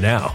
now. 0.00 0.34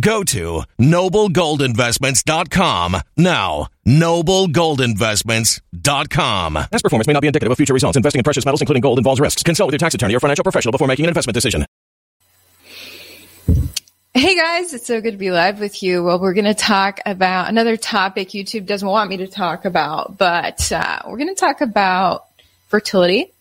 Go 0.00 0.24
to 0.24 0.64
noblegoldinvestments.com 0.78 2.96
now. 3.16 3.68
Noblegoldinvestments.com. 3.86 6.54
Past 6.54 6.82
performance 6.82 7.06
may 7.06 7.12
not 7.12 7.20
be 7.20 7.26
indicative 7.26 7.52
of 7.52 7.58
future 7.58 7.74
results. 7.74 7.96
Investing 7.96 8.20
in 8.20 8.24
precious 8.24 8.44
metals, 8.44 8.60
including 8.60 8.82
gold, 8.82 8.98
involves 8.98 9.20
risks. 9.20 9.42
Consult 9.42 9.68
with 9.68 9.72
your 9.74 9.78
tax 9.78 9.94
attorney 9.94 10.14
or 10.14 10.20
financial 10.20 10.44
professional 10.44 10.72
before 10.72 10.88
making 10.88 11.06
an 11.06 11.10
investment 11.10 11.34
decision. 11.34 11.66
Hey 14.12 14.34
guys, 14.34 14.74
it's 14.74 14.88
so 14.88 15.00
good 15.00 15.12
to 15.12 15.16
be 15.16 15.30
live 15.30 15.60
with 15.60 15.84
you. 15.84 16.02
Well, 16.02 16.18
we're 16.18 16.34
going 16.34 16.44
to 16.44 16.54
talk 16.54 16.98
about 17.06 17.48
another 17.48 17.76
topic 17.76 18.30
YouTube 18.30 18.66
doesn't 18.66 18.88
want 18.88 19.08
me 19.08 19.18
to 19.18 19.28
talk 19.28 19.64
about, 19.64 20.18
but 20.18 20.72
uh, 20.72 21.02
we're 21.06 21.16
going 21.16 21.28
to 21.28 21.36
talk 21.36 21.60
about 21.60 22.26
fertility. 22.68 23.32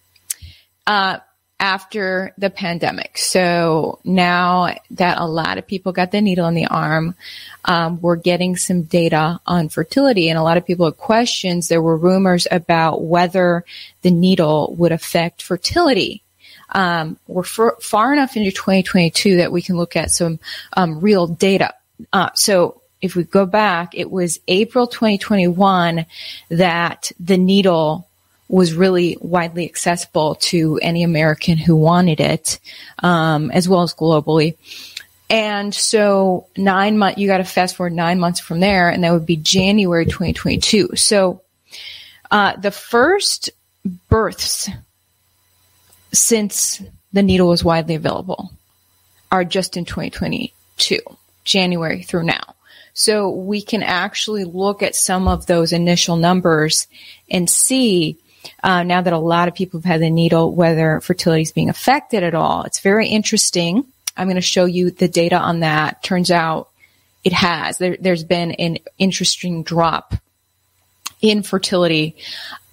Uh, 0.85 1.17
after 1.59 2.33
the 2.37 2.49
pandemic. 2.49 3.17
So 3.17 3.99
now 4.05 4.75
that 4.91 5.17
a 5.19 5.25
lot 5.25 5.57
of 5.57 5.67
people 5.67 5.91
got 5.91 6.11
the 6.11 6.21
needle 6.21 6.47
in 6.47 6.53
the 6.53 6.67
arm, 6.67 7.15
um, 7.65 7.99
we're 8.01 8.15
getting 8.15 8.55
some 8.55 8.83
data 8.83 9.39
on 9.45 9.67
fertility. 9.69 10.29
And 10.29 10.39
a 10.39 10.43
lot 10.43 10.57
of 10.57 10.65
people 10.65 10.85
had 10.85 10.97
questions. 10.97 11.67
There 11.67 11.81
were 11.81 11.97
rumors 11.97 12.47
about 12.49 13.03
whether 13.03 13.65
the 14.03 14.11
needle 14.11 14.73
would 14.77 14.93
affect 14.93 15.41
fertility. 15.41 16.23
Um, 16.71 17.17
we're 17.27 17.43
far 17.43 18.13
enough 18.13 18.37
into 18.37 18.51
2022 18.51 19.37
that 19.37 19.51
we 19.51 19.61
can 19.61 19.75
look 19.75 19.95
at 19.95 20.11
some 20.11 20.39
um, 20.73 21.01
real 21.01 21.27
data. 21.27 21.73
Uh, 22.13 22.29
so 22.35 22.81
if 23.01 23.15
we 23.15 23.23
go 23.23 23.45
back, 23.45 23.95
it 23.95 24.11
was 24.11 24.39
April 24.47 24.87
2021 24.87 26.05
that 26.49 27.11
the 27.19 27.37
needle 27.37 28.08
was 28.49 28.73
really 28.73 29.15
widely 29.21 29.63
accessible 29.63 30.35
to 30.35 30.79
any 30.81 31.03
American 31.03 31.57
who 31.57 31.75
wanted 31.75 32.19
it, 32.19 32.59
um, 32.97 33.51
as 33.51 33.69
well 33.69 33.83
as 33.83 33.93
globally. 33.93 34.57
And 35.29 35.73
so 35.73 36.47
nine 36.57 36.97
months, 36.97 37.19
you 37.19 37.27
got 37.27 37.37
to 37.37 37.43
fast 37.43 37.75
forward 37.75 37.93
nine 37.93 38.19
months 38.19 38.39
from 38.39 38.59
there, 38.59 38.89
and 38.89 39.03
that 39.03 39.13
would 39.13 39.27
be 39.27 39.37
January 39.37 40.05
2022. 40.05 40.95
So, 40.95 41.43
uh, 42.31 42.55
the 42.57 42.71
first 42.71 43.51
births 44.09 44.69
since 46.11 46.81
the 47.13 47.21
needle 47.21 47.47
was 47.47 47.63
widely 47.63 47.95
available 47.95 48.51
are 49.31 49.45
just 49.45 49.77
in 49.77 49.85
2022, 49.85 50.99
January 51.43 52.01
through 52.01 52.23
now. 52.23 52.55
So 52.93 53.29
we 53.29 53.61
can 53.61 53.83
actually 53.83 54.43
look 54.43 54.81
at 54.81 54.95
some 54.95 55.27
of 55.27 55.45
those 55.45 55.71
initial 55.71 56.17
numbers 56.17 56.87
and 57.29 57.49
see 57.49 58.17
uh, 58.63 58.83
now 58.83 59.01
that 59.01 59.13
a 59.13 59.17
lot 59.17 59.47
of 59.47 59.55
people 59.55 59.79
have 59.79 59.85
had 59.85 60.01
the 60.01 60.09
needle 60.09 60.53
whether 60.53 60.99
fertility 61.01 61.41
is 61.41 61.51
being 61.51 61.69
affected 61.69 62.23
at 62.23 62.35
all. 62.35 62.63
It's 62.63 62.79
very 62.79 63.07
interesting. 63.07 63.85
I'm 64.15 64.27
going 64.27 64.35
to 64.35 64.41
show 64.41 64.65
you 64.65 64.91
the 64.91 65.07
data 65.07 65.37
on 65.37 65.61
that. 65.61 66.03
Turns 66.03 66.31
out 66.31 66.69
it 67.23 67.33
has. 67.33 67.77
There, 67.77 67.97
has 68.03 68.23
been 68.23 68.51
an 68.51 68.79
interesting 68.97 69.63
drop 69.63 70.13
in 71.21 71.43
fertility 71.43 72.15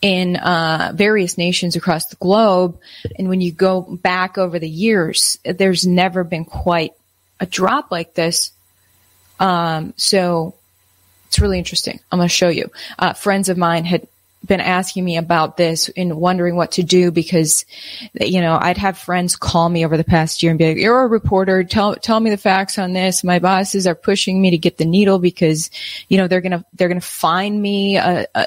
in 0.02 0.36
uh, 0.36 0.92
various 0.94 1.36
nations 1.36 1.74
across 1.74 2.06
the 2.06 2.16
globe. 2.16 2.78
And 3.18 3.28
when 3.28 3.40
you 3.40 3.52
go 3.52 3.80
back 3.80 4.38
over 4.38 4.58
the 4.58 4.68
years, 4.68 5.38
there's 5.44 5.86
never 5.86 6.22
been 6.22 6.44
quite 6.44 6.92
a 7.40 7.46
drop 7.46 7.90
like 7.90 8.14
this. 8.14 8.52
Um, 9.40 9.94
so 9.96 10.54
it's 11.26 11.38
really 11.40 11.58
interesting. 11.58 12.00
I'm 12.10 12.18
going 12.18 12.28
to 12.28 12.34
show 12.34 12.48
you. 12.48 12.70
Uh, 12.98 13.12
friends 13.12 13.48
of 13.48 13.58
mine 13.58 13.84
had 13.84 14.06
been 14.46 14.60
asking 14.60 15.04
me 15.04 15.16
about 15.16 15.56
this 15.56 15.90
and 15.96 16.16
wondering 16.16 16.56
what 16.56 16.72
to 16.72 16.82
do 16.82 17.10
because, 17.10 17.64
you 18.20 18.40
know, 18.40 18.58
I'd 18.60 18.78
have 18.78 18.98
friends 18.98 19.36
call 19.36 19.68
me 19.68 19.84
over 19.84 19.96
the 19.96 20.04
past 20.04 20.42
year 20.42 20.50
and 20.50 20.58
be 20.58 20.68
like, 20.68 20.76
you're 20.78 21.02
a 21.02 21.06
reporter. 21.06 21.64
Tell, 21.64 21.96
tell 21.96 22.20
me 22.20 22.30
the 22.30 22.36
facts 22.36 22.78
on 22.78 22.92
this. 22.92 23.24
My 23.24 23.38
bosses 23.38 23.86
are 23.86 23.94
pushing 23.94 24.40
me 24.40 24.50
to 24.50 24.58
get 24.58 24.78
the 24.78 24.84
needle 24.84 25.18
because, 25.18 25.70
you 26.08 26.18
know, 26.18 26.28
they're 26.28 26.40
going 26.40 26.52
to, 26.52 26.64
they're 26.74 26.88
going 26.88 27.00
to 27.00 27.06
find 27.06 27.60
me 27.60 27.96
a, 27.96 28.26
a 28.34 28.46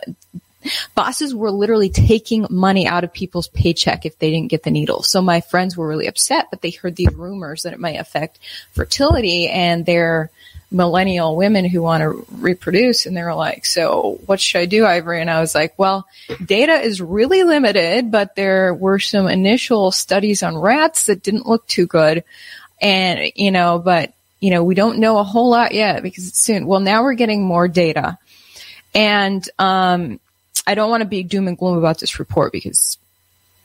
bosses 0.95 1.33
were 1.33 1.51
literally 1.51 1.89
taking 1.89 2.45
money 2.49 2.85
out 2.87 3.03
of 3.03 3.13
people's 3.13 3.47
paycheck 3.47 4.05
if 4.05 4.19
they 4.19 4.29
didn't 4.29 4.49
get 4.49 4.63
the 4.63 4.71
needle. 4.71 5.03
So 5.03 5.21
my 5.21 5.41
friends 5.41 5.77
were 5.77 5.87
really 5.87 6.07
upset, 6.07 6.47
but 6.49 6.61
they 6.61 6.71
heard 6.71 6.95
these 6.95 7.13
rumors 7.13 7.63
that 7.63 7.73
it 7.73 7.79
might 7.79 7.99
affect 7.99 8.39
fertility 8.71 9.47
and 9.47 9.85
they're 9.85 10.29
millennial 10.71 11.36
women 11.36 11.66
who 11.66 11.81
want 11.81 12.01
to 12.01 12.25
reproduce 12.31 13.06
and 13.06 13.18
they're 13.18 13.33
like, 13.33 13.66
so 13.66 14.19
what 14.25 14.39
should 14.39 14.62
I 14.62 14.66
do, 14.66 14.86
Ivory? 14.86 15.21
And 15.21 15.30
I 15.30 15.39
was 15.39 15.56
like, 15.56 15.74
well, 15.77 16.07
data 16.45 16.74
is 16.74 17.01
really 17.01 17.44
limited, 17.44 18.12
but 18.12 18.36
there 18.36 18.74
were 18.74 19.00
some 19.00 19.27
initial 19.27 19.92
studies 19.92 20.44
on 20.44 20.57
rats 20.57 21.07
that 21.07 21.24
didn't 21.24 21.48
look 21.48 21.66
too 21.68 21.88
good. 21.88 22.24
And, 22.81 23.31
you 23.36 23.51
know, 23.51 23.80
but, 23.80 24.13
you 24.39 24.51
know, 24.51 24.63
we 24.63 24.75
don't 24.75 25.00
know 25.00 25.18
a 25.18 25.24
whole 25.24 25.50
lot 25.50 25.74
yet 25.74 26.04
because 26.04 26.27
it's 26.27 26.39
soon. 26.39 26.68
Well, 26.68 26.80
now 26.80 27.04
we're 27.04 27.13
getting 27.13 27.44
more 27.44 27.68
data. 27.68 28.18
And, 28.94 29.48
um, 29.57 30.19
I 30.68 30.75
don't 30.75 30.92
want 30.92 31.01
to 31.01 31.07
be 31.07 31.24
doom 31.24 31.48
and 31.48 31.57
gloom 31.57 31.77
about 31.77 32.00
this 32.00 32.19
report 32.19 32.51
because 32.51 33.00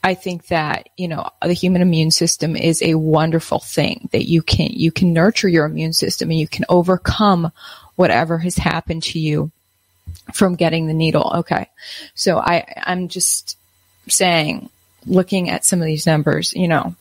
I 0.05 0.13
think 0.13 0.47
that, 0.49 0.89
you 0.97 1.07
know, 1.07 1.27
the 1.41 1.53
human 1.53 1.81
immune 1.81 2.11
system 2.11 2.55
is 2.55 2.83
a 2.83 2.93
wonderful 2.93 3.57
thing 3.57 4.07
that 4.11 4.25
you 4.25 4.43
can, 4.43 4.69
you 4.71 4.91
can 4.91 5.13
nurture 5.13 5.47
your 5.49 5.65
immune 5.65 5.93
system 5.93 6.29
and 6.29 6.39
you 6.39 6.47
can 6.47 6.63
overcome 6.69 7.51
whatever 7.95 8.37
has 8.37 8.55
happened 8.55 9.01
to 9.01 9.19
you 9.19 9.49
from 10.31 10.57
getting 10.57 10.85
the 10.85 10.93
needle. 10.93 11.31
Okay. 11.37 11.71
So 12.13 12.37
I, 12.37 12.71
I'm 12.85 13.07
just 13.07 13.57
saying, 14.07 14.69
looking 15.07 15.49
at 15.49 15.65
some 15.65 15.81
of 15.81 15.87
these 15.87 16.05
numbers, 16.05 16.53
you 16.53 16.67
know, 16.67 16.95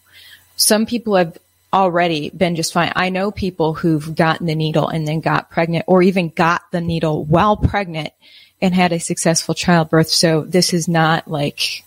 some 0.56 0.86
people 0.86 1.16
have 1.16 1.36
already 1.74 2.30
been 2.30 2.56
just 2.56 2.72
fine. 2.72 2.90
I 2.96 3.10
know 3.10 3.30
people 3.30 3.74
who've 3.74 4.14
gotten 4.14 4.46
the 4.46 4.54
needle 4.54 4.88
and 4.88 5.06
then 5.06 5.20
got 5.20 5.50
pregnant 5.50 5.84
or 5.88 6.00
even 6.02 6.30
got 6.30 6.62
the 6.70 6.80
needle 6.80 7.22
while 7.22 7.58
pregnant 7.58 8.14
and 8.62 8.72
had 8.74 8.92
a 8.92 8.98
successful 8.98 9.54
childbirth. 9.54 10.08
So 10.08 10.40
this 10.40 10.72
is 10.72 10.88
not 10.88 11.28
like, 11.28 11.84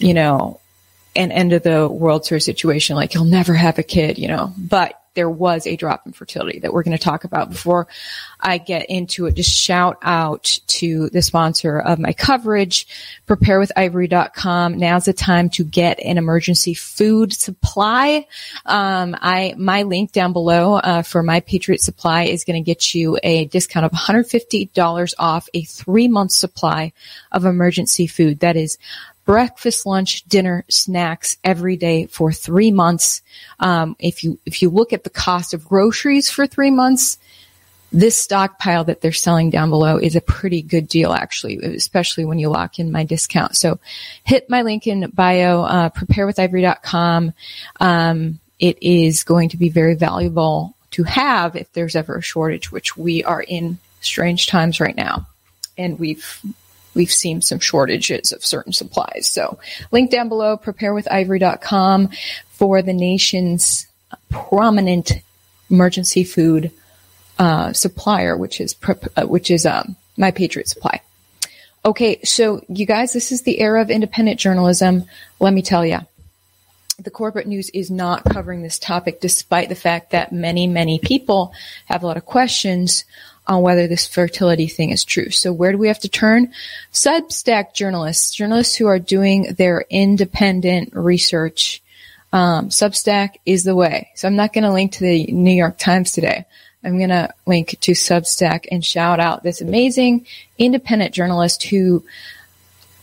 you 0.00 0.14
know, 0.14 0.60
an 1.16 1.32
end 1.32 1.52
of 1.52 1.62
the 1.62 1.88
world 1.88 2.24
sort 2.24 2.40
of 2.40 2.42
situation, 2.42 2.96
like 2.96 3.14
you'll 3.14 3.24
never 3.24 3.54
have 3.54 3.78
a 3.78 3.82
kid, 3.82 4.18
you 4.18 4.28
know, 4.28 4.52
but 4.56 5.00
there 5.14 5.28
was 5.28 5.66
a 5.66 5.76
drop 5.76 6.06
in 6.06 6.12
fertility 6.12 6.60
that 6.60 6.72
we're 6.72 6.84
going 6.84 6.96
to 6.96 7.02
talk 7.02 7.24
about 7.24 7.50
before 7.50 7.88
I 8.38 8.58
get 8.58 8.88
into 8.88 9.26
it. 9.26 9.34
Just 9.34 9.50
shout 9.50 9.98
out 10.02 10.60
to 10.68 11.10
the 11.10 11.20
sponsor 11.20 11.80
of 11.80 11.98
my 11.98 12.12
coverage, 12.12 12.86
preparewithivory.com. 13.26 14.78
Now's 14.78 15.06
the 15.06 15.12
time 15.12 15.50
to 15.50 15.64
get 15.64 15.98
an 16.00 16.16
emergency 16.16 16.74
food 16.74 17.32
supply. 17.32 18.26
Um, 18.64 19.16
I, 19.20 19.54
my 19.58 19.82
link 19.82 20.12
down 20.12 20.32
below, 20.32 20.74
uh, 20.74 21.02
for 21.02 21.22
my 21.24 21.40
Patriot 21.40 21.80
supply 21.80 22.24
is 22.24 22.44
going 22.44 22.62
to 22.62 22.66
get 22.66 22.94
you 22.94 23.18
a 23.22 23.46
discount 23.46 23.86
of 23.86 23.92
$150 23.92 25.14
off 25.18 25.48
a 25.54 25.64
three 25.64 26.06
month 26.06 26.32
supply 26.32 26.92
of 27.32 27.44
emergency 27.44 28.06
food. 28.06 28.40
That 28.40 28.56
is 28.56 28.78
breakfast, 29.30 29.86
lunch, 29.86 30.24
dinner, 30.24 30.64
snacks 30.68 31.36
every 31.44 31.76
day 31.76 32.06
for 32.06 32.32
three 32.32 32.72
months. 32.72 33.22
Um, 33.60 33.94
if 34.00 34.24
you 34.24 34.40
if 34.44 34.60
you 34.60 34.70
look 34.70 34.92
at 34.92 35.04
the 35.04 35.10
cost 35.10 35.54
of 35.54 35.68
groceries 35.68 36.28
for 36.28 36.48
three 36.48 36.72
months, 36.72 37.16
this 37.92 38.16
stockpile 38.16 38.82
that 38.82 39.00
they're 39.00 39.12
selling 39.12 39.50
down 39.50 39.70
below 39.70 39.98
is 39.98 40.16
a 40.16 40.20
pretty 40.20 40.62
good 40.62 40.88
deal, 40.88 41.12
actually, 41.12 41.58
especially 41.58 42.24
when 42.24 42.40
you 42.40 42.48
lock 42.48 42.80
in 42.80 42.90
my 42.90 43.04
discount. 43.04 43.54
So 43.54 43.78
hit 44.24 44.50
my 44.50 44.62
link 44.62 44.88
in 44.88 45.08
bio, 45.10 45.62
uh, 45.62 45.90
preparewithivory.com. 45.90 47.32
Um, 47.78 48.40
it 48.58 48.82
is 48.82 49.22
going 49.22 49.50
to 49.50 49.56
be 49.56 49.68
very 49.68 49.94
valuable 49.94 50.74
to 50.90 51.04
have 51.04 51.54
if 51.54 51.72
there's 51.72 51.94
ever 51.94 52.16
a 52.16 52.20
shortage, 52.20 52.72
which 52.72 52.96
we 52.96 53.22
are 53.22 53.42
in 53.42 53.78
strange 54.00 54.48
times 54.48 54.80
right 54.80 54.96
now. 54.96 55.28
And 55.78 56.00
we've 56.00 56.42
we've 56.94 57.12
seen 57.12 57.40
some 57.40 57.58
shortages 57.58 58.32
of 58.32 58.44
certain 58.44 58.72
supplies. 58.72 59.28
So 59.28 59.58
link 59.90 60.10
down 60.10 60.28
below, 60.28 60.56
preparewithivory.com 60.56 62.10
for 62.52 62.82
the 62.82 62.92
nation's 62.92 63.86
prominent 64.28 65.12
emergency 65.70 66.24
food 66.24 66.72
uh, 67.38 67.72
supplier, 67.72 68.36
which 68.36 68.60
is 68.60 68.76
uh, 69.16 69.26
which 69.26 69.50
is 69.50 69.64
um, 69.66 69.96
My 70.16 70.30
Patriot 70.30 70.68
Supply. 70.68 71.00
Okay, 71.84 72.20
so 72.22 72.62
you 72.68 72.84
guys, 72.84 73.14
this 73.14 73.32
is 73.32 73.42
the 73.42 73.60
era 73.60 73.80
of 73.80 73.90
independent 73.90 74.38
journalism. 74.38 75.04
Let 75.38 75.54
me 75.54 75.62
tell 75.62 75.86
you, 75.86 76.00
the 76.98 77.10
corporate 77.10 77.46
news 77.46 77.70
is 77.70 77.90
not 77.90 78.24
covering 78.24 78.60
this 78.60 78.78
topic, 78.78 79.20
despite 79.20 79.70
the 79.70 79.74
fact 79.74 80.10
that 80.10 80.32
many, 80.32 80.66
many 80.66 80.98
people 80.98 81.54
have 81.86 82.02
a 82.02 82.06
lot 82.06 82.18
of 82.18 82.26
questions 82.26 83.04
on 83.50 83.62
whether 83.62 83.88
this 83.88 84.06
fertility 84.06 84.68
thing 84.68 84.90
is 84.90 85.04
true. 85.04 85.28
So 85.30 85.52
where 85.52 85.72
do 85.72 85.78
we 85.78 85.88
have 85.88 85.98
to 86.00 86.08
turn? 86.08 86.52
Substack 86.92 87.74
journalists, 87.74 88.32
journalists 88.32 88.76
who 88.76 88.86
are 88.86 89.00
doing 89.00 89.54
their 89.58 89.84
independent 89.90 90.94
research. 90.94 91.82
Um, 92.32 92.68
Substack 92.68 93.38
is 93.44 93.64
the 93.64 93.74
way. 93.74 94.12
So 94.14 94.28
I'm 94.28 94.36
not 94.36 94.52
going 94.52 94.62
to 94.62 94.72
link 94.72 94.92
to 94.92 95.00
the 95.00 95.26
New 95.26 95.50
York 95.50 95.78
Times 95.78 96.12
today. 96.12 96.46
I'm 96.84 96.96
going 96.96 97.10
to 97.10 97.34
link 97.44 97.76
to 97.80 97.92
Substack 97.92 98.66
and 98.70 98.84
shout 98.84 99.18
out 99.18 99.42
this 99.42 99.60
amazing 99.60 100.26
independent 100.56 101.12
journalist 101.12 101.64
who 101.64 102.04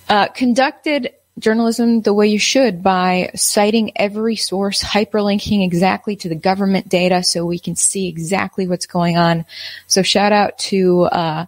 uh, 0.08 0.30
conducted 0.30 1.12
journalism 1.40 2.02
the 2.02 2.14
way 2.14 2.28
you 2.28 2.40
should 2.40 2.82
by 2.82 3.32
citing 3.36 3.92
every 3.96 4.36
source, 4.36 4.84
hyperlinking 4.84 5.64
exactly 5.64 6.16
to 6.18 6.30
the 6.30 6.36
government 6.36 6.90
data 6.90 7.24
so 7.24 7.46
we 7.46 7.60
can 7.60 7.76
see 7.76 8.08
exactly 8.08 8.68
what's 8.68 8.86
going 8.86 9.18
on. 9.18 9.46
So 9.88 10.02
shout 10.02 10.32
out 10.32 10.58
to, 10.60 11.04
uh, 11.04 11.46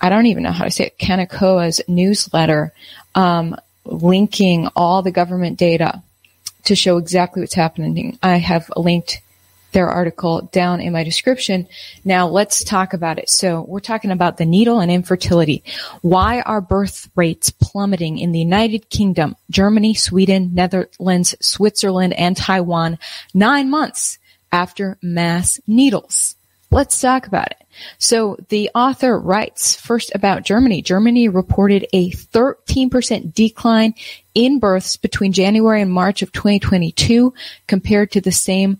I 0.00 0.08
don't 0.08 0.26
even 0.26 0.44
know 0.44 0.52
how 0.52 0.64
to 0.64 0.70
say 0.70 0.86
it, 0.86 0.98
Kanekoa's 0.98 1.80
newsletter, 1.88 2.72
um, 3.14 3.56
linking 3.84 4.68
all 4.76 5.02
the 5.02 5.10
government 5.10 5.58
data 5.58 6.02
to 6.64 6.76
show 6.76 6.98
exactly 6.98 7.42
what's 7.42 7.54
happening. 7.54 8.18
I 8.22 8.36
have 8.36 8.70
linked 8.76 9.20
their 9.78 9.88
article 9.88 10.42
down 10.50 10.80
in 10.80 10.92
my 10.92 11.04
description. 11.04 11.68
Now 12.04 12.26
let's 12.26 12.64
talk 12.64 12.94
about 12.94 13.20
it. 13.20 13.30
So 13.30 13.62
we're 13.62 13.78
talking 13.78 14.10
about 14.10 14.36
the 14.36 14.44
needle 14.44 14.80
and 14.80 14.90
infertility. 14.90 15.62
Why 16.02 16.40
are 16.40 16.60
birth 16.60 17.08
rates 17.14 17.50
plummeting 17.50 18.18
in 18.18 18.32
the 18.32 18.40
United 18.40 18.90
Kingdom, 18.90 19.36
Germany, 19.50 19.94
Sweden, 19.94 20.50
Netherlands, 20.52 21.36
Switzerland, 21.40 22.12
and 22.14 22.36
Taiwan 22.36 22.98
nine 23.34 23.70
months 23.70 24.18
after 24.50 24.98
mass 25.00 25.60
needles? 25.68 26.34
Let's 26.72 27.00
talk 27.00 27.28
about 27.28 27.52
it. 27.52 27.62
So 27.98 28.36
the 28.48 28.70
author 28.74 29.16
writes 29.16 29.76
first 29.76 30.10
about 30.12 30.42
Germany. 30.42 30.82
Germany 30.82 31.28
reported 31.28 31.86
a 31.92 32.10
13% 32.10 33.32
decline 33.32 33.94
in 34.34 34.58
births 34.58 34.96
between 34.96 35.30
January 35.30 35.80
and 35.80 35.92
March 35.92 36.20
of 36.22 36.32
2022 36.32 37.32
compared 37.68 38.10
to 38.10 38.20
the 38.20 38.32
same 38.32 38.78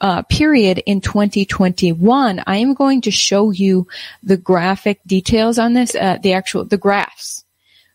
uh, 0.00 0.22
period 0.22 0.82
in 0.86 1.00
2021, 1.00 2.42
I 2.46 2.56
am 2.56 2.74
going 2.74 3.02
to 3.02 3.10
show 3.10 3.50
you 3.50 3.86
the 4.22 4.36
graphic 4.36 5.00
details 5.06 5.58
on 5.58 5.72
this, 5.74 5.94
uh, 5.94 6.18
the 6.22 6.32
actual, 6.32 6.64
the 6.64 6.78
graphs 6.78 7.44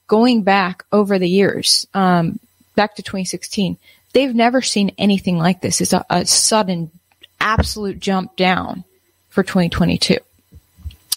going 0.07 0.43
back 0.43 0.85
over 0.91 1.17
the 1.17 1.29
years, 1.29 1.87
um, 1.93 2.39
back 2.75 2.95
to 2.95 3.03
2016. 3.03 3.77
They've 4.13 4.35
never 4.35 4.61
seen 4.61 4.93
anything 4.97 5.37
like 5.37 5.61
this. 5.61 5.81
It's 5.81 5.93
a, 5.93 6.05
a 6.09 6.25
sudden, 6.25 6.91
absolute 7.39 7.99
jump 7.99 8.35
down 8.35 8.83
for 9.29 9.43
2022. 9.43 10.17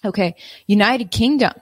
Okay. 0.04 0.36
United 0.66 1.10
Kingdom 1.10 1.52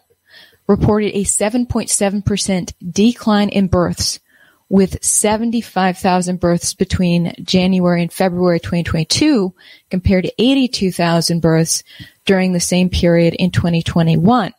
reported 0.67 1.17
a 1.17 1.25
7.7% 1.25 2.73
decline 2.93 3.49
in 3.49 3.69
births 3.69 4.21
with 4.69 5.03
75,000 5.03 6.41
births 6.41 6.75
between 6.75 7.33
January 7.43 8.03
and 8.03 8.13
February 8.13 8.59
2022 8.59 9.55
compared 9.91 10.25
to 10.25 10.35
82,000 10.39 11.41
births 11.41 11.85
during 12.25 12.53
the 12.53 12.61
same 12.61 12.91
period 12.91 13.35
in 13.35 13.51
2021. 13.51 14.53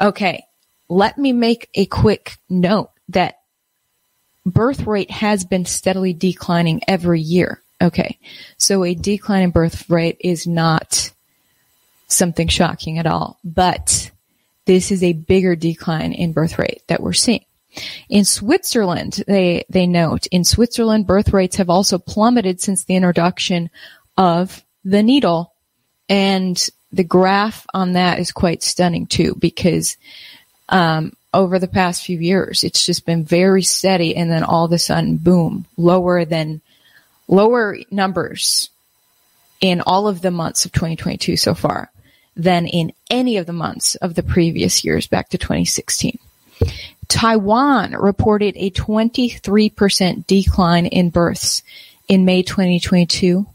Okay, 0.00 0.44
let 0.88 1.16
me 1.18 1.32
make 1.32 1.68
a 1.74 1.86
quick 1.86 2.36
note 2.48 2.90
that 3.08 3.38
birth 4.44 4.86
rate 4.86 5.10
has 5.10 5.44
been 5.44 5.64
steadily 5.64 6.12
declining 6.12 6.82
every 6.86 7.20
year. 7.20 7.62
Okay, 7.80 8.18
so 8.56 8.84
a 8.84 8.94
decline 8.94 9.42
in 9.42 9.50
birth 9.50 9.88
rate 9.88 10.16
is 10.20 10.46
not 10.46 11.12
something 12.08 12.48
shocking 12.48 12.98
at 12.98 13.06
all, 13.06 13.38
but 13.44 14.10
this 14.64 14.90
is 14.90 15.02
a 15.02 15.12
bigger 15.12 15.54
decline 15.56 16.12
in 16.12 16.32
birth 16.32 16.58
rate 16.58 16.82
that 16.88 17.00
we're 17.00 17.12
seeing. 17.12 17.44
In 18.08 18.24
Switzerland, 18.24 19.22
they, 19.26 19.64
they 19.68 19.86
note, 19.86 20.26
in 20.28 20.44
Switzerland, 20.44 21.06
birth 21.06 21.32
rates 21.32 21.56
have 21.56 21.70
also 21.70 21.98
plummeted 21.98 22.60
since 22.60 22.84
the 22.84 22.96
introduction 22.96 23.70
of 24.16 24.64
the 24.84 25.02
needle. 25.02 25.52
And 26.08 26.68
the 26.92 27.04
graph 27.04 27.66
on 27.74 27.92
that 27.92 28.18
is 28.18 28.32
quite 28.32 28.62
stunning 28.62 29.06
too, 29.06 29.36
because, 29.38 29.96
um, 30.70 31.12
over 31.34 31.58
the 31.58 31.68
past 31.68 32.04
few 32.04 32.18
years, 32.18 32.64
it's 32.64 32.86
just 32.86 33.04
been 33.04 33.22
very 33.22 33.62
steady 33.62 34.16
and 34.16 34.30
then 34.30 34.42
all 34.42 34.64
of 34.64 34.72
a 34.72 34.78
sudden, 34.78 35.18
boom, 35.18 35.66
lower 35.76 36.24
than, 36.24 36.62
lower 37.28 37.76
numbers 37.90 38.70
in 39.60 39.82
all 39.82 40.08
of 40.08 40.22
the 40.22 40.30
months 40.30 40.64
of 40.64 40.72
2022 40.72 41.36
so 41.36 41.54
far 41.54 41.90
than 42.36 42.66
in 42.66 42.92
any 43.10 43.36
of 43.36 43.46
the 43.46 43.52
months 43.52 43.96
of 43.96 44.14
the 44.14 44.22
previous 44.22 44.84
years 44.84 45.06
back 45.06 45.28
to 45.28 45.38
2016. 45.38 46.18
Taiwan 47.08 47.92
reported 47.92 48.54
a 48.56 48.70
23% 48.70 50.26
decline 50.26 50.86
in 50.86 51.10
births 51.10 51.62
in 52.06 52.24
May 52.24 52.42
2022 52.42 53.46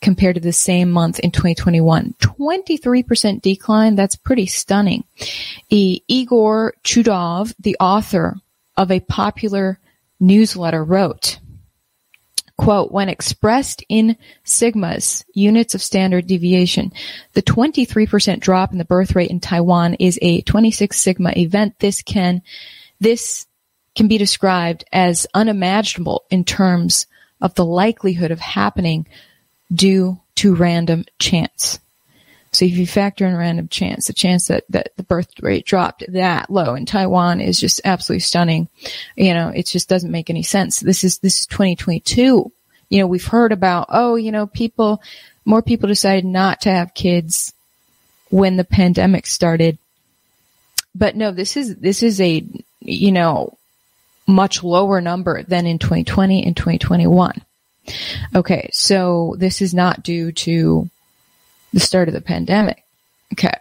compared 0.00 0.34
to 0.34 0.40
the 0.40 0.52
same 0.52 0.90
month 0.90 1.18
in 1.20 1.30
2021. 1.30 2.14
23% 2.18 3.42
decline, 3.42 3.94
that's 3.94 4.16
pretty 4.16 4.46
stunning. 4.46 5.04
E- 5.70 6.02
Igor 6.08 6.74
Chudov, 6.84 7.54
the 7.58 7.76
author 7.80 8.36
of 8.76 8.90
a 8.90 9.00
popular 9.00 9.78
newsletter, 10.20 10.84
wrote, 10.84 11.38
quote, 12.56 12.92
when 12.92 13.08
expressed 13.08 13.84
in 13.88 14.16
sigmas, 14.44 15.24
units 15.32 15.74
of 15.74 15.82
standard 15.82 16.26
deviation, 16.26 16.92
the 17.32 17.42
23% 17.42 18.40
drop 18.40 18.72
in 18.72 18.78
the 18.78 18.84
birth 18.84 19.14
rate 19.14 19.30
in 19.30 19.40
Taiwan 19.40 19.94
is 19.94 20.18
a 20.22 20.42
26 20.42 20.98
sigma 20.98 21.32
event. 21.36 21.78
This 21.78 22.02
can 22.02 22.42
this 23.00 23.46
can 23.94 24.08
be 24.08 24.18
described 24.18 24.84
as 24.92 25.26
unimaginable 25.34 26.24
in 26.30 26.44
terms 26.44 27.06
of 27.40 27.54
the 27.54 27.64
likelihood 27.64 28.30
of 28.30 28.40
happening 28.40 29.06
due 29.72 30.20
to 30.36 30.54
random 30.54 31.04
chance. 31.18 31.78
So 32.52 32.64
if 32.64 32.76
you 32.76 32.86
factor 32.86 33.26
in 33.26 33.36
random 33.36 33.68
chance, 33.68 34.06
the 34.06 34.12
chance 34.12 34.48
that, 34.48 34.64
that 34.70 34.92
the 34.96 35.02
birth 35.02 35.28
rate 35.42 35.66
dropped 35.66 36.04
that 36.12 36.50
low 36.50 36.74
in 36.74 36.86
Taiwan 36.86 37.40
is 37.40 37.60
just 37.60 37.82
absolutely 37.84 38.20
stunning. 38.20 38.68
You 39.14 39.34
know, 39.34 39.48
it 39.48 39.66
just 39.66 39.88
doesn't 39.88 40.10
make 40.10 40.30
any 40.30 40.42
sense. 40.42 40.80
This 40.80 41.04
is, 41.04 41.18
this 41.18 41.40
is 41.40 41.46
2022. 41.46 42.50
You 42.88 42.98
know, 42.98 43.06
we've 43.06 43.26
heard 43.26 43.52
about, 43.52 43.88
oh, 43.90 44.14
you 44.14 44.32
know, 44.32 44.46
people, 44.46 45.02
more 45.44 45.60
people 45.60 45.88
decided 45.88 46.24
not 46.24 46.62
to 46.62 46.70
have 46.70 46.94
kids 46.94 47.52
when 48.30 48.56
the 48.56 48.64
pandemic 48.64 49.26
started. 49.26 49.76
But 50.94 51.14
no, 51.14 51.32
this 51.32 51.58
is, 51.58 51.76
this 51.76 52.02
is 52.02 52.20
a 52.22 52.46
you 52.86 53.12
know, 53.12 53.56
much 54.26 54.62
lower 54.62 55.00
number 55.00 55.42
than 55.42 55.66
in 55.66 55.78
2020 55.78 56.44
and 56.44 56.56
2021. 56.56 57.42
Okay, 58.34 58.68
so 58.72 59.36
this 59.38 59.62
is 59.62 59.72
not 59.72 60.02
due 60.02 60.32
to 60.32 60.90
the 61.72 61.80
start 61.80 62.08
of 62.08 62.14
the 62.14 62.20
pandemic. 62.20 62.82
Okay. 63.32 63.52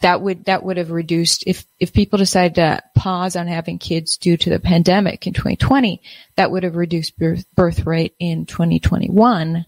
That 0.00 0.20
would, 0.20 0.46
that 0.46 0.64
would 0.64 0.78
have 0.78 0.90
reduced, 0.90 1.44
if, 1.46 1.64
if 1.78 1.92
people 1.92 2.18
decided 2.18 2.56
to 2.56 2.82
pause 2.96 3.36
on 3.36 3.46
having 3.46 3.78
kids 3.78 4.16
due 4.16 4.36
to 4.36 4.50
the 4.50 4.58
pandemic 4.58 5.28
in 5.28 5.32
2020, 5.32 6.02
that 6.34 6.50
would 6.50 6.64
have 6.64 6.74
reduced 6.74 7.16
birth, 7.16 7.44
birth 7.54 7.86
rate 7.86 8.14
in 8.18 8.46
2021. 8.46 9.64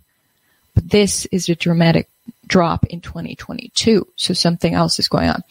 But 0.75 0.91
this 0.91 1.27
is 1.27 1.49
a 1.49 1.55
dramatic 1.55 2.09
drop 2.49 2.85
in 2.87 3.01
2022. 3.01 4.09
So 4.17 4.35
something 4.35 4.75
else 4.75 4.99
is 4.99 5.07
going 5.07 5.29
on. 5.29 5.43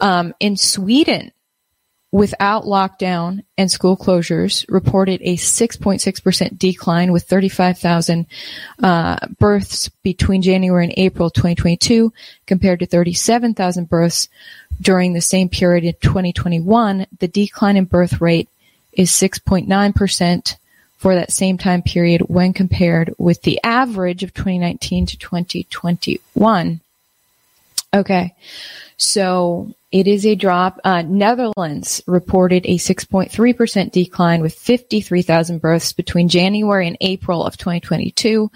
Um, 0.00 0.34
in 0.40 0.58
Sweden, 0.58 1.32
without 2.10 2.64
lockdown 2.64 3.44
and 3.58 3.70
school 3.70 3.96
closures 3.96 4.64
reported 4.68 5.20
a 5.22 5.36
6.6% 5.36 6.58
decline 6.58 7.12
with 7.12 7.24
35,000 7.24 8.26
uh, 8.82 9.18
births 9.38 9.90
between 10.02 10.40
January 10.40 10.84
and 10.84 10.94
April 10.96 11.28
2022 11.28 12.12
compared 12.46 12.80
to 12.80 12.86
37,000 12.86 13.88
births 13.88 14.28
during 14.80 15.12
the 15.12 15.20
same 15.20 15.48
period 15.48 15.84
in 15.84 15.94
2021. 16.00 17.06
The 17.18 17.28
decline 17.28 17.76
in 17.76 17.84
birth 17.84 18.20
rate 18.20 18.48
is 18.92 19.10
6.9% 19.10 20.56
for 20.96 21.14
that 21.14 21.30
same 21.30 21.58
time 21.58 21.82
period 21.82 22.22
when 22.22 22.52
compared 22.52 23.14
with 23.18 23.42
the 23.42 23.60
average 23.62 24.22
of 24.22 24.34
2019 24.34 25.06
to 25.06 25.18
2021. 25.18 26.80
Okay. 27.94 28.34
So 28.98 29.72
it 29.90 30.06
is 30.06 30.26
a 30.26 30.34
drop. 30.34 30.78
Uh, 30.84 31.00
Netherlands 31.02 32.02
reported 32.06 32.66
a 32.66 32.76
6.3% 32.76 33.92
decline 33.92 34.42
with 34.42 34.52
53,000 34.54 35.60
births 35.60 35.94
between 35.94 36.28
January 36.28 36.86
and 36.86 36.98
April 37.00 37.46
of 37.46 37.56
2022 37.56 38.50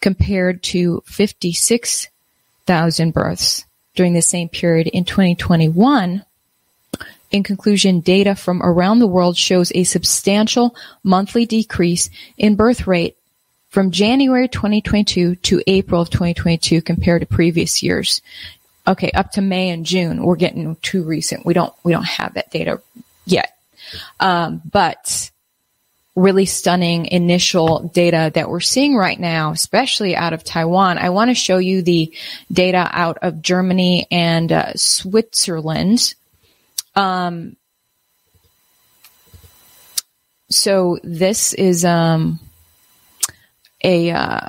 compared 0.00 0.62
to 0.62 1.02
56,000 1.06 3.12
births 3.12 3.66
during 3.94 4.14
the 4.14 4.22
same 4.22 4.48
period 4.48 4.86
in 4.86 5.04
2021. 5.04 6.24
In 7.32 7.42
conclusion, 7.42 8.00
data 8.00 8.34
from 8.34 8.62
around 8.62 9.00
the 9.00 9.06
world 9.06 9.36
shows 9.36 9.70
a 9.74 9.84
substantial 9.84 10.74
monthly 11.02 11.44
decrease 11.46 12.08
in 12.38 12.56
birth 12.56 12.86
rate 12.86 13.16
from 13.68 13.90
January 13.90 14.48
2022 14.48 15.34
to 15.36 15.62
April 15.66 16.00
of 16.02 16.10
2022 16.10 16.82
compared 16.82 17.20
to 17.20 17.26
previous 17.26 17.82
years 17.82 18.20
okay, 18.90 19.10
up 19.12 19.32
to 19.32 19.40
May 19.40 19.70
and 19.70 19.86
June, 19.86 20.22
we're 20.22 20.36
getting 20.36 20.76
too 20.76 21.02
recent. 21.02 21.46
We 21.46 21.54
don't, 21.54 21.72
we 21.82 21.92
don't 21.92 22.06
have 22.06 22.34
that 22.34 22.50
data 22.50 22.80
yet. 23.24 23.56
Um, 24.18 24.62
but 24.70 25.30
really 26.16 26.44
stunning 26.44 27.06
initial 27.06 27.88
data 27.88 28.30
that 28.34 28.50
we're 28.50 28.60
seeing 28.60 28.96
right 28.96 29.18
now, 29.18 29.52
especially 29.52 30.16
out 30.16 30.32
of 30.32 30.44
Taiwan. 30.44 30.98
I 30.98 31.10
want 31.10 31.30
to 31.30 31.34
show 31.34 31.58
you 31.58 31.82
the 31.82 32.12
data 32.52 32.88
out 32.92 33.18
of 33.22 33.42
Germany 33.42 34.06
and 34.10 34.50
uh, 34.50 34.72
Switzerland. 34.74 36.14
Um, 36.94 37.56
so 40.50 40.98
this 41.04 41.54
is 41.54 41.84
um, 41.84 42.40
a 43.82 44.10
uh, 44.10 44.48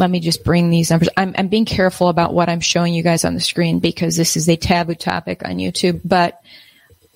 let 0.00 0.10
me 0.10 0.18
just 0.18 0.42
bring 0.42 0.70
these 0.70 0.90
numbers. 0.90 1.10
I'm, 1.16 1.34
I'm 1.36 1.48
being 1.48 1.66
careful 1.66 2.08
about 2.08 2.32
what 2.32 2.48
I'm 2.48 2.60
showing 2.60 2.94
you 2.94 3.02
guys 3.02 3.24
on 3.24 3.34
the 3.34 3.40
screen 3.40 3.78
because 3.78 4.16
this 4.16 4.36
is 4.36 4.48
a 4.48 4.56
taboo 4.56 4.94
topic 4.94 5.42
on 5.44 5.58
YouTube, 5.58 6.00
but 6.04 6.42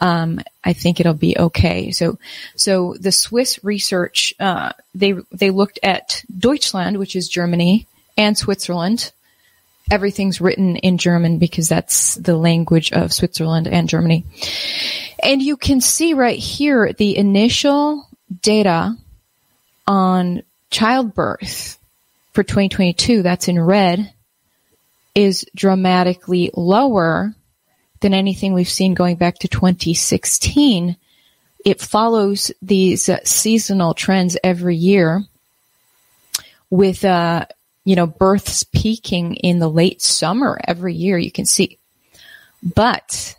um, 0.01 0.41
I 0.63 0.75
think 0.75 1.01
it'll 1.01 1.15
be 1.15 1.37
okay. 1.37 1.91
So, 1.93 2.19
so 2.57 2.95
the 3.01 3.11
Swiss 3.11 3.65
research, 3.65 4.35
uh, 4.39 4.73
they 4.95 5.15
they 5.33 5.51
looked 5.51 5.79
at 5.83 6.23
Deutschland, 6.39 6.99
which 6.99 7.17
is 7.17 7.29
Germany, 7.29 7.87
and 8.19 8.37
Switzerland. 8.37 9.13
Everything's 9.91 10.41
written 10.41 10.77
in 10.77 10.99
German 10.99 11.39
because 11.39 11.69
that's 11.69 12.17
the 12.17 12.37
language 12.37 12.93
of 12.93 13.13
Switzerland 13.13 13.67
and 13.67 13.89
Germany. 13.89 14.25
And 15.23 15.43
you 15.43 15.57
can 15.57 15.81
see 15.81 16.15
right 16.15 16.39
here 16.39 16.93
the 16.93 17.17
initial 17.17 18.07
data 18.43 18.97
on 19.87 20.43
childbirth 20.71 21.79
for 22.35 22.43
2022, 22.43 23.23
that's 23.23 23.47
in 23.47 23.61
red, 23.61 24.13
is 25.15 25.47
dramatically 25.55 26.51
lower 26.55 27.33
than 28.01 28.13
anything 28.13 28.53
we've 28.53 28.69
seen 28.69 28.95
going 28.95 29.17
back 29.17 29.39
to 29.39 29.49
2016. 29.49 30.97
It 31.65 31.81
follows 31.81 32.51
these 32.61 33.09
uh, 33.09 33.21
seasonal 33.25 33.95
trends 33.95 34.37
every 34.43 34.75
year 34.75 35.23
with, 36.71 37.05
uh, 37.05 37.47
you 37.85 37.95
know, 37.95 38.09
births 38.09 38.65
peaking 38.65 39.37
in 39.37 39.61
the 39.61 39.71
late 39.71 40.03
summer 40.03 40.59
every 40.67 40.93
year, 40.93 41.17
you 41.17 41.31
can 41.31 41.47
see. 41.47 41.79
But, 42.63 43.37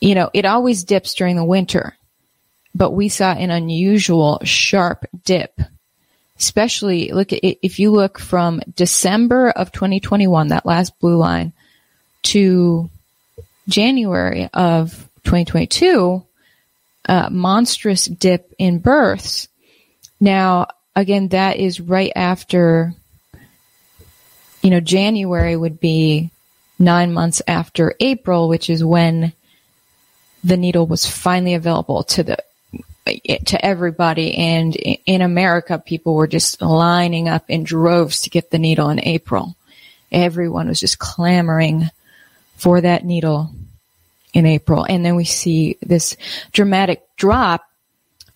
you 0.00 0.14
know, 0.14 0.30
it 0.32 0.44
always 0.44 0.84
dips 0.84 1.14
during 1.14 1.34
the 1.34 1.44
winter, 1.44 1.96
but 2.72 2.92
we 2.92 3.08
saw 3.08 3.32
an 3.32 3.50
unusual 3.50 4.40
sharp 4.44 5.06
dip 5.24 5.60
especially 6.40 7.12
look 7.12 7.32
if 7.32 7.78
you 7.78 7.90
look 7.90 8.18
from 8.18 8.62
December 8.74 9.50
of 9.50 9.72
2021, 9.72 10.48
that 10.48 10.64
last 10.64 10.98
blue 10.98 11.16
line, 11.16 11.52
to 12.22 12.88
January 13.68 14.48
of 14.54 14.90
2022, 15.24 16.24
uh, 17.08 17.28
monstrous 17.30 18.06
dip 18.06 18.54
in 18.58 18.78
births. 18.78 19.48
Now, 20.18 20.68
again, 20.96 21.28
that 21.28 21.58
is 21.58 21.78
right 21.78 22.12
after, 22.16 22.94
you 24.62 24.70
know, 24.70 24.80
January 24.80 25.56
would 25.56 25.78
be 25.78 26.30
nine 26.78 27.12
months 27.12 27.42
after 27.46 27.94
April, 28.00 28.48
which 28.48 28.70
is 28.70 28.82
when 28.82 29.34
the 30.42 30.56
needle 30.56 30.86
was 30.86 31.04
finally 31.04 31.52
available 31.52 32.02
to 32.04 32.22
the 32.22 32.38
to 33.46 33.64
everybody. 33.64 34.36
And 34.36 34.74
in 34.76 35.22
America, 35.22 35.78
people 35.78 36.14
were 36.14 36.26
just 36.26 36.60
lining 36.60 37.28
up 37.28 37.48
in 37.48 37.64
droves 37.64 38.22
to 38.22 38.30
get 38.30 38.50
the 38.50 38.58
needle 38.58 38.90
in 38.90 39.00
April. 39.00 39.56
Everyone 40.12 40.68
was 40.68 40.80
just 40.80 40.98
clamoring 40.98 41.90
for 42.56 42.80
that 42.80 43.04
needle 43.04 43.50
in 44.32 44.46
April. 44.46 44.84
And 44.88 45.04
then 45.04 45.16
we 45.16 45.24
see 45.24 45.76
this 45.80 46.16
dramatic 46.52 47.02
drop. 47.16 47.64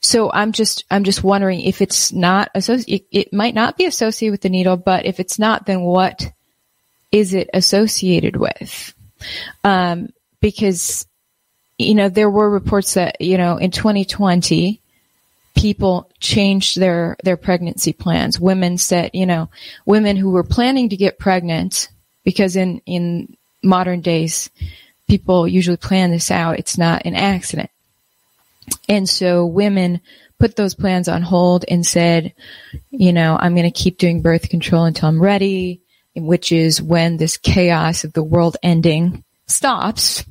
So 0.01 0.31
I'm 0.31 0.53
just, 0.53 0.85
I'm 0.91 1.05
just 1.05 1.25
wondering 1.25 1.61
if 1.63 1.81
it's 1.81 2.13
not 2.13 2.51
associated, 2.55 3.07
it, 3.11 3.21
it 3.21 3.33
might 3.33 3.55
not 3.55 3.77
be 3.77 3.87
associated 3.87 4.33
with 4.33 4.43
the 4.43 4.51
needle, 4.51 4.77
but 4.77 5.07
if 5.07 5.19
it's 5.19 5.39
not, 5.39 5.67
then 5.67 5.81
what 5.81 6.31
is 7.11 7.33
it 7.33 7.49
associated 7.55 8.37
with? 8.37 8.93
Um, 9.63 10.11
because, 10.41 11.07
you 11.79 11.95
know, 11.95 12.09
there 12.09 12.31
were 12.31 12.49
reports 12.49 12.95
that, 12.95 13.21
you 13.21 13.39
know, 13.39 13.57
in 13.57 13.71
2020, 13.71 14.81
people 15.57 16.11
changed 16.21 16.79
their, 16.79 17.17
their 17.25 17.37
pregnancy 17.37 17.93
plans. 17.93 18.41
Women 18.41 18.79
said, 18.79 19.11
you 19.13 19.27
know, 19.27 19.51
women 19.87 20.17
who 20.17 20.31
were 20.31 20.45
planning 20.45 20.89
to 20.89 20.97
get 20.97 21.19
pregnant 21.19 21.89
because 22.25 22.57
in, 22.57 22.81
in 22.87 23.37
modern 23.63 24.01
days, 24.01 24.51
people 25.09 25.47
usually 25.47 25.77
plan 25.77 26.11
this 26.11 26.31
out. 26.31 26.59
It's 26.59 26.79
not 26.79 27.05
an 27.05 27.15
accident. 27.15 27.71
And 28.89 29.09
so 29.09 29.45
women 29.45 30.01
put 30.39 30.57
those 30.57 30.75
plans 30.75 31.09
on 31.09 31.23
hold 31.23 31.65
and 31.69 31.87
said, 31.87 32.33
you 32.91 33.13
know, 33.13 33.37
I'm 33.39 33.55
going 33.55 33.71
to 33.71 33.83
keep 33.83 33.99
doing 33.99 34.23
birth 34.23 34.49
control 34.49 34.85
until 34.85 35.09
I'm 35.09 35.23
ready, 35.23 35.81
which 36.15 36.53
is 36.53 36.81
when 36.81 37.17
this 37.17 37.37
chaos 37.37 38.05
of 38.05 38.13
the 38.13 38.23
world 38.23 38.57
ending 38.63 39.25
stops. 39.47 40.25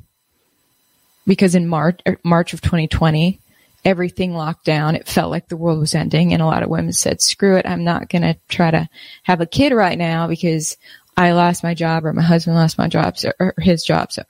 Because 1.26 1.56
in 1.56 1.68
March, 1.68 2.02
er, 2.08 2.20
March 2.24 2.54
of 2.54 2.62
2020, 2.62 3.40
everything 3.86 4.34
locked 4.34 4.66
down. 4.66 4.96
It 4.96 5.08
felt 5.08 5.32
like 5.32 5.48
the 5.48 5.58
world 5.58 5.80
was 5.80 5.96
ending 5.96 6.34
and 6.34 6.42
a 6.42 6.46
lot 6.46 6.64
of 6.64 6.70
women 6.70 6.94
said, 6.94 7.22
screw 7.22 7.58
it. 7.58 7.68
I'm 7.68 7.84
not 7.84 8.10
going 8.10 8.22
to 8.22 8.38
try 8.48 8.72
to 8.72 8.90
have 9.24 9.42
a 9.42 9.46
kid 9.46 9.74
right 9.74 9.98
now 9.98 10.28
because 10.28 10.78
I 11.16 11.34
lost 11.34 11.64
my 11.64 11.74
job 11.74 12.06
or 12.06 12.14
my 12.14 12.22
husband 12.22 12.56
lost 12.56 12.78
my 12.78 12.88
job 12.88 13.16
or, 13.40 13.54
his 13.58 13.84
job. 13.84 14.12
So, 14.12 14.24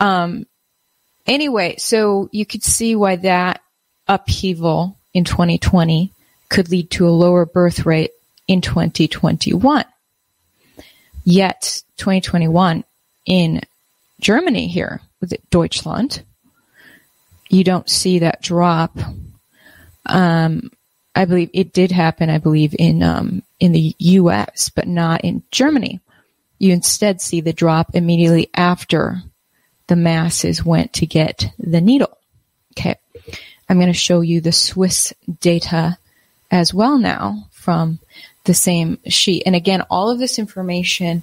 um, 0.00 0.46
anyway, 1.26 1.76
so 1.78 2.28
you 2.32 2.44
could 2.44 2.62
see 2.62 2.96
why 2.96 3.16
that 3.16 3.62
upheaval 4.06 4.96
in 5.14 5.24
2020 5.24 6.12
could 6.48 6.70
lead 6.70 6.90
to 6.92 7.08
a 7.08 7.10
lower 7.10 7.46
birth 7.46 7.86
rate 7.86 8.10
in 8.46 8.60
2021. 8.60 9.84
Yet 11.24 11.82
2021 11.98 12.84
in 13.26 13.60
Germany 14.20 14.66
here 14.68 15.02
with 15.20 15.32
it 15.32 15.42
Deutschland, 15.50 16.22
you 17.48 17.64
don't 17.64 17.88
see 17.88 18.20
that 18.20 18.42
drop. 18.42 18.96
Um, 20.06 20.70
I 21.14 21.24
believe 21.24 21.50
it 21.52 21.72
did 21.72 21.90
happen. 21.90 22.30
I 22.30 22.38
believe 22.38 22.74
in 22.78 23.02
um, 23.02 23.42
in 23.58 23.72
the 23.72 23.94
U.S., 23.98 24.68
but 24.68 24.86
not 24.86 25.22
in 25.24 25.42
Germany. 25.50 26.00
You 26.58 26.72
instead 26.72 27.20
see 27.20 27.40
the 27.40 27.52
drop 27.52 27.94
immediately 27.94 28.50
after 28.54 29.22
the 29.86 29.96
masses 29.96 30.64
went 30.64 30.92
to 30.94 31.06
get 31.06 31.50
the 31.58 31.80
needle. 31.80 32.16
Okay. 32.72 32.96
I'm 33.68 33.78
going 33.78 33.92
to 33.92 33.98
show 33.98 34.20
you 34.20 34.40
the 34.40 34.52
Swiss 34.52 35.12
data 35.40 35.98
as 36.50 36.72
well 36.72 36.98
now 36.98 37.48
from 37.50 37.98
the 38.44 38.54
same 38.54 38.98
sheet. 39.06 39.42
And 39.44 39.54
again, 39.54 39.82
all 39.90 40.10
of 40.10 40.18
this 40.18 40.38
information, 40.38 41.22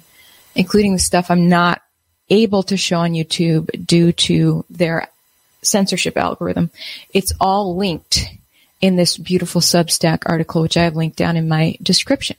including 0.54 0.92
the 0.92 0.98
stuff 0.98 1.30
I'm 1.30 1.48
not 1.48 1.82
able 2.28 2.62
to 2.64 2.76
show 2.76 2.98
on 2.98 3.12
YouTube 3.12 3.86
due 3.86 4.12
to 4.12 4.64
their 4.70 5.08
censorship 5.66 6.16
algorithm, 6.16 6.70
it's 7.12 7.32
all 7.40 7.76
linked 7.76 8.28
in 8.80 8.96
this 8.96 9.16
beautiful 9.16 9.60
Substack 9.60 10.22
article, 10.26 10.62
which 10.62 10.76
I 10.76 10.84
have 10.84 10.96
linked 10.96 11.16
down 11.16 11.36
in 11.36 11.48
my 11.48 11.76
description. 11.82 12.36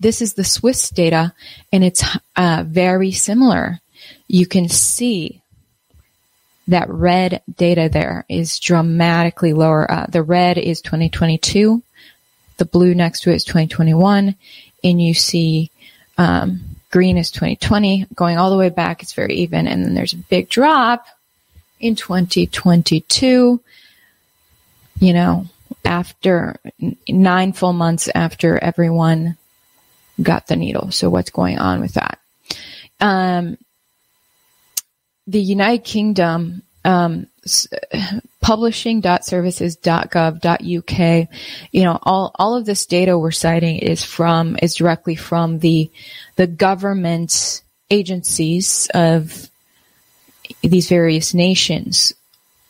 This 0.00 0.20
is 0.20 0.34
the 0.34 0.44
Swiss 0.44 0.90
data, 0.90 1.32
and 1.72 1.84
it's 1.84 2.04
uh, 2.36 2.64
very 2.66 3.12
similar. 3.12 3.80
You 4.26 4.46
can 4.46 4.68
see 4.68 5.42
that 6.68 6.90
red 6.90 7.42
data 7.56 7.88
there 7.92 8.24
is 8.28 8.58
dramatically 8.58 9.52
lower. 9.52 9.90
Uh, 9.90 10.06
the 10.08 10.22
red 10.22 10.58
is 10.58 10.80
2022, 10.80 11.82
the 12.56 12.64
blue 12.64 12.94
next 12.94 13.22
to 13.22 13.30
it 13.30 13.36
is 13.36 13.44
2021, 13.44 14.34
and 14.84 15.02
you 15.02 15.14
see 15.14 15.70
um, 16.18 16.62
green 16.90 17.16
is 17.16 17.30
2020 17.30 18.06
going 18.14 18.38
all 18.38 18.50
the 18.50 18.58
way 18.58 18.68
back. 18.68 19.02
It's 19.02 19.14
very 19.14 19.34
even, 19.36 19.66
and 19.66 19.84
then 19.84 19.94
there's 19.94 20.12
a 20.12 20.16
big 20.16 20.48
drop 20.48 21.06
in 21.82 21.96
2022. 21.96 23.60
You 25.00 25.12
know, 25.12 25.46
after 25.84 26.56
nine 27.08 27.52
full 27.52 27.72
months 27.72 28.08
after 28.14 28.58
everyone 28.58 29.36
got 30.22 30.46
the 30.46 30.56
needle. 30.56 30.90
So 30.90 31.10
what's 31.10 31.30
going 31.30 31.58
on 31.58 31.80
with 31.80 31.94
that? 31.94 32.18
Um, 33.00 33.58
the 35.26 35.40
United 35.40 35.84
Kingdom 35.84 36.62
um, 36.84 37.28
publishing.services.gov.uk 38.40 41.28
you 41.72 41.84
know 41.84 41.98
all 42.02 42.32
all 42.34 42.56
of 42.56 42.66
this 42.66 42.86
data 42.86 43.16
we're 43.18 43.30
citing 43.30 43.78
is 43.78 44.04
from 44.04 44.56
is 44.60 44.74
directly 44.74 45.14
from 45.14 45.60
the 45.60 45.90
the 46.36 46.46
government 46.46 47.62
agencies 47.90 48.90
of 48.94 49.50
these 50.62 50.88
various 50.88 51.34
nations 51.34 52.12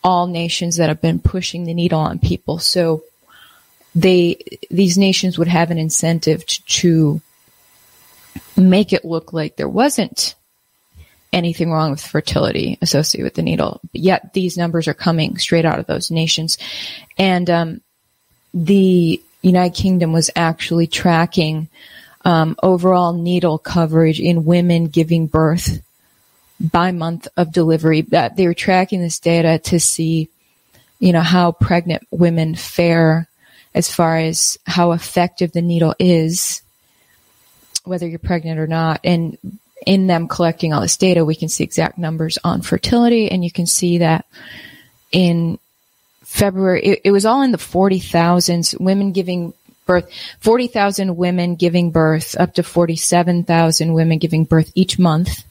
all 0.04 0.26
nations 0.26 0.76
that 0.76 0.88
have 0.88 1.00
been 1.00 1.20
pushing 1.20 1.64
the 1.64 1.74
needle 1.74 2.00
on 2.00 2.18
people 2.18 2.58
so 2.58 3.02
they 3.94 4.36
these 4.70 4.96
nations 4.96 5.38
would 5.38 5.48
have 5.48 5.70
an 5.70 5.78
incentive 5.78 6.44
to, 6.46 6.62
to 6.64 7.20
make 8.56 8.92
it 8.92 9.04
look 9.04 9.32
like 9.32 9.56
there 9.56 9.68
wasn't 9.68 10.34
anything 11.32 11.70
wrong 11.70 11.90
with 11.90 12.00
fertility 12.00 12.78
associated 12.82 13.24
with 13.24 13.34
the 13.34 13.42
needle. 13.42 13.80
Yet 13.92 14.34
these 14.34 14.58
numbers 14.58 14.86
are 14.86 14.94
coming 14.94 15.38
straight 15.38 15.64
out 15.64 15.78
of 15.78 15.86
those 15.86 16.10
nations. 16.10 16.58
And 17.16 17.48
um, 17.48 17.80
the 18.52 19.22
United 19.40 19.74
Kingdom 19.74 20.12
was 20.12 20.30
actually 20.36 20.86
tracking 20.86 21.68
um, 22.24 22.56
overall 22.62 23.12
needle 23.14 23.58
coverage 23.58 24.20
in 24.20 24.44
women 24.44 24.88
giving 24.88 25.26
birth 25.26 25.82
by 26.62 26.92
month 26.92 27.28
of 27.36 27.52
delivery. 27.52 28.02
That 28.02 28.36
they 28.36 28.46
were 28.46 28.54
tracking 28.54 29.00
this 29.00 29.18
data 29.18 29.58
to 29.70 29.80
see, 29.80 30.28
you 30.98 31.12
know, 31.12 31.20
how 31.20 31.52
pregnant 31.52 32.06
women 32.10 32.54
fare 32.54 33.28
as 33.74 33.90
far 33.90 34.18
as 34.18 34.58
how 34.66 34.92
effective 34.92 35.52
the 35.52 35.62
needle 35.62 35.94
is 35.98 36.62
whether 37.84 38.06
you're 38.06 38.18
pregnant 38.18 38.60
or 38.60 38.66
not. 38.66 39.00
And 39.04 39.38
in 39.86 40.06
them 40.06 40.28
collecting 40.28 40.72
all 40.72 40.80
this 40.80 40.96
data, 40.96 41.24
we 41.24 41.34
can 41.34 41.48
see 41.48 41.64
exact 41.64 41.98
numbers 41.98 42.38
on 42.44 42.62
fertility. 42.62 43.30
And 43.30 43.44
you 43.44 43.50
can 43.50 43.66
see 43.66 43.98
that 43.98 44.26
in 45.10 45.58
February, 46.24 46.82
it, 46.82 47.00
it 47.04 47.10
was 47.10 47.26
all 47.26 47.42
in 47.42 47.52
the 47.52 47.58
40,000s, 47.58 48.78
women 48.80 49.12
giving 49.12 49.52
birth, 49.86 50.08
40,000 50.40 51.16
women 51.16 51.56
giving 51.56 51.90
birth, 51.90 52.36
up 52.38 52.54
to 52.54 52.62
47,000 52.62 53.92
women 53.92 54.18
giving 54.18 54.44
birth 54.44 54.70
each 54.74 54.98
month. 54.98 55.44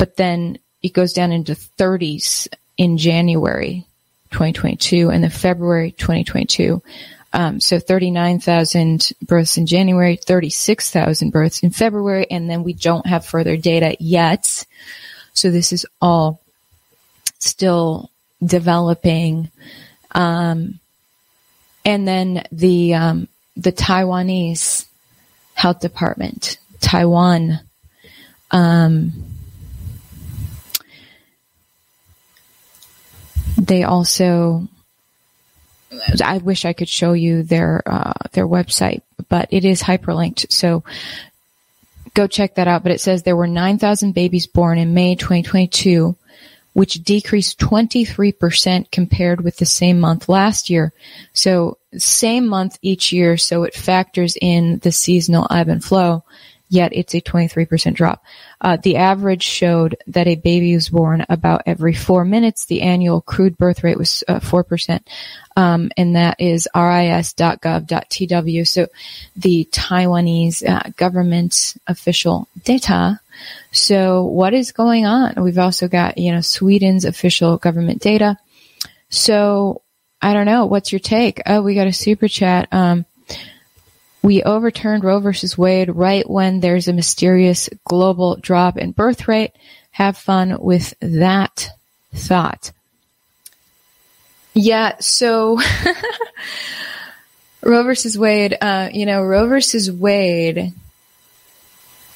But 0.00 0.16
then 0.16 0.58
it 0.82 0.94
goes 0.94 1.12
down 1.12 1.30
into 1.30 1.52
30s 1.52 2.48
in 2.78 2.96
January 2.96 3.84
2022 4.30 5.10
and 5.10 5.22
then 5.22 5.30
February 5.30 5.90
2022. 5.92 6.82
Um, 7.34 7.60
so 7.60 7.78
39,000 7.78 9.10
births 9.20 9.58
in 9.58 9.66
January, 9.66 10.16
36,000 10.16 11.28
births 11.28 11.62
in 11.62 11.68
February, 11.68 12.26
and 12.30 12.48
then 12.48 12.64
we 12.64 12.72
don't 12.72 13.04
have 13.04 13.26
further 13.26 13.58
data 13.58 13.94
yet. 14.00 14.64
So 15.34 15.50
this 15.50 15.70
is 15.70 15.84
all 16.00 16.40
still 17.38 18.10
developing. 18.42 19.50
Um, 20.12 20.80
and 21.84 22.08
then 22.08 22.46
the 22.50 22.94
um, 22.94 23.28
the 23.54 23.72
Taiwanese 23.72 24.86
health 25.52 25.80
department, 25.80 26.56
Taiwan, 26.80 27.60
um, 28.50 29.12
they 33.60 33.84
also 33.84 34.68
I 36.22 36.38
wish 36.38 36.64
I 36.64 36.72
could 36.72 36.88
show 36.88 37.12
you 37.12 37.42
their 37.42 37.82
uh, 37.86 38.12
their 38.32 38.46
website, 38.46 39.02
but 39.28 39.48
it 39.50 39.64
is 39.64 39.82
hyperlinked. 39.82 40.50
So 40.52 40.84
go 42.14 42.26
check 42.26 42.54
that 42.54 42.68
out. 42.68 42.82
But 42.82 42.92
it 42.92 43.00
says 43.00 43.22
there 43.22 43.36
were 43.36 43.46
9,000 43.46 44.12
babies 44.12 44.46
born 44.46 44.78
in 44.78 44.94
May 44.94 45.14
2022 45.14 46.16
which 46.72 46.94
decreased 47.02 47.58
23% 47.58 48.90
compared 48.90 49.40
with 49.40 49.56
the 49.56 49.66
same 49.66 49.98
month 49.98 50.28
last 50.28 50.70
year. 50.70 50.92
So 51.32 51.78
same 51.96 52.46
month 52.46 52.78
each 52.80 53.12
year, 53.12 53.36
so 53.36 53.64
it 53.64 53.74
factors 53.74 54.36
in 54.40 54.78
the 54.78 54.92
seasonal 54.92 55.46
ebb 55.50 55.68
and 55.68 55.82
flow, 55.82 56.24
yet 56.70 56.92
it's 56.94 57.14
a 57.14 57.20
23% 57.20 57.92
drop. 57.92 58.24
Uh, 58.62 58.78
the 58.82 58.96
average 58.96 59.42
showed 59.42 59.96
that 60.06 60.26
a 60.26 60.36
baby 60.36 60.74
was 60.74 60.88
born 60.88 61.26
about 61.28 61.64
every 61.66 61.92
four 61.92 62.24
minutes. 62.24 62.64
The 62.64 62.80
annual 62.80 63.20
crude 63.20 63.58
birth 63.58 63.84
rate 63.84 63.98
was 63.98 64.24
uh, 64.26 64.40
4%, 64.40 65.00
um, 65.56 65.90
and 65.98 66.16
that 66.16 66.40
is 66.40 66.66
ris.gov.tw. 66.74 68.66
So 68.66 68.86
the 69.36 69.68
Taiwanese 69.70 70.66
uh, 70.66 70.90
government 70.96 71.76
official 71.86 72.48
data 72.64 73.20
so 73.72 74.24
what 74.24 74.54
is 74.54 74.72
going 74.72 75.06
on? 75.06 75.42
We've 75.42 75.58
also 75.58 75.88
got, 75.88 76.18
you 76.18 76.32
know, 76.32 76.40
Sweden's 76.40 77.04
official 77.04 77.56
government 77.56 78.02
data. 78.02 78.36
So 79.08 79.82
I 80.20 80.34
don't 80.34 80.46
know. 80.46 80.66
What's 80.66 80.92
your 80.92 80.98
take? 80.98 81.40
Oh, 81.46 81.62
we 81.62 81.74
got 81.74 81.86
a 81.86 81.92
super 81.92 82.28
chat. 82.28 82.68
Um, 82.72 83.06
we 84.22 84.42
overturned 84.42 85.04
Roe 85.04 85.20
versus 85.20 85.56
Wade 85.56 85.88
right 85.90 86.28
when 86.28 86.60
there's 86.60 86.88
a 86.88 86.92
mysterious 86.92 87.68
global 87.84 88.36
drop 88.36 88.76
in 88.76 88.92
birth 88.92 89.28
rate. 89.28 89.52
Have 89.92 90.16
fun 90.16 90.58
with 90.60 90.94
that 91.00 91.70
thought. 92.14 92.72
Yeah, 94.52 94.96
so 95.00 95.60
Roe 97.62 97.82
versus 97.82 98.18
Wade, 98.18 98.56
uh, 98.60 98.90
you 98.92 99.06
know, 99.06 99.22
Roe 99.22 99.46
versus 99.46 99.90
Wade 99.90 100.72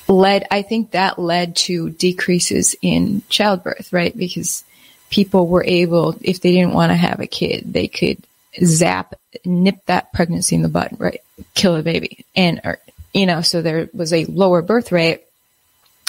led, 0.08 0.46
I 0.50 0.62
think 0.62 0.90
that 0.90 1.18
led 1.18 1.56
to 1.56 1.90
decreases 1.90 2.76
in 2.82 3.22
childbirth, 3.28 3.92
right? 3.92 4.16
Because 4.16 4.64
people 5.10 5.46
were 5.46 5.64
able, 5.64 6.16
if 6.20 6.40
they 6.40 6.52
didn't 6.52 6.74
want 6.74 6.90
to 6.90 6.96
have 6.96 7.20
a 7.20 7.26
kid, 7.26 7.72
they 7.72 7.88
could 7.88 8.18
zap, 8.62 9.14
nip 9.44 9.76
that 9.86 10.12
pregnancy 10.12 10.56
in 10.56 10.62
the 10.62 10.68
bud, 10.68 10.96
right? 10.98 11.20
Kill 11.54 11.76
a 11.76 11.82
baby. 11.82 12.24
And, 12.36 12.60
or, 12.64 12.78
you 13.12 13.26
know, 13.26 13.40
so 13.40 13.62
there 13.62 13.88
was 13.92 14.12
a 14.12 14.24
lower 14.26 14.62
birth 14.62 14.92
rate. 14.92 15.22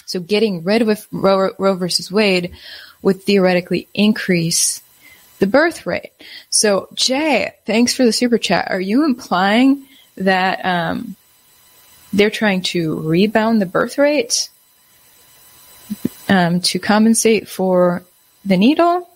So 0.06 0.20
getting 0.20 0.64
rid 0.64 0.82
of 0.82 1.08
Roe, 1.12 1.52
Roe 1.58 1.76
versus 1.76 2.12
Wade 2.12 2.54
would 3.02 3.24
theoretically 3.24 3.88
increase 3.94 4.82
the 5.40 5.48
birth 5.48 5.86
rate. 5.86 6.12
So 6.50 6.88
Jay, 6.94 7.54
thanks 7.66 7.94
for 7.94 8.06
the 8.06 8.14
super 8.14 8.38
chat. 8.38 8.70
Are 8.70 8.80
you 8.80 9.06
implying 9.06 9.88
that, 10.18 10.66
um, 10.66 11.16
they're 12.14 12.30
trying 12.30 12.62
to 12.62 13.00
rebound 13.02 13.62
the 13.62 13.66
birth 13.66 13.98
rate 13.98 14.50
um, 16.30 16.62
to 16.62 16.80
compensate 16.80 17.48
for 17.48 18.04
the 18.46 18.58
needle. 18.58 19.10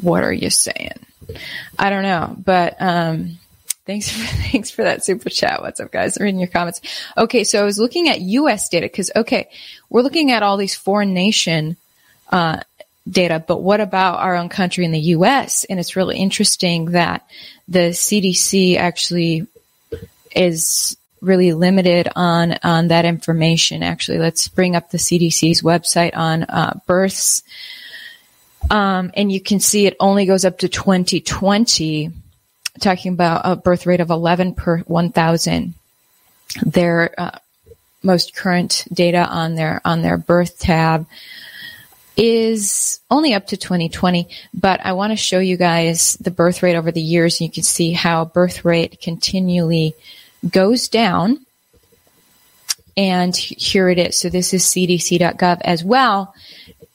What 0.00 0.24
are 0.24 0.32
you 0.32 0.50
saying? 0.50 1.00
I 1.78 1.90
don't 1.90 2.02
know, 2.02 2.36
but 2.38 2.76
um, 2.80 3.38
thanks 3.86 4.10
for 4.10 4.18
thanks 4.50 4.70
for 4.70 4.82
that 4.82 5.04
super 5.04 5.30
chat. 5.30 5.62
What's 5.62 5.80
up, 5.80 5.90
guys? 5.90 6.16
I'm 6.16 6.24
reading 6.24 6.40
your 6.40 6.48
comments. 6.48 6.80
Okay, 7.16 7.44
so 7.44 7.60
I 7.60 7.64
was 7.64 7.78
looking 7.78 8.08
at 8.08 8.20
U.S. 8.20 8.68
data 8.68 8.86
because 8.86 9.10
okay, 9.14 9.48
we're 9.90 10.02
looking 10.02 10.30
at 10.30 10.42
all 10.42 10.56
these 10.56 10.76
foreign 10.76 11.14
nation 11.14 11.76
uh, 12.30 12.60
data, 13.08 13.42
but 13.46 13.62
what 13.62 13.80
about 13.80 14.20
our 14.20 14.36
own 14.36 14.48
country 14.48 14.84
in 14.84 14.92
the 14.92 15.00
U.S.? 15.16 15.64
And 15.64 15.80
it's 15.80 15.96
really 15.96 16.18
interesting 16.18 16.92
that 16.92 17.26
the 17.66 17.90
CDC 17.90 18.76
actually 18.76 19.46
is 20.34 20.96
really 21.20 21.52
limited 21.52 22.08
on 22.14 22.56
on 22.62 22.88
that 22.88 23.04
information. 23.04 23.82
Actually, 23.82 24.18
let's 24.18 24.48
bring 24.48 24.76
up 24.76 24.90
the 24.90 24.98
CDC's 24.98 25.62
website 25.62 26.16
on 26.16 26.44
uh, 26.44 26.78
births, 26.86 27.42
um, 28.70 29.10
and 29.14 29.30
you 29.30 29.40
can 29.40 29.60
see 29.60 29.86
it 29.86 29.96
only 30.00 30.26
goes 30.26 30.44
up 30.44 30.58
to 30.58 30.68
2020, 30.68 32.10
talking 32.80 33.12
about 33.12 33.42
a 33.44 33.56
birth 33.56 33.86
rate 33.86 34.00
of 34.00 34.10
11 34.10 34.54
per 34.54 34.78
1,000. 34.78 35.74
Their 36.62 37.14
uh, 37.18 37.38
most 38.02 38.34
current 38.34 38.86
data 38.92 39.26
on 39.28 39.54
their 39.54 39.80
on 39.84 40.02
their 40.02 40.16
birth 40.16 40.58
tab 40.58 41.06
is 42.16 42.98
only 43.10 43.32
up 43.32 43.46
to 43.46 43.56
2020, 43.56 44.28
but 44.52 44.80
I 44.84 44.92
want 44.92 45.12
to 45.12 45.16
show 45.16 45.38
you 45.38 45.56
guys 45.56 46.14
the 46.14 46.32
birth 46.32 46.62
rate 46.62 46.74
over 46.74 46.90
the 46.90 47.00
years. 47.00 47.40
You 47.40 47.50
can 47.50 47.62
see 47.62 47.92
how 47.92 48.24
birth 48.24 48.64
rate 48.64 49.00
continually 49.00 49.94
goes 50.48 50.88
down. 50.88 51.46
And 52.96 53.36
here 53.36 53.88
it 53.88 53.98
is. 53.98 54.16
So 54.18 54.28
this 54.28 54.52
is 54.52 54.64
cdc.gov 54.64 55.60
as 55.60 55.84
well. 55.84 56.34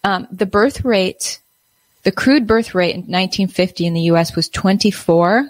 Um, 0.03 0.27
the 0.29 0.45
birth 0.45 0.83
rate, 0.83 1.39
the 2.03 2.11
crude 2.11 2.47
birth 2.47 2.75
rate 2.75 2.95
in 2.95 3.01
1950 3.01 3.85
in 3.85 3.93
the 3.93 4.01
U.S. 4.01 4.35
was 4.35 4.49
24. 4.49 5.49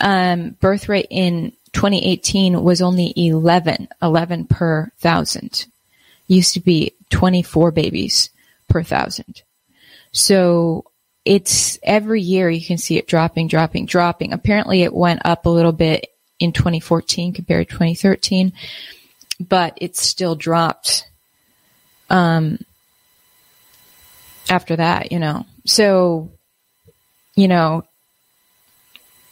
Um, 0.00 0.56
birth 0.60 0.88
rate 0.88 1.08
in 1.10 1.52
2018 1.72 2.62
was 2.62 2.80
only 2.82 3.12
11, 3.16 3.88
11 4.02 4.46
per 4.46 4.90
thousand. 4.98 5.66
Used 6.26 6.54
to 6.54 6.60
be 6.60 6.94
24 7.10 7.70
babies 7.70 8.30
per 8.68 8.82
thousand. 8.82 9.42
So 10.12 10.84
it's 11.24 11.78
every 11.82 12.22
year 12.22 12.48
you 12.48 12.64
can 12.64 12.78
see 12.78 12.96
it 12.96 13.06
dropping, 13.06 13.48
dropping, 13.48 13.86
dropping. 13.86 14.32
Apparently 14.32 14.82
it 14.82 14.94
went 14.94 15.20
up 15.24 15.46
a 15.46 15.50
little 15.50 15.72
bit 15.72 16.06
in 16.38 16.52
2014 16.52 17.34
compared 17.34 17.68
to 17.68 17.74
2013, 17.74 18.52
but 19.38 19.76
it's 19.76 20.02
still 20.02 20.34
dropped 20.34 21.06
um, 22.08 22.58
after 24.50 24.76
that, 24.76 25.12
you 25.12 25.18
know. 25.18 25.46
So, 25.64 26.30
you 27.36 27.48
know, 27.48 27.84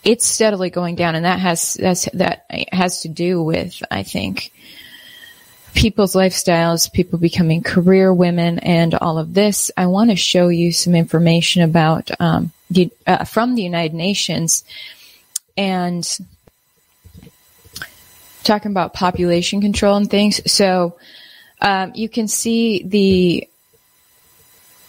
it's 0.04 0.24
steadily 0.24 0.70
going 0.70 0.94
down, 0.94 1.16
and 1.16 1.24
that 1.24 1.40
has 1.40 1.74
that's 1.74 2.08
that 2.14 2.46
has 2.72 3.02
to 3.02 3.08
do 3.08 3.42
with, 3.42 3.82
I 3.90 4.04
think, 4.04 4.52
people's 5.74 6.14
lifestyles, 6.14 6.90
people 6.90 7.18
becoming 7.18 7.62
career 7.62 8.14
women, 8.14 8.60
and 8.60 8.94
all 8.94 9.18
of 9.18 9.34
this. 9.34 9.70
I 9.76 9.86
want 9.86 10.10
to 10.10 10.16
show 10.16 10.48
you 10.48 10.72
some 10.72 10.94
information 10.94 11.62
about 11.62 12.10
um, 12.20 12.52
the, 12.70 12.90
uh, 13.06 13.24
from 13.24 13.56
the 13.56 13.62
United 13.62 13.94
Nations, 13.94 14.64
and 15.56 16.08
talking 18.44 18.70
about 18.70 18.94
population 18.94 19.60
control 19.60 19.96
and 19.96 20.08
things. 20.08 20.50
So 20.50 20.96
um, 21.60 21.92
you 21.94 22.08
can 22.08 22.28
see 22.28 22.82
the 22.84 23.48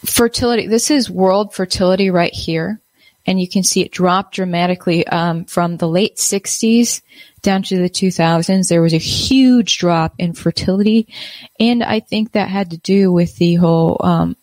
fertility. 0.05 0.67
This 0.67 0.91
is 0.91 1.09
world 1.09 1.53
fertility 1.53 2.09
right 2.09 2.33
here. 2.33 2.79
And 3.25 3.39
you 3.39 3.47
can 3.47 3.63
see 3.63 3.81
it 3.81 3.91
drop 3.91 4.31
dramatically 4.31 5.05
um, 5.05 5.45
from 5.45 5.77
the 5.77 5.87
late 5.87 6.15
60s 6.15 7.01
down 7.41 7.63
to 7.63 7.77
the 7.77 7.89
2000s. 7.89 8.67
There 8.67 8.81
was 8.81 8.93
a 8.93 8.97
huge 8.97 9.77
drop 9.77 10.15
in 10.17 10.33
fertility. 10.33 11.07
And 11.59 11.83
I 11.83 11.99
think 11.99 12.31
that 12.31 12.49
had 12.49 12.71
to 12.71 12.77
do 12.77 13.11
with 13.11 13.35
the 13.37 13.55
whole 13.55 13.97
um, 13.99 14.35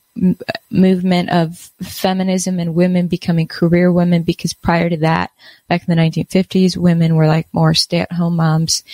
movement 0.71 1.31
of 1.31 1.59
feminism 1.83 2.59
and 2.59 2.75
women 2.75 3.09
becoming 3.09 3.49
career 3.49 3.91
women 3.91 4.23
because 4.23 4.55
prior 4.55 4.89
to 4.89 4.99
that, 4.99 5.31
back 5.69 5.87
in 5.87 5.95
the 5.95 6.01
1950s, 6.03 6.77
women 6.77 7.17
were 7.17 7.27
like 7.27 7.49
more 7.53 7.75
stay 7.75 8.01
at 8.01 8.13
home 8.13 8.37
moms 8.37 8.85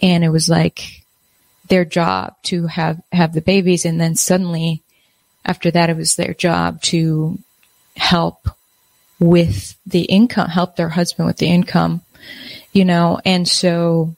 and 0.00 0.24
it 0.24 0.28
was 0.28 0.48
like 0.48 1.04
their 1.68 1.84
job 1.84 2.34
to 2.42 2.66
have, 2.66 3.00
have 3.12 3.32
the 3.32 3.40
babies. 3.40 3.84
And 3.84 4.00
then 4.00 4.14
suddenly 4.14 4.82
after 5.48 5.70
that, 5.70 5.90
it 5.90 5.96
was 5.96 6.14
their 6.14 6.34
job 6.34 6.82
to 6.82 7.38
help 7.96 8.48
with 9.18 9.74
the 9.86 10.02
income, 10.02 10.48
help 10.48 10.76
their 10.76 10.90
husband 10.90 11.26
with 11.26 11.38
the 11.38 11.48
income, 11.48 12.02
you 12.72 12.84
know, 12.84 13.18
and 13.24 13.48
so 13.48 14.14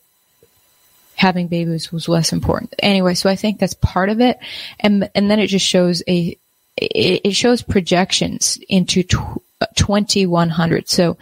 having 1.14 1.46
babies 1.46 1.92
was 1.92 2.08
less 2.08 2.32
important. 2.32 2.74
Anyway, 2.80 3.14
so 3.14 3.30
I 3.30 3.36
think 3.36 3.58
that's 3.58 3.74
part 3.74 4.10
of 4.10 4.20
it. 4.20 4.38
And, 4.80 5.08
and 5.14 5.30
then 5.30 5.38
it 5.38 5.46
just 5.46 5.66
shows 5.66 6.02
a, 6.08 6.36
it, 6.76 7.34
shows 7.34 7.62
projections 7.62 8.58
into 8.68 9.04
2100. 9.04 10.82
Uh, 10.82 10.86
so 10.86 11.16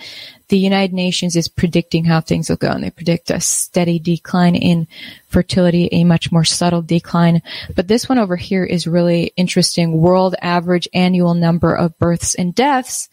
the 0.49 0.59
United 0.59 0.95
Nations 0.95 1.37
is 1.37 1.49
predicting 1.49 2.05
how 2.05 2.21
things 2.21 2.49
will 2.49 2.57
go 2.57 2.71
and 2.71 2.83
they 2.83 2.91
predict 2.91 3.31
a 3.31 3.41
steady 3.41 3.99
decline 3.99 4.55
in 4.55 4.87
fertility, 5.29 5.89
a 5.93 6.05
much 6.05 6.33
more 6.33 6.45
subtle 6.45 6.83
decline. 6.83 7.43
But 7.75 7.89
this 7.89 8.09
one 8.09 8.19
over 8.19 8.37
here 8.37 8.65
is 8.65 8.87
really 8.87 9.33
interesting. 9.37 10.01
World 10.01 10.35
average 10.41 10.89
annual 10.95 11.35
number 11.35 11.75
of 11.75 11.99
births 11.99 12.35
and 12.35 12.55
deaths. 12.55 13.09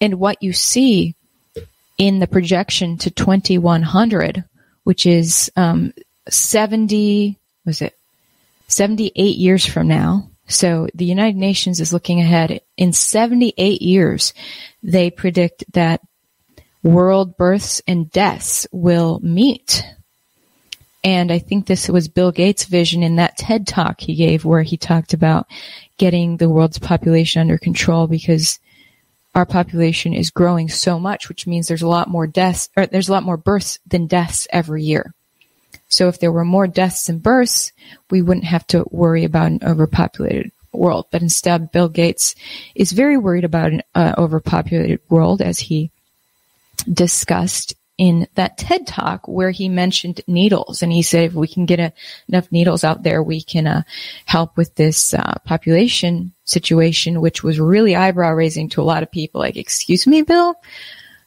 And 0.00 0.18
what 0.18 0.42
you 0.42 0.52
see 0.52 1.14
in 1.98 2.18
the 2.18 2.26
projection 2.26 2.96
to 2.98 3.10
2100, 3.10 4.44
which 4.84 5.06
is, 5.06 5.50
um, 5.56 5.92
70, 6.28 7.38
was 7.66 7.82
it 7.82 7.94
78 8.68 9.36
years 9.36 9.66
from 9.66 9.88
now? 9.88 10.30
So 10.46 10.88
the 10.94 11.04
United 11.04 11.36
Nations 11.36 11.80
is 11.80 11.92
looking 11.92 12.20
ahead. 12.20 12.60
In 12.76 12.92
78 12.92 13.82
years, 13.82 14.34
they 14.82 15.10
predict 15.10 15.64
that 15.72 16.00
world 16.84 17.36
births 17.36 17.82
and 17.88 18.10
deaths 18.10 18.68
will 18.70 19.18
meet. 19.20 19.84
And 21.02 21.32
I 21.32 21.38
think 21.38 21.66
this 21.66 21.88
was 21.88 22.08
Bill 22.08 22.30
Gates' 22.30 22.64
vision 22.64 23.02
in 23.02 23.16
that 23.16 23.36
TED 23.36 23.66
talk 23.66 24.00
he 24.00 24.14
gave 24.14 24.44
where 24.44 24.62
he 24.62 24.76
talked 24.76 25.12
about 25.12 25.46
getting 25.98 26.36
the 26.36 26.48
world's 26.48 26.78
population 26.78 27.40
under 27.40 27.58
control 27.58 28.06
because 28.06 28.60
our 29.34 29.46
population 29.46 30.14
is 30.14 30.30
growing 30.30 30.68
so 30.68 31.00
much, 31.00 31.28
which 31.28 31.46
means 31.46 31.66
there's 31.66 31.82
a 31.82 31.88
lot 31.88 32.08
more 32.08 32.26
deaths, 32.26 32.68
or 32.76 32.86
there's 32.86 33.08
a 33.08 33.12
lot 33.12 33.24
more 33.24 33.36
births 33.36 33.78
than 33.86 34.06
deaths 34.06 34.46
every 34.50 34.84
year. 34.84 35.12
So 35.88 36.08
if 36.08 36.20
there 36.20 36.32
were 36.32 36.44
more 36.44 36.66
deaths 36.66 37.06
than 37.06 37.18
births, 37.18 37.72
we 38.10 38.22
wouldn't 38.22 38.46
have 38.46 38.66
to 38.68 38.86
worry 38.90 39.24
about 39.24 39.50
an 39.50 39.60
overpopulated 39.62 40.52
world. 40.72 41.06
But 41.10 41.22
instead, 41.22 41.72
Bill 41.72 41.88
Gates 41.88 42.34
is 42.74 42.92
very 42.92 43.16
worried 43.16 43.44
about 43.44 43.72
an 43.72 43.82
uh, 43.94 44.14
overpopulated 44.16 45.00
world, 45.08 45.42
as 45.42 45.58
he 45.58 45.90
discussed 46.92 47.74
in 47.96 48.26
that 48.34 48.58
TED 48.58 48.86
talk 48.86 49.28
where 49.28 49.50
he 49.50 49.68
mentioned 49.68 50.20
needles. 50.26 50.82
And 50.82 50.92
he 50.92 51.02
said, 51.02 51.24
if 51.24 51.34
we 51.34 51.46
can 51.46 51.64
get 51.64 51.78
a, 51.78 51.92
enough 52.28 52.50
needles 52.50 52.82
out 52.82 53.02
there, 53.04 53.22
we 53.22 53.40
can 53.40 53.66
uh, 53.66 53.82
help 54.24 54.56
with 54.56 54.74
this 54.74 55.14
uh, 55.14 55.34
population 55.44 56.32
situation, 56.44 57.20
which 57.20 57.44
was 57.44 57.60
really 57.60 57.94
eyebrow 57.94 58.32
raising 58.32 58.68
to 58.70 58.82
a 58.82 58.84
lot 58.84 59.02
of 59.02 59.12
people. 59.12 59.40
Like, 59.40 59.56
excuse 59.56 60.06
me, 60.06 60.22
Bill? 60.22 60.56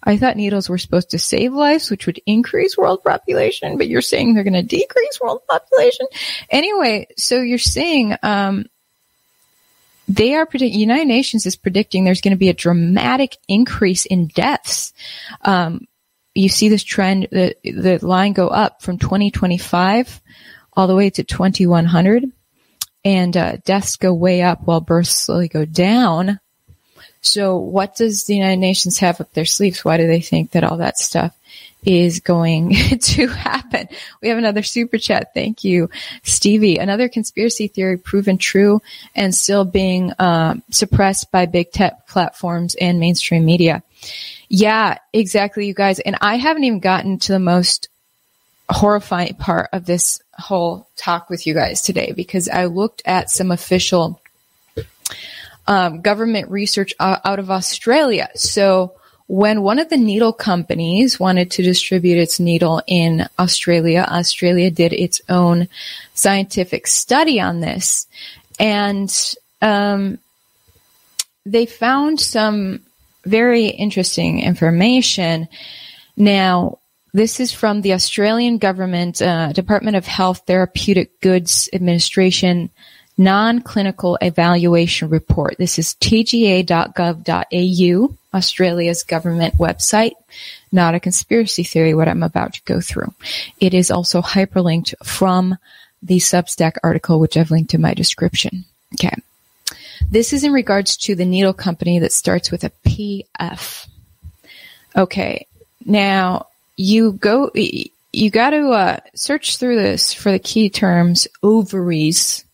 I 0.04 0.18
thought 0.18 0.38
needles 0.38 0.70
were 0.70 0.78
supposed 0.78 1.10
to 1.12 1.20
save 1.20 1.54
lives, 1.54 1.90
which 1.90 2.06
would 2.06 2.22
increase 2.26 2.78
world 2.78 3.04
population, 3.04 3.78
but 3.78 3.88
you're 3.88 4.02
saying 4.02 4.34
they're 4.34 4.44
going 4.44 4.54
to 4.54 4.64
decrease 4.64 5.20
world 5.20 5.42
population. 5.50 6.06
Anyway, 6.50 7.08
so 7.18 7.42
you're 7.42 7.58
saying, 7.58 8.16
um, 8.24 8.66
they 10.08 10.36
are 10.36 10.46
predicting, 10.46 10.80
United 10.80 11.08
Nations 11.08 11.46
is 11.46 11.56
predicting 11.56 12.04
there's 12.04 12.22
going 12.22 12.36
to 12.36 12.38
be 12.38 12.50
a 12.50 12.54
dramatic 12.54 13.38
increase 13.48 14.06
in 14.06 14.28
deaths. 14.28 14.93
Um, 15.41 15.88
you 16.34 16.50
see 16.50 16.70
this 16.70 16.84
trend, 16.84 17.28
the, 17.32 17.56
the 17.63 18.00
line 18.02 18.34
go 18.34 18.48
up 18.48 18.82
from 18.82 19.00
2025 19.00 20.22
all 20.74 20.88
the 20.88 20.96
way 20.96 21.10
to 21.10 21.24
2100 21.24 22.32
and 23.04 23.38
uh, 23.38 23.58
deaths 23.65 23.96
go 23.96 24.13
way 24.13 24.41
up 24.41 24.62
while 24.63 24.82
births 24.82 25.12
slowly 25.12 25.48
go 25.48 25.65
down. 25.65 26.39
So 27.22 27.58
what 27.58 27.96
does 27.96 28.26
the 28.26 28.36
United 28.36 28.60
Nations 28.60 29.00
have 29.00 29.20
up 29.20 29.34
their 29.34 29.46
sleeves? 29.46 29.84
Why 29.84 29.98
do 29.98 30.08
they 30.08 30.22
think 30.22 30.52
that 30.52 30.63
all 30.63 30.78
that 30.78 30.98
stuff 30.98 31.37
is 31.88 32.19
going 32.19 32.73
to 33.02 33.28
happen? 33.28 33.88
We 34.21 34.28
have 34.28 34.38
another 34.38 34.62
super 34.62 34.97
chat. 34.97 35.34
Thank 35.34 35.63
you, 35.63 35.89
Stevie. 36.23 36.78
Another 36.78 37.08
conspiracy 37.08 37.67
theory 37.67 37.97
proven 37.97 38.38
true 38.38 38.82
and 39.15 39.34
still 39.34 39.63
being 39.63 40.12
uh, 40.19 40.56
suppressed 40.69 41.32
by 41.32 41.45
big 41.45 41.71
tech 41.71 42.06
platforms 42.08 42.76
and 42.76 43.00
mainstream 43.00 43.45
media. 43.45 43.84
Yeah, 44.50 44.97
exactly, 45.13 45.65
you 45.65 45.73
guys. 45.73 46.00
And 46.02 46.17
I 46.19 46.36
haven't 46.36 46.65
even 46.65 46.82
gotten 46.82 47.19
to 47.19 47.32
the 47.32 47.39
most 47.39 47.88
horrifying 48.69 49.36
part 49.36 49.69
of 49.71 49.86
this 49.86 50.21
whole 50.34 50.89
talk 50.97 51.30
with 51.30 51.47
you 51.47 51.54
guys 51.54 51.82
today 51.82 52.12
because 52.13 52.50
I 52.50 52.65
looked 52.65 53.02
at 53.06 53.30
some 53.30 53.50
official 53.52 54.19
um, 55.67 56.02
government 56.02 56.52
research 56.52 56.93
out 57.00 57.39
of 57.39 57.50
Australia. 57.50 58.30
So 58.36 58.93
when 59.28 59.62
one 59.62 59.80
of 59.80 59.90
the 59.90 59.98
needle 59.98 60.32
companies 60.32 61.20
wanted 61.20 61.52
to 61.52 61.63
distribute 61.63 62.18
its 62.18 62.40
needle 62.40 62.82
in 62.88 63.28
Australia, 63.38 64.06
Australia 64.08 64.72
did 64.72 64.94
its 64.94 65.22
own 65.28 65.68
scientific 66.13 66.88
study 66.88 67.40
on 67.40 67.60
this, 67.60 68.08
and 68.60 69.36
um, 69.62 70.18
they 71.46 71.66
found 71.66 72.20
some 72.20 72.82
very 73.26 73.68
interesting 73.68 74.42
information. 74.42 75.48
Now, 76.16 76.80
this 77.13 77.40
is 77.40 77.52
from 77.52 77.82
the 77.82 77.94
Australian 77.94 78.58
government 78.60 79.22
uh, 79.22 79.52
Department 79.52 79.98
of 79.98 80.06
Health 80.06 80.44
Therapeutic 80.46 81.20
Goods 81.20 81.68
Administration 81.74 82.70
non-clinical 83.18 84.18
evaluation 84.22 85.10
report. 85.10 85.56
This 85.58 85.80
is 85.80 85.96
tga.gov.au, 85.96 86.68
Australia's 88.34 89.04
government 89.04 89.56
website. 89.56 90.14
Not 90.72 90.96
a 90.96 91.00
conspiracy 91.00 91.64
theory, 91.64 91.94
what 91.94 92.08
I'm 92.08 92.24
about 92.24 92.54
to 92.54 92.62
go 92.64 92.80
through. 92.82 93.14
It 93.60 93.74
is 93.74 93.90
also 93.90 94.22
hyperlinked 94.22 94.94
from 95.04 95.58
the 96.04 96.18
Substack 96.18 96.78
article, 96.84 97.20
which 97.20 97.38
I've 97.38 97.52
linked 97.52 97.74
in 97.74 97.82
my 97.82 97.94
description. 97.94 98.66
Okay. 98.94 99.16
This 100.10 100.32
is 100.32 100.44
in 100.44 100.54
regards 100.54 100.96
to 100.98 101.16
the 101.16 101.26
needle 101.26 101.54
company 101.54 102.00
that 102.00 102.14
starts 102.14 102.52
with 102.52 102.64
a 102.64 102.72
PF. 102.86 103.88
Okay. 104.96 105.48
Now, 105.86 106.48
you 106.76 107.14
go, 107.14 107.52
you 107.56 108.30
got 108.30 108.52
to 108.52 108.70
uh, 108.70 109.00
search 109.16 109.58
through 109.58 109.78
this 109.78 110.14
for 110.14 110.32
the 110.32 110.40
key 110.40 110.70
terms 110.70 111.28
ovaries 111.42 112.46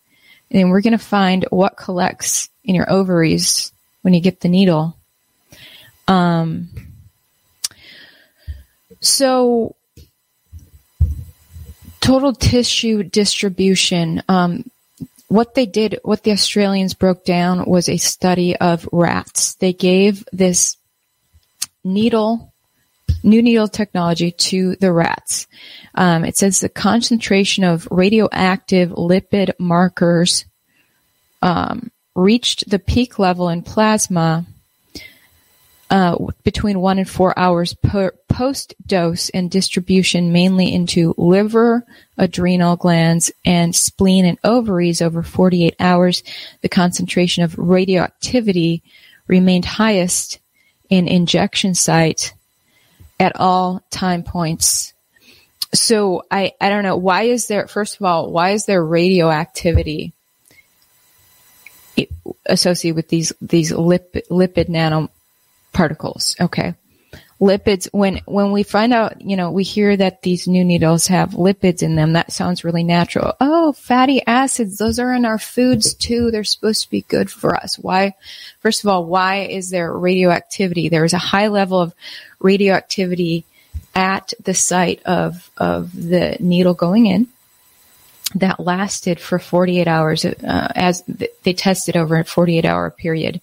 and 0.54 0.70
we're 0.70 0.82
going 0.82 0.98
to 0.98 0.98
find 0.98 1.46
what 1.50 1.76
collects 1.76 2.50
in 2.64 2.76
your 2.76 2.90
ovaries 2.90 3.72
when 4.04 4.14
you 4.14 4.22
get 4.22 4.40
the 4.40 4.50
needle. 4.50 4.96
Um, 6.08 6.70
so 9.00 9.76
total 12.00 12.34
tissue 12.34 13.04
distribution. 13.04 14.22
Um, 14.30 14.70
what 15.28 15.56
they 15.56 15.66
did, 15.66 16.00
what 16.04 16.24
the 16.24 16.32
Australians 16.32 16.94
broke 16.94 17.26
down 17.26 17.66
was 17.66 17.90
a 17.90 17.98
study 17.98 18.56
of 18.56 18.88
rats. 18.92 19.56
They 19.56 19.74
gave 19.74 20.24
this 20.32 20.78
needle, 21.84 22.53
new 23.24 23.42
needle 23.42 23.68
technology 23.68 24.32
to 24.32 24.76
the 24.76 24.92
rats. 24.92 25.48
Um, 25.96 26.26
it 26.26 26.38
says 26.38 26.60
the 26.60 26.70
concentration 26.70 27.64
of 27.64 27.88
radioactive 27.90 28.90
lipid 28.92 29.52
markers 29.60 30.46
um, 31.42 31.92
reached 32.16 32.70
the 32.70 32.80
peak 32.80 33.20
level 33.20 33.50
in 33.50 33.64
plasma 33.64 34.46
uh, 35.90 36.18
between 36.44 36.80
one 36.80 36.98
and 36.98 37.08
four 37.10 37.38
hours 37.38 37.76
post 38.28 38.74
dose 38.86 39.30
and 39.30 39.52
distribution 39.52 40.32
mainly 40.32 40.74
into 40.74 41.14
liver, 41.18 41.86
adrenal 42.18 42.76
glands, 42.76 43.32
and 43.46 43.76
spleen 43.76 44.26
and 44.26 44.40
ovaries 44.44 45.04
over 45.04 45.22
48 45.22 45.76
hours. 45.80 46.24
The 46.62 46.70
concentration 46.70 47.44
of 47.44 47.58
radioactivity 47.60 48.82
remained 49.28 49.66
highest 49.66 50.40
in 50.90 51.08
injection 51.08 51.76
site 51.76 52.34
at 53.24 53.40
all 53.40 53.82
time 53.90 54.22
points 54.24 54.94
so 55.74 56.24
I, 56.30 56.54
I 56.62 56.70
don't 56.70 56.84
know. 56.84 56.98
Why 56.98 57.24
is 57.24 57.48
there, 57.48 57.68
first 57.68 57.96
of 57.96 58.04
all, 58.04 58.32
why 58.32 58.52
is 58.52 58.66
there 58.66 58.84
radioactivity 58.84 60.14
associated 62.46 62.96
with 62.96 63.10
these, 63.10 63.34
these 63.42 63.72
lipid, 63.72 64.28
lipid 64.30 64.70
nanoparticles? 64.70 66.40
Okay. 66.40 66.76
Lipids, 67.44 67.90
when, 67.92 68.22
when 68.26 68.54
we 68.54 68.64
find 68.64 68.94
out, 68.94 69.22
you 69.22 69.36
know, 69.36 69.52
we 69.52 69.64
hear 69.64 69.98
that 69.98 70.22
these 70.22 70.48
new 70.48 70.64
needles 70.64 71.08
have 71.08 71.32
lipids 71.32 71.84
in 71.84 71.96
them, 71.96 72.14
that 72.14 72.32
sounds 72.32 72.64
really 72.64 72.86
natural. 72.86 73.34
Oh, 73.42 73.74
fatty 73.74 74.26
acids, 74.26 74.78
those 74.78 74.98
are 74.98 75.14
in 75.14 75.26
our 75.26 75.38
foods 75.38 75.94
too. 75.94 76.32
They're 76.32 76.46
supposed 76.46 76.84
to 76.84 76.90
be 76.90 77.02
good 77.02 77.30
for 77.30 77.54
us. 77.54 77.78
Why? 77.78 78.16
First 78.62 78.86
of 78.86 78.90
all, 78.90 79.06
why 79.06 79.42
is 79.42 79.72
there 79.72 79.92
radioactivity? 79.92 80.88
There 80.88 81.04
is 81.04 81.12
a 81.12 81.18
high 81.18 81.48
level 81.48 81.82
of 81.82 81.94
radioactivity 82.40 83.44
at 83.94 84.34
the 84.42 84.54
site 84.54 85.04
of, 85.04 85.52
of 85.58 85.92
the 85.94 86.38
needle 86.40 86.74
going 86.74 87.08
in 87.08 87.28
that 88.36 88.60
lasted 88.60 89.20
for 89.20 89.38
48 89.38 89.86
hours 89.86 90.24
uh, 90.24 90.72
as 90.76 91.04
they 91.44 91.54
tested 91.54 91.98
over 91.98 92.18
a 92.18 92.24
48 92.24 92.64
hour 92.64 92.90
period. 92.90 93.42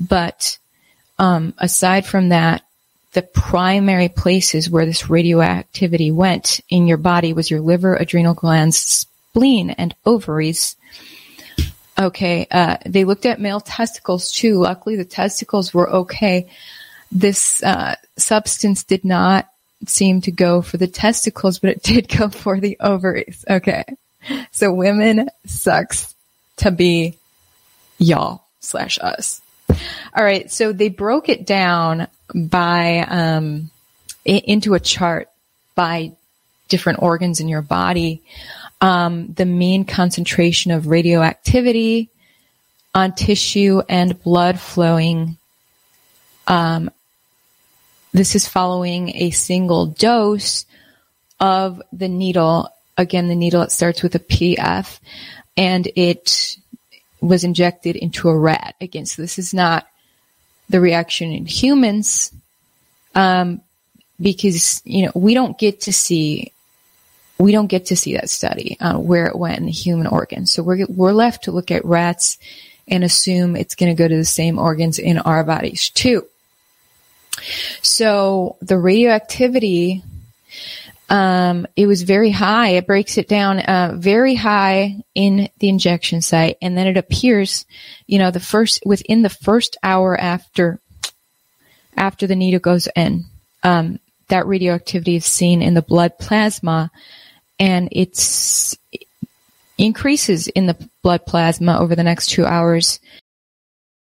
But 0.00 0.58
um, 1.18 1.54
aside 1.58 2.06
from 2.06 2.30
that, 2.30 2.62
the 3.12 3.22
primary 3.22 4.08
places 4.08 4.70
where 4.70 4.86
this 4.86 5.10
radioactivity 5.10 6.10
went 6.10 6.60
in 6.68 6.86
your 6.86 6.96
body 6.96 7.32
was 7.32 7.50
your 7.50 7.60
liver, 7.60 7.94
adrenal 7.94 8.34
glands, 8.34 8.78
spleen, 8.78 9.70
and 9.70 9.94
ovaries. 10.06 10.76
Okay, 11.98 12.46
uh, 12.50 12.78
they 12.86 13.04
looked 13.04 13.26
at 13.26 13.40
male 13.40 13.60
testicles 13.60 14.32
too. 14.32 14.58
Luckily, 14.58 14.96
the 14.96 15.04
testicles 15.04 15.74
were 15.74 15.90
okay. 15.90 16.48
This 17.10 17.62
uh, 17.62 17.96
substance 18.16 18.84
did 18.84 19.04
not 19.04 19.46
seem 19.86 20.22
to 20.22 20.30
go 20.30 20.62
for 20.62 20.78
the 20.78 20.86
testicles, 20.86 21.58
but 21.58 21.70
it 21.70 21.82
did 21.82 22.08
go 22.08 22.28
for 22.28 22.60
the 22.60 22.78
ovaries. 22.80 23.44
Okay. 23.48 23.84
So 24.52 24.72
women 24.72 25.28
sucks 25.46 26.14
to 26.58 26.70
be 26.70 27.18
y'all 27.98 28.44
slash 28.60 28.98
us. 29.00 29.42
All 30.14 30.24
right. 30.24 30.50
So 30.50 30.72
they 30.72 30.88
broke 30.88 31.28
it 31.28 31.46
down 31.46 32.06
by, 32.34 33.06
um, 33.08 33.70
into 34.24 34.74
a 34.74 34.80
chart 34.80 35.28
by 35.74 36.12
different 36.68 37.02
organs 37.02 37.40
in 37.40 37.48
your 37.48 37.62
body. 37.62 38.22
Um, 38.80 39.32
the 39.32 39.44
mean 39.44 39.84
concentration 39.84 40.72
of 40.72 40.86
radioactivity 40.86 42.08
on 42.94 43.14
tissue 43.14 43.82
and 43.88 44.20
blood 44.22 44.58
flowing 44.58 45.36
um, 46.46 46.90
this 48.12 48.34
is 48.34 48.46
following 48.46 49.16
a 49.16 49.30
single 49.30 49.86
dose 49.86 50.66
of 51.40 51.80
the 51.92 52.08
needle 52.08 52.68
again, 52.96 53.28
the 53.28 53.34
needle, 53.34 53.62
it 53.62 53.72
starts 53.72 54.02
with 54.02 54.14
a 54.14 54.20
PF 54.20 55.00
and 55.56 55.88
it 55.96 56.58
was 57.20 57.44
injected 57.44 57.96
into 57.96 58.28
a 58.28 58.36
rat. 58.36 58.74
Again, 58.80 59.06
so 59.06 59.22
this 59.22 59.38
is 59.38 59.54
not 59.54 59.86
the 60.72 60.80
reaction 60.80 61.32
in 61.32 61.46
humans, 61.46 62.32
um, 63.14 63.60
because, 64.20 64.82
you 64.84 65.04
know, 65.04 65.12
we 65.14 65.34
don't 65.34 65.58
get 65.58 65.82
to 65.82 65.92
see, 65.92 66.52
we 67.38 67.52
don't 67.52 67.68
get 67.68 67.86
to 67.86 67.96
see 67.96 68.14
that 68.14 68.30
study, 68.30 68.76
uh, 68.80 68.98
where 68.98 69.26
it 69.26 69.36
went 69.36 69.58
in 69.58 69.66
the 69.66 69.72
human 69.72 70.08
organs. 70.08 70.50
So 70.50 70.62
we're, 70.62 70.86
we're 70.86 71.12
left 71.12 71.44
to 71.44 71.52
look 71.52 71.70
at 71.70 71.84
rats 71.84 72.38
and 72.88 73.04
assume 73.04 73.54
it's 73.54 73.74
going 73.74 73.94
to 73.94 74.02
go 74.02 74.08
to 74.08 74.16
the 74.16 74.24
same 74.24 74.58
organs 74.58 74.98
in 74.98 75.18
our 75.18 75.44
bodies 75.44 75.90
too. 75.90 76.26
So 77.82 78.56
the 78.60 78.78
radioactivity 78.78 80.02
um, 81.12 81.66
it 81.76 81.86
was 81.86 82.04
very 82.04 82.30
high. 82.30 82.70
It 82.70 82.86
breaks 82.86 83.18
it 83.18 83.28
down 83.28 83.60
uh, 83.60 83.92
very 83.94 84.34
high 84.34 84.96
in 85.14 85.50
the 85.58 85.68
injection 85.68 86.22
site, 86.22 86.56
and 86.62 86.76
then 86.76 86.86
it 86.86 86.96
appears, 86.96 87.66
you 88.06 88.18
know, 88.18 88.30
the 88.30 88.40
first 88.40 88.82
within 88.86 89.20
the 89.20 89.28
first 89.28 89.76
hour 89.82 90.18
after 90.18 90.80
after 91.98 92.26
the 92.26 92.34
needle 92.34 92.60
goes 92.60 92.88
in, 92.96 93.26
um, 93.62 94.00
that 94.28 94.46
radioactivity 94.46 95.16
is 95.16 95.26
seen 95.26 95.60
in 95.60 95.74
the 95.74 95.82
blood 95.82 96.18
plasma, 96.18 96.90
and 97.60 97.90
it's 97.92 98.74
it 98.90 99.06
increases 99.76 100.48
in 100.48 100.64
the 100.64 100.88
blood 101.02 101.26
plasma 101.26 101.78
over 101.78 101.94
the 101.94 102.04
next 102.04 102.28
two 102.28 102.46
hours. 102.46 103.00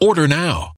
Order 0.00 0.28
now. 0.28 0.77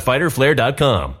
www.fighterflare.com. 0.01 1.20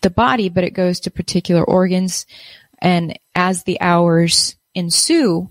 the 0.00 0.10
body, 0.10 0.48
but 0.48 0.64
it 0.64 0.70
goes 0.70 1.00
to 1.00 1.10
particular 1.10 1.62
organs. 1.62 2.26
And 2.80 3.18
as 3.34 3.64
the 3.64 3.80
hours 3.80 4.54
ensue, 4.74 5.50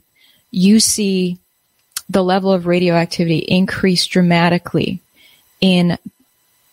you 0.51 0.79
see 0.79 1.38
the 2.10 2.23
level 2.23 2.53
of 2.53 2.67
radioactivity 2.67 3.39
increase 3.39 4.07
dramatically 4.07 5.01
in 5.60 5.97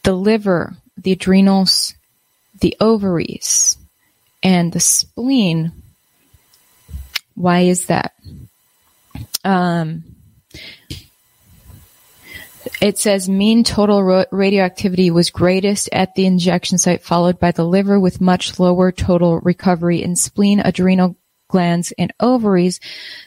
the 0.04 0.14
liver, 0.14 0.74
the 0.96 1.12
adrenals, 1.12 1.94
the 2.60 2.76
ovaries, 2.80 3.76
and 4.42 4.72
the 4.72 4.80
spleen. 4.80 5.72
Why 7.35 7.60
is 7.62 7.87
that? 7.87 8.14
Um, 9.42 10.04
it 12.85 12.98
says 12.98 13.30
mean 13.30 13.64
total 13.64 14.02
radioactivity 14.30 15.10
was 15.10 15.30
greatest 15.30 15.88
at 15.90 16.14
the 16.14 16.26
injection 16.26 16.76
site, 16.76 17.02
followed 17.02 17.38
by 17.38 17.50
the 17.50 17.64
liver 17.64 17.98
with 17.98 18.20
much 18.20 18.60
lower 18.60 18.92
total 18.92 19.40
recovery 19.40 20.02
in 20.02 20.14
spleen, 20.14 20.60
adrenal 20.60 21.16
glands, 21.48 21.94
and 21.96 22.12
ovaries. 22.20 22.80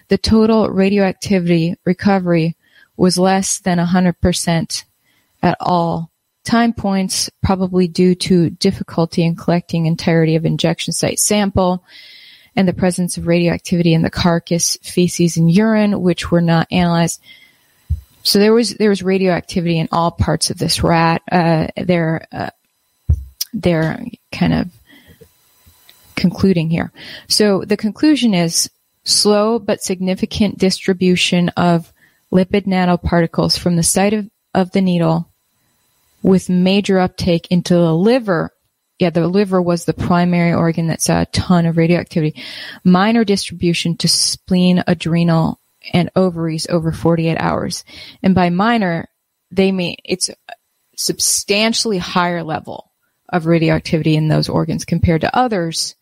The 0.10 0.20
total 0.20 0.70
radioactivity 0.70 1.76
recovery 1.86 2.56
was 2.98 3.18
less 3.18 3.58
than 3.58 3.80
100% 3.80 4.84
at 5.42 5.58
all 5.60 6.12
time 6.44 6.72
points, 6.72 7.32
probably 7.42 7.88
due 7.88 8.14
to 8.14 8.52
difficulty 8.52 9.24
in 9.24 9.36
collecting 9.36 9.88
entirety 9.88 10.36
of 10.36 10.46
injection 10.46 10.94
site 10.94 11.20
sample 11.20 11.84
and 12.56 12.68
the 12.68 12.74
presence 12.74 13.18
of 13.18 13.26
radioactivity 13.26 13.96
in 13.96 14.04
the 14.04 14.12
carcass, 14.12 14.78
feces, 14.84 15.36
and 15.36 15.50
urine, 15.50 16.00
which 16.00 16.30
were 16.30 16.42
not 16.42 16.68
analyzed. 16.70 17.20
So 18.28 18.40
there 18.40 18.54
was 18.54 18.74
there 18.74 18.90
was 18.90 19.02
radioactivity 19.02 19.80
in 19.80 19.88
all 19.90 20.12
parts 20.12 20.50
of 20.50 20.58
this 20.58 20.84
rat. 20.84 21.22
Uh, 21.32 21.68
there 21.78 22.28
uh, 22.34 22.50
they're 23.54 24.04
kind 24.34 24.54
of 24.54 24.68
concluding 26.18 26.70
here. 26.70 26.92
So 27.30 27.64
the 27.64 27.78
conclusion 27.78 28.34
is 28.34 28.70
slow 29.06 29.60
but 29.60 29.82
significant 29.82 30.58
distribution 30.58 31.48
of 31.56 31.94
lipid 32.30 32.66
nanoparticles 32.66 33.58
from 33.58 33.78
the 33.78 33.84
site 33.84 34.12
of, 34.12 34.30
of 34.54 34.72
the 34.72 34.82
needle 34.82 35.30
with 36.22 36.50
major 36.50 37.00
uptake 37.00 37.48
into 37.50 37.76
the 37.76 37.96
liver. 37.96 38.52
Yeah, 39.00 39.12
the 39.12 39.30
liver 39.30 39.62
was 39.62 39.86
the 39.86 39.94
primary 39.94 40.52
organ 40.52 40.88
that 40.88 41.02
saw 41.02 41.22
a 41.22 41.28
ton 41.28 41.66
of 41.66 41.78
radioactivity. 41.78 42.44
Minor 42.84 43.24
distribution 43.24 43.96
to 43.98 44.10
spleen, 44.10 44.84
adrenal, 44.86 45.62
and 45.94 46.12
ovaries 46.16 46.68
over 46.70 46.92
48 46.92 47.38
hours. 47.38 47.84
And 48.24 48.36
by 48.36 48.50
minor, 48.50 49.08
they 49.52 49.72
mean 49.72 49.96
it's 50.04 50.30
substantially 50.96 51.98
higher 51.98 52.44
level 52.44 52.92
of 53.30 53.46
radioactivity 53.46 54.16
in 54.16 54.28
those 54.28 54.50
organs 54.50 54.86
compared 54.86 55.22
to 55.22 55.36
others, 55.36 55.96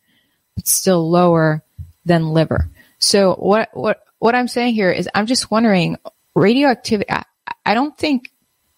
but 0.55 0.67
still 0.67 1.09
lower 1.09 1.63
than 2.05 2.29
liver. 2.29 2.69
So 2.99 3.33
what 3.33 3.69
what 3.73 4.03
what 4.19 4.35
I'm 4.35 4.47
saying 4.47 4.73
here 4.73 4.91
is 4.91 5.09
I'm 5.13 5.25
just 5.25 5.51
wondering 5.51 5.97
radioactivity. 6.33 7.11
I, 7.11 7.23
I 7.65 7.73
don't 7.73 7.97
think 7.97 8.31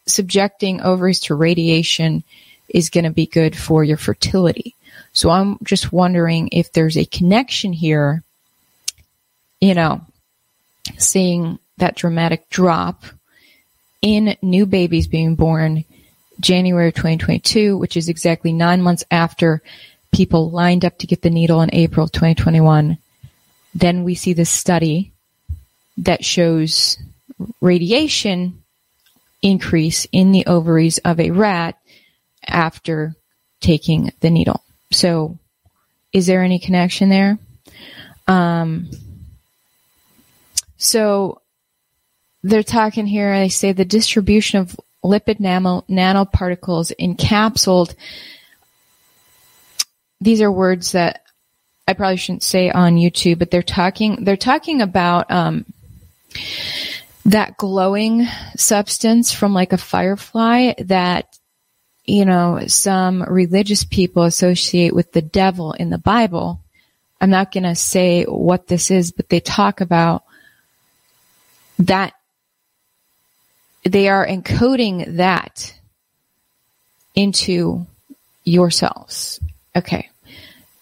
subjecting 0.05 0.81
ovaries 0.81 1.19
to 1.21 1.35
radiation 1.35 2.23
is 2.69 2.89
going 2.89 3.03
to 3.03 3.11
be 3.11 3.25
good 3.25 3.55
for 3.55 3.83
your 3.83 3.97
fertility. 3.97 4.75
So 5.13 5.29
I'm 5.29 5.57
just 5.63 5.91
wondering 5.91 6.49
if 6.51 6.71
there's 6.71 6.97
a 6.97 7.05
connection 7.05 7.73
here. 7.73 8.23
You 9.59 9.73
know, 9.73 10.01
seeing 10.97 11.59
that 11.77 11.95
dramatic 11.95 12.49
drop 12.49 13.03
in 14.01 14.37
new 14.41 14.65
babies 14.65 15.07
being 15.07 15.35
born 15.35 15.83
January 16.39 16.91
2022, 16.91 17.77
which 17.77 17.97
is 17.97 18.09
exactly 18.09 18.53
nine 18.53 18.81
months 18.81 19.03
after 19.09 19.61
people 20.11 20.51
lined 20.51 20.85
up 20.85 20.97
to 20.99 21.07
get 21.07 21.21
the 21.21 21.29
needle 21.29 21.61
in 21.61 21.73
April 21.73 22.05
of 22.05 22.11
2021. 22.11 22.97
Then 23.73 24.03
we 24.03 24.15
see 24.15 24.33
this 24.33 24.49
study 24.49 25.11
that 25.97 26.23
shows 26.23 26.97
radiation 27.61 28.63
increase 29.41 30.07
in 30.11 30.31
the 30.31 30.45
ovaries 30.45 30.97
of 30.99 31.19
a 31.19 31.31
rat 31.31 31.77
after 32.47 33.15
taking 33.59 34.11
the 34.21 34.29
needle. 34.29 34.63
So, 34.91 35.37
is 36.13 36.27
there 36.27 36.43
any 36.43 36.59
connection 36.59 37.09
there? 37.09 37.37
Um, 38.27 38.89
so, 40.77 41.41
they're 42.43 42.63
talking 42.63 43.07
here, 43.07 43.37
they 43.37 43.49
say 43.49 43.71
the 43.71 43.83
distribution 43.83 44.59
of 44.59 44.79
lipid 45.03 45.39
nano, 45.39 45.83
nanoparticles 45.89 46.93
encapsulated. 46.99 47.95
These 50.21 50.41
are 50.41 50.51
words 50.51 50.93
that 50.93 51.23
I 51.87 51.93
probably 51.93 52.17
shouldn't 52.17 52.43
say 52.43 52.69
on 52.69 52.95
YouTube, 52.95 53.39
but 53.39 53.51
they're 53.51 53.63
talking, 53.63 54.23
they're 54.23 54.37
talking 54.37 54.81
about, 54.81 55.29
um, 55.31 55.65
that 57.25 57.57
glowing 57.57 58.25
substance 58.55 59.33
from 59.33 59.53
like 59.53 59.73
a 59.73 59.77
firefly 59.77 60.73
that, 60.79 61.37
you 62.05 62.23
know, 62.23 62.61
some 62.67 63.21
religious 63.23 63.83
people 63.83 64.23
associate 64.23 64.95
with 64.95 65.11
the 65.11 65.21
devil 65.21 65.73
in 65.73 65.89
the 65.89 65.97
Bible. 65.97 66.61
I'm 67.19 67.29
not 67.29 67.51
going 67.51 67.63
to 67.63 67.75
say 67.75 68.23
what 68.23 68.67
this 68.67 68.91
is, 68.91 69.11
but 69.11 69.27
they 69.27 69.41
talk 69.41 69.81
about 69.81 70.23
that 71.79 72.13
they 73.83 74.09
are 74.09 74.25
encoding 74.25 75.17
that 75.17 75.73
into 77.15 77.85
yourselves. 78.43 79.39
Okay. 79.75 80.09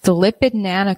The 0.03 0.13
lipid 0.13 0.53
nano, 0.53 0.95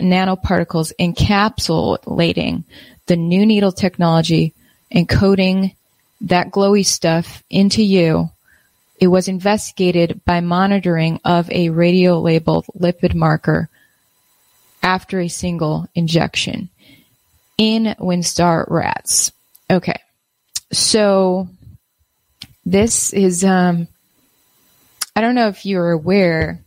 nanoparticles 0.00 0.92
encapsulating 0.98 2.64
the 3.06 3.16
new 3.16 3.46
needle 3.46 3.72
technology, 3.72 4.54
encoding 4.92 5.74
that 6.22 6.50
glowy 6.50 6.84
stuff 6.84 7.42
into 7.48 7.82
you. 7.82 8.30
It 9.00 9.06
was 9.06 9.28
investigated 9.28 10.24
by 10.24 10.40
monitoring 10.40 11.20
of 11.24 11.50
a 11.50 11.70
radio 11.70 12.20
labeled 12.20 12.66
lipid 12.76 13.14
marker 13.14 13.68
after 14.82 15.20
a 15.20 15.28
single 15.28 15.88
injection 15.94 16.68
in 17.56 17.94
Wistar 17.98 18.68
rats. 18.68 19.32
Okay. 19.70 20.00
So 20.72 21.48
this 22.64 23.12
is, 23.12 23.44
um, 23.44 23.88
I 25.16 25.20
don't 25.20 25.34
know 25.34 25.48
if 25.48 25.64
you're 25.66 25.90
aware 25.90 26.62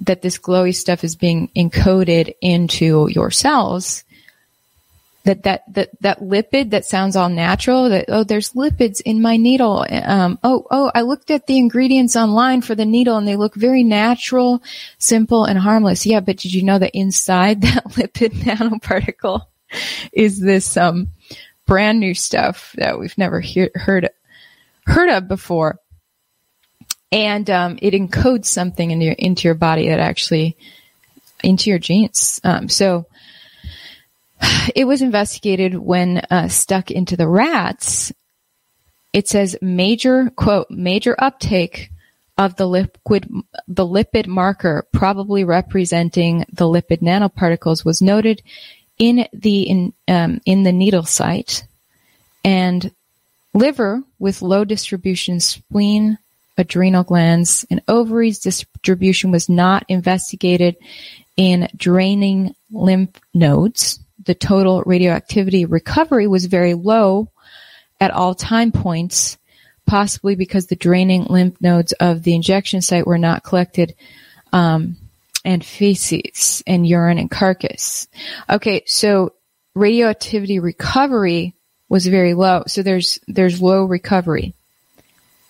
that 0.00 0.22
this 0.22 0.38
glowy 0.38 0.74
stuff 0.74 1.04
is 1.04 1.16
being 1.16 1.48
encoded 1.56 2.34
into 2.40 3.08
your 3.10 3.30
cells. 3.30 4.04
That, 5.24 5.42
that, 5.42 5.64
that, 5.74 5.90
that 6.00 6.20
lipid 6.20 6.70
that 6.70 6.86
sounds 6.86 7.14
all 7.14 7.28
natural, 7.28 7.90
that, 7.90 8.06
oh, 8.08 8.24
there's 8.24 8.52
lipids 8.52 9.02
in 9.04 9.20
my 9.20 9.36
needle. 9.36 9.84
Um, 9.90 10.38
oh, 10.42 10.66
oh, 10.70 10.90
I 10.94 11.02
looked 11.02 11.30
at 11.30 11.46
the 11.46 11.58
ingredients 11.58 12.16
online 12.16 12.62
for 12.62 12.74
the 12.74 12.86
needle 12.86 13.16
and 13.18 13.28
they 13.28 13.36
look 13.36 13.54
very 13.54 13.84
natural, 13.84 14.62
simple, 14.96 15.44
and 15.44 15.58
harmless. 15.58 16.06
Yeah, 16.06 16.20
but 16.20 16.38
did 16.38 16.54
you 16.54 16.62
know 16.62 16.78
that 16.78 16.96
inside 16.96 17.60
that 17.62 17.84
lipid 17.88 18.30
nanoparticle 18.40 19.42
is 20.12 20.40
this, 20.40 20.78
um, 20.78 21.08
brand 21.68 22.00
new 22.00 22.14
stuff 22.14 22.74
that 22.78 22.98
we've 22.98 23.16
never 23.16 23.38
hear, 23.38 23.70
heard 23.76 24.10
heard 24.86 25.10
of 25.10 25.28
before, 25.28 25.78
and 27.12 27.48
um, 27.48 27.78
it 27.80 27.94
encodes 27.94 28.46
something 28.46 28.90
in 28.90 29.00
your, 29.00 29.12
into 29.12 29.46
your 29.46 29.54
body 29.54 29.88
that 29.88 30.00
actually 30.00 30.56
into 31.44 31.70
your 31.70 31.78
genes. 31.78 32.40
Um, 32.42 32.68
so 32.68 33.06
it 34.74 34.86
was 34.86 35.02
investigated 35.02 35.74
when 35.74 36.18
uh, 36.30 36.48
stuck 36.48 36.90
into 36.90 37.16
the 37.16 37.28
rats. 37.28 38.12
It 39.12 39.28
says 39.28 39.56
major 39.60 40.30
quote 40.30 40.70
major 40.70 41.14
uptake 41.18 41.90
of 42.36 42.56
the 42.56 42.66
liquid 42.66 43.28
the 43.66 43.86
lipid 43.86 44.26
marker 44.26 44.86
probably 44.92 45.44
representing 45.44 46.44
the 46.52 46.66
lipid 46.66 47.02
nanoparticles 47.02 47.84
was 47.84 48.00
noted 48.00 48.42
in 48.98 49.26
the 49.32 49.62
in, 49.62 49.92
um, 50.08 50.40
in 50.44 50.62
the 50.62 50.72
needle 50.72 51.04
site, 51.04 51.66
and 52.44 52.90
liver 53.54 54.02
with 54.18 54.42
low 54.42 54.64
distribution 54.64 55.40
spleen, 55.40 56.18
adrenal 56.56 57.04
glands, 57.04 57.64
and 57.70 57.80
ovaries 57.88 58.38
distribution 58.38 59.30
was 59.30 59.48
not 59.48 59.84
investigated 59.88 60.76
in 61.36 61.68
draining 61.76 62.54
lymph 62.70 63.16
nodes. 63.32 64.00
The 64.24 64.34
total 64.34 64.82
radioactivity 64.82 65.64
recovery 65.64 66.26
was 66.26 66.44
very 66.44 66.74
low 66.74 67.30
at 68.00 68.10
all 68.10 68.34
time 68.34 68.72
points, 68.72 69.38
possibly 69.86 70.34
because 70.34 70.66
the 70.66 70.76
draining 70.76 71.24
lymph 71.24 71.60
nodes 71.60 71.92
of 71.92 72.22
the 72.22 72.34
injection 72.34 72.82
site 72.82 73.06
were 73.06 73.18
not 73.18 73.44
collected 73.44 73.94
um, 74.52 74.96
and 75.48 75.64
feces 75.64 76.62
and 76.66 76.86
urine 76.86 77.16
and 77.16 77.30
carcass. 77.30 78.06
Okay, 78.50 78.82
so 78.84 79.32
radioactivity 79.74 80.58
recovery 80.58 81.54
was 81.88 82.06
very 82.06 82.34
low. 82.34 82.64
So 82.66 82.82
there's 82.82 83.18
there's 83.26 83.62
low 83.62 83.84
recovery. 83.84 84.52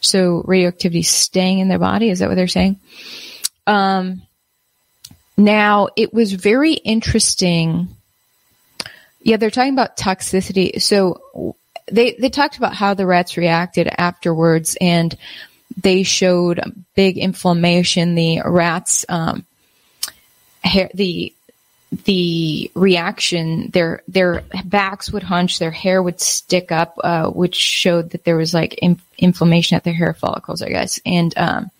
So 0.01 0.45
radioactivity 0.47 1.03
staying 1.03 1.59
in 1.59 1.67
their 1.67 1.81
body. 1.81 2.11
Is 2.11 2.21
that 2.21 2.29
what 2.29 2.37
they're 2.37 2.47
saying? 2.47 2.79
Um, 3.67 4.23
now 5.37 5.89
it 5.97 6.15
was 6.15 6.33
very 6.33 6.75
interesting. 6.75 7.89
Yeah, 9.21 9.37
they're 9.37 9.51
talking 9.51 9.73
about 9.73 9.97
toxicity. 9.97 10.81
So 10.81 11.57
they 11.91 12.13
they 12.13 12.31
talked 12.31 12.57
about 12.57 12.73
how 12.73 12.95
the 12.95 13.05
rats 13.05 13.37
reacted 13.37 13.89
afterwards, 13.99 14.77
and 14.81 15.19
they 15.83 16.05
showed 16.05 16.61
big 16.95 17.19
inflammation. 17.19 18.15
The 18.15 18.43
rats 18.45 19.05
um, 19.09 19.45
the 20.95 21.33
the 22.05 22.71
reaction, 22.75 23.71
their 23.71 24.03
their 24.09 24.43
backs 24.65 25.11
would 25.11 25.23
hunch, 25.23 25.59
their 25.59 25.71
hair 25.71 26.03
would 26.03 26.21
stick 26.21 26.71
up, 26.71 26.99
uh, 27.03 27.31
which 27.31 27.55
showed 27.55 28.11
that 28.11 28.25
there 28.25 28.37
was 28.37 28.53
like 28.53 28.75
in, 28.75 29.01
inflammation 29.17 29.77
at 29.77 29.85
their 29.85 29.95
hair 29.95 30.13
follicles, 30.13 30.61
I 30.61 30.69
guess. 30.69 31.01
And 31.07 31.37
um, 31.39 31.71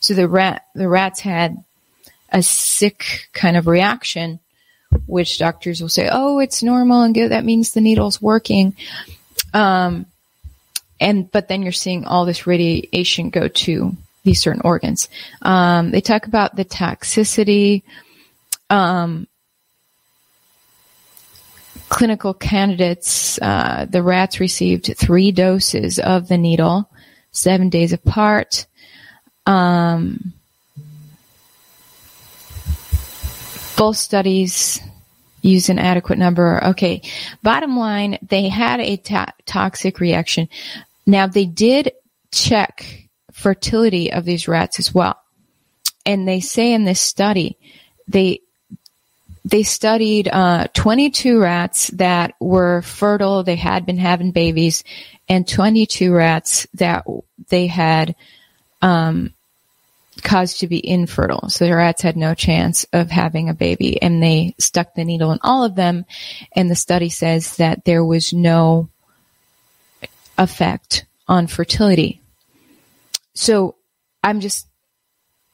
so 0.00 0.14
the 0.14 0.28
rat 0.28 0.66
the 0.74 0.88
rats 0.88 1.20
had 1.20 1.62
a 2.30 2.42
sick 2.42 3.28
kind 3.32 3.56
of 3.56 3.66
reaction, 3.66 4.40
which 5.06 5.38
doctors 5.38 5.80
will 5.80 5.88
say, 5.88 6.08
"Oh, 6.10 6.40
it's 6.40 6.62
normal, 6.62 7.02
and 7.02 7.14
good, 7.14 7.30
that 7.30 7.44
means 7.44 7.72
the 7.72 7.80
needle's 7.80 8.20
working." 8.20 8.74
Um, 9.54 10.06
and 10.98 11.30
but 11.30 11.46
then 11.46 11.62
you're 11.62 11.72
seeing 11.72 12.04
all 12.04 12.24
this 12.24 12.48
radiation 12.48 13.30
go 13.30 13.46
to 13.46 13.96
these 14.24 14.40
certain 14.40 14.62
organs. 14.64 15.08
Um, 15.40 15.90
they 15.90 16.00
talk 16.00 16.26
about 16.26 16.56
the 16.56 16.64
toxicity 16.64 17.82
um, 18.72 19.28
clinical 21.90 22.32
candidates, 22.32 23.38
uh, 23.42 23.86
the 23.88 24.02
rats 24.02 24.40
received 24.40 24.96
three 24.96 25.30
doses 25.30 25.98
of 25.98 26.28
the 26.28 26.38
needle, 26.38 26.90
seven 27.32 27.68
days 27.68 27.92
apart. 27.92 28.66
Um, 29.44 30.32
both 33.76 33.96
studies 33.96 34.80
use 35.42 35.68
an 35.68 35.78
adequate 35.78 36.18
number. 36.18 36.64
Okay. 36.68 37.02
Bottom 37.42 37.76
line, 37.76 38.18
they 38.22 38.48
had 38.48 38.80
a 38.80 38.96
to- 38.96 39.34
toxic 39.44 40.00
reaction. 40.00 40.48
Now 41.04 41.26
they 41.26 41.44
did 41.44 41.92
check 42.30 43.08
fertility 43.32 44.12
of 44.12 44.24
these 44.24 44.48
rats 44.48 44.78
as 44.78 44.94
well. 44.94 45.18
And 46.06 46.26
they 46.26 46.40
say 46.40 46.72
in 46.72 46.84
this 46.84 47.00
study, 47.00 47.58
they 48.08 48.40
they 49.44 49.62
studied 49.62 50.28
uh, 50.28 50.68
22 50.72 51.40
rats 51.40 51.88
that 51.88 52.34
were 52.40 52.82
fertile. 52.82 53.42
They 53.42 53.56
had 53.56 53.86
been 53.86 53.98
having 53.98 54.30
babies, 54.30 54.84
and 55.28 55.46
22 55.46 56.12
rats 56.12 56.66
that 56.74 57.04
they 57.48 57.66
had 57.66 58.14
um, 58.80 59.34
caused 60.22 60.60
to 60.60 60.68
be 60.68 60.86
infertile. 60.86 61.48
So 61.48 61.66
the 61.66 61.74
rats 61.74 62.02
had 62.02 62.16
no 62.16 62.34
chance 62.34 62.86
of 62.92 63.10
having 63.10 63.48
a 63.48 63.54
baby, 63.54 64.00
and 64.00 64.22
they 64.22 64.54
stuck 64.58 64.94
the 64.94 65.04
needle 65.04 65.32
in 65.32 65.40
all 65.42 65.64
of 65.64 65.74
them. 65.74 66.04
And 66.54 66.70
the 66.70 66.76
study 66.76 67.08
says 67.08 67.56
that 67.56 67.84
there 67.84 68.04
was 68.04 68.32
no 68.32 68.88
effect 70.38 71.04
on 71.26 71.46
fertility. 71.46 72.20
So 73.34 73.74
I'm 74.22 74.40
just 74.40 74.68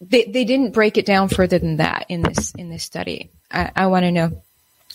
they 0.01 0.25
they 0.25 0.45
didn't 0.45 0.73
break 0.73 0.97
it 0.97 1.07
down 1.07 1.29
further 1.29 1.59
than 1.59 1.77
that 1.79 2.07
in 2.09 2.23
this 2.23 2.53
in 2.53 2.69
this 2.69 2.85
study. 2.85 3.31
I, 3.51 3.71
I 3.75 3.87
want 3.87 4.05
to 4.05 4.13
know, 4.13 4.43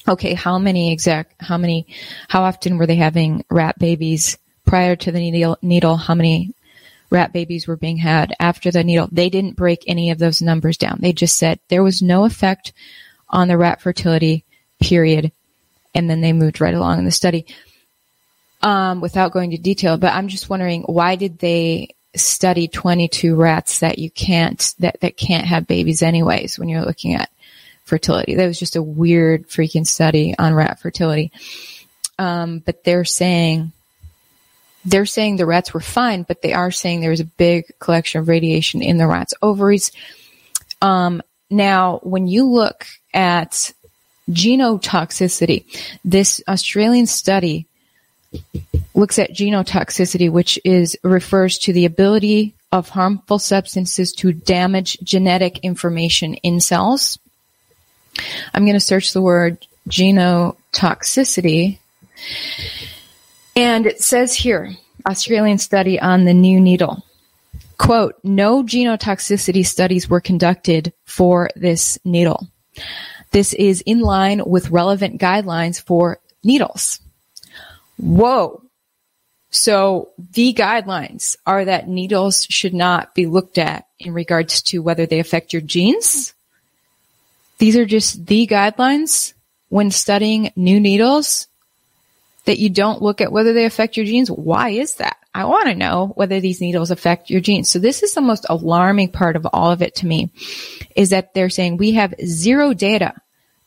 okay, 0.07 0.33
how 0.33 0.59
many 0.59 0.91
exact, 0.91 1.35
how 1.41 1.57
many, 1.57 1.87
how 2.27 2.43
often 2.43 2.77
were 2.77 2.85
they 2.85 2.95
having 2.95 3.43
rat 3.49 3.79
babies 3.79 4.37
prior 4.65 4.95
to 4.95 5.11
the 5.11 5.19
needle? 5.19 5.57
Needle, 5.61 5.97
how 5.97 6.15
many 6.15 6.53
rat 7.09 7.33
babies 7.33 7.67
were 7.67 7.75
being 7.75 7.97
had 7.97 8.33
after 8.39 8.71
the 8.71 8.83
needle? 8.83 9.09
They 9.11 9.29
didn't 9.29 9.55
break 9.55 9.83
any 9.87 10.11
of 10.11 10.19
those 10.19 10.41
numbers 10.41 10.77
down. 10.77 10.99
They 11.01 11.13
just 11.13 11.37
said 11.37 11.59
there 11.67 11.83
was 11.83 12.01
no 12.01 12.25
effect 12.25 12.73
on 13.29 13.47
the 13.47 13.57
rat 13.57 13.81
fertility 13.81 14.45
period, 14.79 15.31
and 15.95 16.09
then 16.09 16.21
they 16.21 16.33
moved 16.33 16.61
right 16.61 16.73
along 16.73 16.99
in 16.99 17.05
the 17.05 17.11
study. 17.11 17.45
Um, 18.61 19.01
without 19.01 19.33
going 19.33 19.51
to 19.51 19.57
detail, 19.57 19.97
but 19.97 20.13
I'm 20.13 20.29
just 20.29 20.49
wondering 20.49 20.83
why 20.83 21.17
did 21.17 21.37
they 21.39 21.95
study 22.15 22.67
22 22.67 23.35
rats 23.35 23.79
that 23.79 23.99
you 23.99 24.09
can't 24.09 24.75
that 24.79 24.99
that 25.01 25.17
can't 25.17 25.45
have 25.45 25.67
babies 25.67 26.01
anyways 26.01 26.59
when 26.59 26.69
you're 26.69 26.85
looking 26.85 27.15
at 27.15 27.29
fertility. 27.85 28.35
That 28.35 28.47
was 28.47 28.59
just 28.59 28.75
a 28.75 28.83
weird 28.83 29.47
freaking 29.49 29.85
study 29.85 30.35
on 30.37 30.53
rat 30.53 30.79
fertility. 30.79 31.31
Um, 32.19 32.59
but 32.59 32.83
they're 32.83 33.05
saying 33.05 33.71
they're 34.85 35.05
saying 35.05 35.37
the 35.37 35.45
rats 35.45 35.73
were 35.73 35.79
fine, 35.79 36.23
but 36.23 36.41
they 36.41 36.53
are 36.53 36.71
saying 36.71 37.01
there 37.01 37.09
was 37.09 37.19
a 37.19 37.25
big 37.25 37.65
collection 37.79 38.21
of 38.21 38.27
radiation 38.27 38.81
in 38.81 38.97
the 38.97 39.07
rats' 39.07 39.33
ovaries. 39.41 39.91
Um, 40.81 41.21
now, 41.49 41.99
when 42.03 42.27
you 42.27 42.45
look 42.45 42.85
at 43.13 43.71
genotoxicity, 44.29 45.65
this 46.03 46.41
Australian 46.47 47.05
study 47.05 47.67
looks 48.93 49.19
at 49.19 49.33
genotoxicity, 49.33 50.31
which 50.31 50.59
is 50.63 50.97
refers 51.03 51.57
to 51.59 51.73
the 51.73 51.85
ability 51.85 52.55
of 52.71 52.89
harmful 52.89 53.39
substances 53.39 54.13
to 54.13 54.33
damage 54.33 54.97
genetic 55.03 55.59
information 55.59 56.35
in 56.35 56.59
cells. 56.59 57.19
I'm 58.53 58.65
going 58.65 58.73
to 58.73 58.79
search 58.79 59.13
the 59.13 59.21
word 59.21 59.65
genotoxicity. 59.89 61.79
And 63.55 63.85
it 63.85 64.01
says 64.01 64.33
here, 64.35 64.73
Australian 65.07 65.57
study 65.57 65.99
on 65.99 66.25
the 66.25 66.33
new 66.33 66.59
needle. 66.59 67.05
Quote, 67.77 68.15
no 68.23 68.63
genotoxicity 68.63 69.65
studies 69.65 70.09
were 70.09 70.21
conducted 70.21 70.93
for 71.05 71.49
this 71.55 71.99
needle. 72.05 72.47
This 73.31 73.53
is 73.53 73.81
in 73.81 73.99
line 73.99 74.41
with 74.45 74.69
relevant 74.69 75.19
guidelines 75.19 75.81
for 75.81 76.19
needles. 76.43 76.99
Whoa. 77.97 78.62
So 79.53 80.09
the 80.31 80.53
guidelines 80.53 81.37
are 81.45 81.63
that 81.63 81.87
needles 81.87 82.45
should 82.49 82.73
not 82.73 83.15
be 83.15 83.27
looked 83.27 83.57
at 83.57 83.87
in 83.99 84.13
regards 84.13 84.61
to 84.63 84.81
whether 84.81 85.05
they 85.05 85.19
affect 85.19 85.53
your 85.53 85.61
genes 85.61 86.33
these 87.63 87.77
are 87.77 87.85
just 87.85 88.25
the 88.25 88.45
guidelines 88.45 89.33
when 89.69 89.89
studying 89.89 90.51
new 90.57 90.81
needles 90.81 91.47
that 92.43 92.59
you 92.59 92.69
don't 92.69 93.01
look 93.01 93.21
at 93.21 93.31
whether 93.31 93.53
they 93.53 93.63
affect 93.63 93.95
your 93.95 94.05
genes. 94.05 94.29
Why 94.29 94.71
is 94.71 94.95
that? 94.95 95.15
I 95.33 95.45
want 95.45 95.69
to 95.69 95.75
know 95.75 96.11
whether 96.15 96.41
these 96.41 96.59
needles 96.59 96.91
affect 96.91 97.29
your 97.29 97.39
genes. 97.39 97.71
So 97.71 97.79
this 97.79 98.03
is 98.03 98.15
the 98.15 98.19
most 98.19 98.45
alarming 98.49 99.13
part 99.13 99.37
of 99.37 99.47
all 99.53 99.71
of 99.71 99.81
it 99.81 99.95
to 99.95 100.05
me 100.05 100.29
is 100.93 101.11
that 101.11 101.33
they're 101.33 101.49
saying 101.49 101.77
we 101.77 101.93
have 101.93 102.13
zero 102.25 102.73
data 102.73 103.13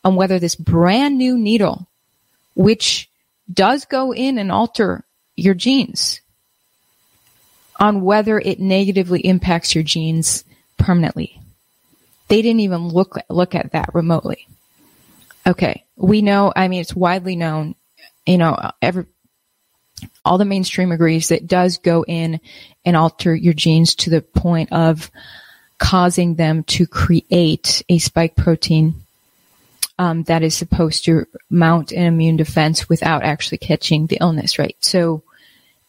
on 0.04 0.14
whether 0.14 0.38
this 0.38 0.56
brand 0.56 1.16
new 1.16 1.38
needle, 1.38 1.88
which 2.54 3.08
does 3.50 3.86
go 3.86 4.12
in 4.12 4.36
and 4.36 4.52
alter 4.52 5.05
your 5.36 5.54
genes, 5.54 6.20
on 7.78 8.02
whether 8.02 8.38
it 8.38 8.58
negatively 8.58 9.20
impacts 9.20 9.74
your 9.74 9.84
genes 9.84 10.44
permanently. 10.78 11.40
They 12.28 12.42
didn't 12.42 12.60
even 12.60 12.88
look 12.88 13.18
look 13.28 13.54
at 13.54 13.72
that 13.72 13.94
remotely. 13.94 14.46
Okay, 15.46 15.84
we 15.96 16.22
know. 16.22 16.52
I 16.54 16.68
mean, 16.68 16.80
it's 16.80 16.96
widely 16.96 17.36
known. 17.36 17.76
You 18.26 18.38
know, 18.38 18.72
every 18.82 19.06
all 20.24 20.38
the 20.38 20.44
mainstream 20.44 20.92
agrees 20.92 21.28
that 21.28 21.46
does 21.46 21.78
go 21.78 22.04
in 22.06 22.40
and 22.84 22.96
alter 22.96 23.34
your 23.34 23.54
genes 23.54 23.94
to 23.96 24.10
the 24.10 24.20
point 24.20 24.72
of 24.72 25.10
causing 25.78 26.34
them 26.34 26.64
to 26.64 26.86
create 26.86 27.82
a 27.88 27.98
spike 27.98 28.34
protein 28.34 29.06
um, 29.98 30.24
that 30.24 30.42
is 30.42 30.54
supposed 30.54 31.04
to 31.04 31.26
mount 31.48 31.92
an 31.92 32.02
immune 32.02 32.36
defense 32.36 32.88
without 32.88 33.22
actually 33.22 33.58
catching 33.58 34.06
the 34.06 34.18
illness, 34.20 34.58
right? 34.58 34.76
So 34.80 35.22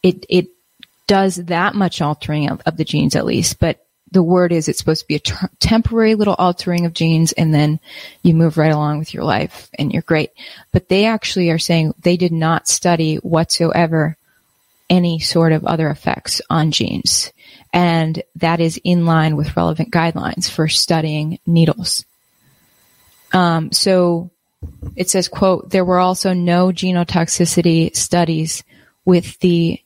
it 0.02 0.24
it 0.28 0.48
does 1.06 1.36
that 1.36 1.74
much 1.74 2.00
altering 2.00 2.50
of, 2.50 2.60
of 2.66 2.76
the 2.76 2.84
genes 2.84 3.16
at 3.16 3.26
least, 3.26 3.58
but 3.58 3.84
the 4.10 4.22
word 4.22 4.52
is 4.52 4.68
it's 4.68 4.78
supposed 4.78 5.02
to 5.02 5.08
be 5.08 5.16
a 5.16 5.20
ter- 5.20 5.50
temporary 5.60 6.14
little 6.14 6.34
altering 6.38 6.86
of 6.86 6.94
genes 6.94 7.32
and 7.32 7.52
then 7.52 7.80
you 8.22 8.34
move 8.34 8.56
right 8.56 8.72
along 8.72 8.98
with 8.98 9.12
your 9.12 9.24
life 9.24 9.68
and 9.78 9.92
you're 9.92 10.02
great. 10.02 10.30
But 10.72 10.88
they 10.88 11.06
actually 11.06 11.50
are 11.50 11.58
saying 11.58 11.94
they 12.00 12.16
did 12.16 12.32
not 12.32 12.68
study 12.68 13.16
whatsoever 13.16 14.16
any 14.88 15.18
sort 15.18 15.52
of 15.52 15.64
other 15.66 15.90
effects 15.90 16.40
on 16.48 16.70
genes. 16.70 17.32
And 17.72 18.22
that 18.36 18.60
is 18.60 18.80
in 18.82 19.04
line 19.04 19.36
with 19.36 19.56
relevant 19.56 19.90
guidelines 19.90 20.50
for 20.50 20.68
studying 20.68 21.38
needles. 21.46 22.06
Um, 23.32 23.72
so 23.72 24.30
it 24.96 25.10
says, 25.10 25.28
quote, 25.28 25.70
there 25.70 25.84
were 25.84 25.98
also 25.98 26.32
no 26.32 26.68
genotoxicity 26.68 27.94
studies 27.94 28.64
with 29.04 29.38
the 29.40 29.80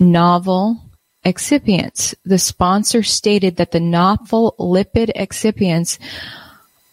novel 0.00 0.82
excipients. 1.24 2.14
The 2.24 2.38
sponsor 2.38 3.02
stated 3.02 3.56
that 3.56 3.70
the 3.70 3.80
novel 3.80 4.54
lipid 4.58 5.12
excipients 5.14 5.98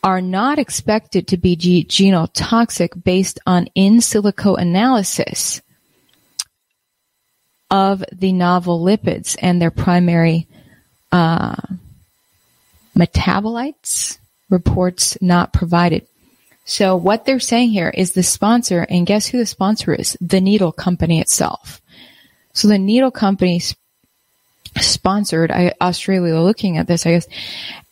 are 0.04 0.22
not 0.22 0.60
expected 0.60 1.28
to 1.28 1.38
be 1.38 1.56
genotoxic 1.56 3.04
based 3.04 3.40
on 3.48 3.68
in 3.74 3.96
silico 3.98 4.60
analysis 4.60 5.62
of 7.70 8.04
the 8.12 8.32
novel 8.32 8.84
lipids 8.84 9.36
and 9.42 9.62
their 9.62 9.72
primary 9.72 10.48
uh, 11.12 11.56
metabolites. 12.96 14.18
Reports 14.50 15.18
not 15.22 15.52
provided. 15.52 16.08
So 16.64 16.96
what 16.96 17.26
they're 17.26 17.40
saying 17.40 17.72
here 17.72 17.90
is 17.90 18.12
the 18.12 18.24
sponsor, 18.24 18.86
and 18.90 19.06
guess 19.06 19.28
who 19.28 19.38
the 19.38 19.46
sponsor 19.46 19.94
is? 19.94 20.18
The 20.22 20.40
needle 20.40 20.72
company 20.72 21.20
itself. 21.20 21.82
So 22.58 22.68
the 22.68 22.80
needle 22.80 23.12
company 23.12 23.62
sponsored 24.78 25.52
I, 25.52 25.74
Australia 25.80 26.40
looking 26.40 26.78
at 26.78 26.88
this, 26.88 27.06
I 27.06 27.12
guess, 27.12 27.28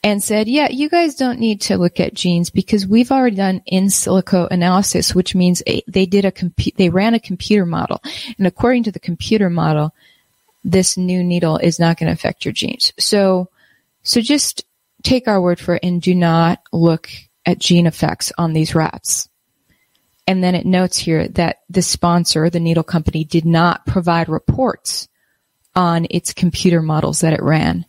and 0.04 0.24
said, 0.24 0.48
yeah, 0.48 0.70
you 0.70 0.90
guys 0.90 1.14
don't 1.14 1.40
need 1.40 1.62
to 1.62 1.78
look 1.78 2.00
at 2.00 2.16
genes 2.16 2.50
because 2.50 2.88
we've 2.88 3.12
already 3.12 3.36
done 3.36 3.62
in 3.68 3.86
silico 3.86 4.48
analysis, 4.50 5.14
which 5.14 5.36
means 5.36 5.62
a, 5.68 5.84
they 5.88 6.08
did 6.08 6.26
a 6.26 6.34
they 6.78 6.90
ran 6.90 7.14
a 7.14 7.20
computer 7.20 7.68
model. 7.68 8.02
And 8.40 8.48
according 8.48 8.84
to 8.86 8.92
the 8.92 9.00
computer 9.00 9.52
model, 9.52 9.94
this 10.64 10.98
new 10.98 11.24
needle 11.24 11.58
is 11.58 11.80
not 11.80 12.00
going 12.00 12.08
to 12.08 12.14
affect 12.14 12.44
your 12.44 12.52
genes. 12.52 12.92
So, 12.98 13.50
so 14.02 14.20
just 14.20 14.66
take 15.04 15.28
our 15.28 15.40
word 15.40 15.60
for 15.60 15.76
it 15.76 15.84
and 15.84 16.02
do 16.02 16.16
not 16.16 16.60
look 16.74 17.08
at 17.46 17.60
gene 17.60 17.86
effects 17.86 18.32
on 18.36 18.54
these 18.54 18.74
rats. 18.74 19.30
And 20.28 20.44
then 20.44 20.56
it 20.56 20.66
notes 20.66 20.98
here 20.98 21.28
that 21.30 21.58
the 21.70 21.82
sponsor, 21.82 22.50
the 22.50 22.60
needle 22.60 22.84
company, 22.84 23.24
did 23.24 23.46
not 23.46 23.86
provide 23.86 24.28
reports 24.28 25.08
on 25.76 26.08
its 26.10 26.34
computer 26.34 26.82
models 26.82 27.22
that 27.22 27.34
it 27.34 27.44
ran. 27.44 27.86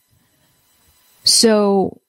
So 1.25 2.01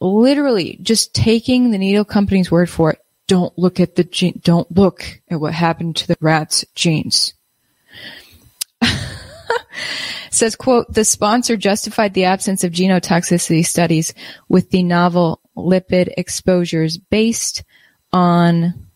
literally 0.00 0.78
just 0.82 1.14
taking 1.14 1.70
the 1.70 1.78
needle 1.78 2.04
company's 2.04 2.50
word 2.50 2.70
for 2.70 2.92
it, 2.92 3.00
don't 3.26 3.56
look 3.58 3.78
at 3.78 3.94
the 3.94 4.04
gene, 4.04 4.40
don't 4.42 4.70
look 4.74 5.20
at 5.28 5.40
what 5.40 5.52
happened 5.52 5.96
to 5.96 6.08
the 6.08 6.16
rat's 6.20 6.64
genes. 6.74 7.34
Says, 10.30 10.56
quote, 10.56 10.92
the 10.92 11.04
sponsor 11.04 11.56
justified 11.56 12.14
the 12.14 12.24
absence 12.24 12.64
of 12.64 12.72
genotoxicity 12.72 13.66
studies 13.66 14.14
with 14.48 14.70
the 14.70 14.82
novel 14.82 15.40
lipid 15.56 16.12
exposures 16.16 16.96
based 16.96 17.64
on 18.12 18.87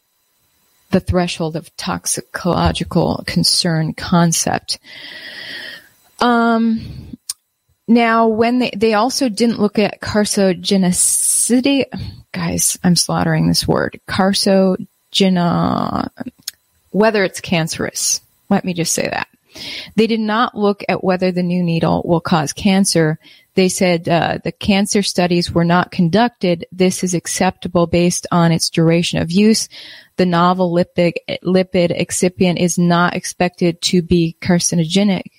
the 0.92 1.00
threshold 1.00 1.56
of 1.56 1.74
toxicological 1.76 3.24
concern 3.26 3.94
concept. 3.94 4.78
Um, 6.20 7.16
now, 7.88 8.28
when 8.28 8.60
they, 8.60 8.70
they 8.76 8.94
also 8.94 9.28
didn't 9.28 9.60
look 9.60 9.78
at 9.78 10.00
carcinogenicity, 10.00 11.84
guys, 12.30 12.78
I'm 12.84 12.96
slaughtering 12.96 13.48
this 13.48 13.66
word, 13.66 13.98
carcinogena, 14.06 16.08
whether 16.90 17.24
it's 17.24 17.40
cancerous. 17.40 18.20
Let 18.48 18.64
me 18.64 18.74
just 18.74 18.92
say 18.92 19.08
that. 19.08 19.28
They 19.96 20.06
did 20.06 20.20
not 20.20 20.56
look 20.56 20.84
at 20.88 21.04
whether 21.04 21.32
the 21.32 21.42
new 21.42 21.62
needle 21.62 22.02
will 22.04 22.20
cause 22.20 22.52
cancer. 22.52 23.18
They 23.54 23.68
said 23.68 24.08
uh, 24.08 24.38
the 24.42 24.52
cancer 24.52 25.02
studies 25.02 25.52
were 25.52 25.64
not 25.64 25.90
conducted. 25.90 26.66
This 26.72 27.04
is 27.04 27.12
acceptable 27.14 27.86
based 27.86 28.26
on 28.32 28.50
its 28.50 28.70
duration 28.70 29.20
of 29.20 29.30
use. 29.30 29.68
The 30.16 30.26
novel 30.26 30.72
lipid, 30.72 31.14
lipid 31.44 31.98
excipient 31.98 32.58
is 32.58 32.78
not 32.78 33.14
expected 33.14 33.80
to 33.82 34.00
be 34.00 34.36
carcinogenic 34.40 35.30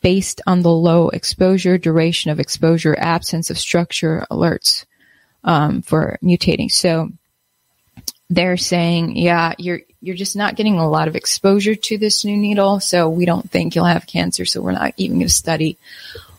based 0.00 0.40
on 0.46 0.62
the 0.62 0.70
low 0.70 1.10
exposure, 1.10 1.78
duration 1.78 2.30
of 2.30 2.40
exposure, 2.40 2.96
absence 2.98 3.50
of 3.50 3.58
structure 3.58 4.26
alerts 4.30 4.84
um, 5.44 5.82
for 5.82 6.18
mutating. 6.22 6.70
So 6.70 7.10
they're 8.30 8.56
saying, 8.56 9.16
yeah, 9.16 9.52
you're 9.58 9.80
you're 10.00 10.16
just 10.16 10.36
not 10.36 10.56
getting 10.56 10.78
a 10.78 10.88
lot 10.88 11.06
of 11.06 11.14
exposure 11.14 11.76
to 11.76 11.98
this 11.98 12.24
new 12.24 12.36
needle, 12.36 12.80
so 12.80 13.08
we 13.08 13.26
don't 13.26 13.48
think 13.48 13.74
you'll 13.76 13.84
have 13.84 14.06
cancer. 14.06 14.44
So 14.44 14.60
we're 14.60 14.72
not 14.72 14.94
even 14.96 15.18
going 15.18 15.28
to 15.28 15.32
study 15.32 15.76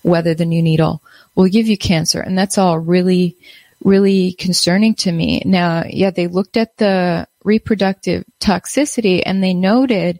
whether 0.03 0.33
the 0.33 0.45
new 0.45 0.61
needle 0.61 1.01
will 1.35 1.47
give 1.47 1.67
you 1.67 1.77
cancer, 1.77 2.21
and 2.21 2.37
that's 2.37 2.57
all 2.57 2.77
really, 2.77 3.35
really 3.83 4.33
concerning 4.33 4.95
to 4.95 5.11
me. 5.11 5.41
Now, 5.45 5.83
yeah, 5.89 6.11
they 6.11 6.27
looked 6.27 6.57
at 6.57 6.77
the 6.77 7.27
reproductive 7.43 8.23
toxicity 8.39 9.21
and 9.25 9.43
they 9.43 9.53
noted 9.53 10.19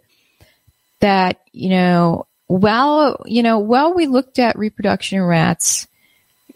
that 1.00 1.40
you 1.54 1.70
know, 1.70 2.26
well, 2.48 3.22
you 3.26 3.44
know, 3.44 3.60
while 3.60 3.94
we 3.94 4.08
looked 4.08 4.40
at 4.40 4.58
reproduction 4.58 5.22
rats. 5.22 5.88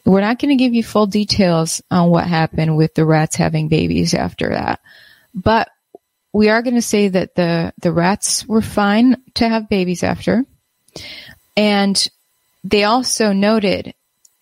We're 0.05 0.21
not 0.21 0.39
going 0.39 0.57
to 0.57 0.63
give 0.63 0.73
you 0.73 0.84
full 0.84 1.07
details 1.07 1.82
on 1.91 2.09
what 2.09 2.25
happened 2.25 2.78
with 2.78 2.95
the 2.95 3.03
rats 3.03 3.36
having 3.36 3.67
babies 3.67 4.13
after 4.13 4.51
that. 4.51 4.80
But 5.34 5.67
we 6.32 6.49
are 6.49 6.61
going 6.61 6.75
to 6.75 6.82
say 6.82 7.09
that 7.09 7.36
the, 7.36 7.73
the 7.82 7.91
rats 7.91 8.45
were 8.47 8.61
fine 8.61 9.17
to 9.34 9.49
have 9.49 9.69
babies 9.69 10.03
after. 10.03 10.45
And 11.55 12.07
they 12.70 12.84
also 12.84 13.32
noted 13.32 13.93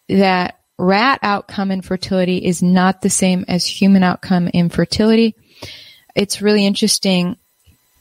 that 0.09 0.59
rat 0.80 1.19
outcome 1.21 1.69
in 1.69 1.82
fertility 1.82 2.38
is 2.38 2.63
not 2.63 3.01
the 3.01 3.09
same 3.09 3.45
as 3.47 3.65
human 3.65 4.01
outcome 4.01 4.47
in 4.47 4.69
fertility. 4.69 5.36
It's 6.15 6.41
really 6.41 6.65
interesting. 6.65 7.38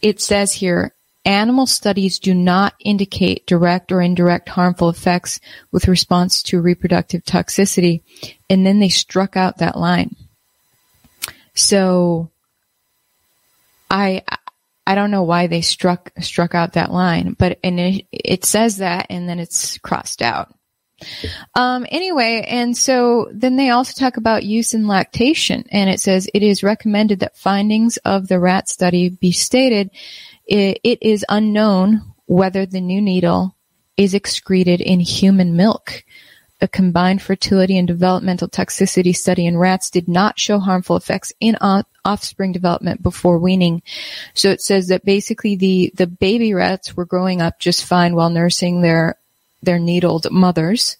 It 0.01 0.22
says 0.22 0.53
here, 0.53 0.95
animal 1.27 1.66
studies 1.66 2.18
do 2.18 2.33
not 2.33 2.75
indicate 2.81 3.47
direct 3.47 3.93
or 3.93 4.01
indirect 4.01 4.49
harmful 4.49 4.89
effects 4.89 5.41
with 5.70 5.89
response 5.89 6.43
to 6.45 6.61
reproductive 6.61 7.22
toxicity. 7.25 8.01
And 8.49 8.66
then 8.66 8.79
they 8.79 8.89
struck 8.89 9.37
out 9.37 9.59
that 9.59 9.77
line. 9.77 10.16
So 11.55 12.31
I 13.91 14.22
I 14.87 14.95
don't 14.95 15.11
know 15.11 15.22
why 15.22 15.47
they 15.47 15.62
struck 15.62 16.12
struck 16.20 16.55
out 16.55 16.74
that 16.74 16.93
line, 16.93 17.35
but 17.39 17.59
and 17.64 17.80
it, 17.80 18.07
it 18.12 18.45
says 18.45 18.78
that, 18.78 19.07
and 19.11 19.28
then 19.28 19.39
it's 19.39 19.78
crossed 19.78 20.22
out. 20.22 20.55
Um, 21.55 21.87
anyway, 21.91 22.45
and 22.49 22.76
so 22.76 23.28
then 23.32 23.57
they 23.57 23.70
also 23.70 23.99
talk 23.99 24.16
about 24.16 24.45
use 24.45 24.74
in 24.74 24.87
lactation, 24.87 25.64
and 25.70 25.91
it 25.91 26.01
says 26.01 26.28
it 26.32 26.43
is 26.43 26.62
recommended 26.62 27.20
that 27.20 27.37
findings 27.37 27.97
of 27.99 28.28
the 28.28 28.39
rat 28.39 28.68
study 28.68 29.09
be 29.09 29.32
stated. 29.32 29.91
it, 30.47 30.80
it 30.85 31.03
is 31.03 31.24
unknown 31.28 32.03
whether 32.26 32.66
the 32.66 32.80
new 32.80 33.01
needle 33.01 33.57
is 33.97 34.14
excreted 34.14 34.80
in 34.80 35.01
human 35.01 35.57
milk 35.57 36.05
a 36.65 36.69
combined 36.69 37.21
fertility 37.21 37.77
and 37.77 37.87
developmental 37.87 38.49
toxicity 38.49 39.15
study 39.15 39.47
in 39.47 39.59
rats 39.59 39.91
did 39.91 40.09
not 40.09 40.39
show 40.39 40.59
harmful 40.59 40.97
effects 40.97 41.31
in 41.39 41.57
offspring 42.07 42.53
development 42.53 43.03
before 43.03 43.39
weaning. 43.39 43.83
So 44.33 44.49
it 44.49 44.62
says 44.62 44.89
that 44.89 45.05
basically 45.05 45.57
the, 45.57 45.93
the 45.95 46.07
baby 46.07 46.55
rats 46.55 46.97
were 46.97 47.05
growing 47.05 47.43
up 47.43 47.61
just 47.61 47.85
fine 47.85 48.15
while 48.15 48.31
nursing 48.31 48.81
their, 48.81 49.17
their 49.62 49.79
needled 49.79 50.27
mothers. 50.33 50.97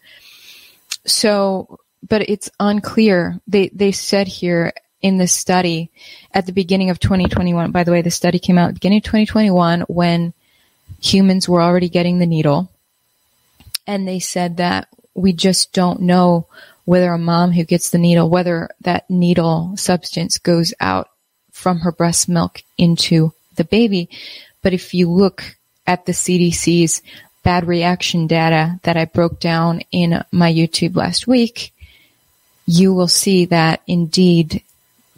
So, 1.07 1.79
but 2.07 2.29
it's 2.29 2.51
unclear. 2.61 3.41
They, 3.49 3.69
they 3.69 3.93
said 3.93 4.29
here 4.29 4.75
in 5.01 5.17
this 5.17 5.33
study 5.33 5.91
at 6.33 6.45
the 6.45 6.53
beginning 6.53 6.91
of 6.91 7.01
2021, 7.01 7.71
by 7.71 7.85
the 7.85 7.91
way, 7.91 8.03
the 8.03 8.11
study 8.11 8.39
came 8.39 8.59
out 8.59 8.69
at 8.69 8.75
the 8.75 8.81
beginning 8.81 8.99
of 8.99 9.05
2021 9.05 9.81
when 9.89 10.35
humans 11.01 11.49
were 11.49 11.63
already 11.63 11.89
getting 11.89 12.19
the 12.19 12.27
needle. 12.27 12.71
And 13.87 14.07
they 14.07 14.19
said 14.19 14.59
that 14.59 14.89
we 15.15 15.33
just 15.33 15.73
don't 15.73 16.01
know 16.01 16.47
whether 16.85 17.13
a 17.13 17.19
mom 17.19 17.53
who 17.53 17.65
gets 17.65 17.91
the 17.91 17.99
needle, 17.99 18.29
whether 18.29 18.69
that 18.83 19.09
needle 19.09 19.77
substance 19.77 20.39
goes 20.39 20.75
out 20.81 21.11
from 21.51 21.81
her 21.81 21.93
breast 21.93 22.29
milk 22.29 22.63
into 22.77 23.33
the 23.57 23.65
baby. 23.65 24.09
But 24.63 24.75
if 24.75 24.93
you 24.93 25.11
look 25.11 25.57
at 25.87 26.05
the 26.05 26.13
CDC's 26.13 27.03
bad 27.43 27.67
reaction 27.67 28.27
data 28.27 28.81
that 28.83 28.97
I 28.97 29.05
broke 29.05 29.41
down 29.41 29.83
in 29.93 30.25
my 30.33 30.53
YouTube 30.53 30.97
last 30.97 31.27
week, 31.27 31.73
you 32.67 32.93
will 32.93 33.09
see 33.09 33.47
that 33.47 33.83
indeed 33.87 34.63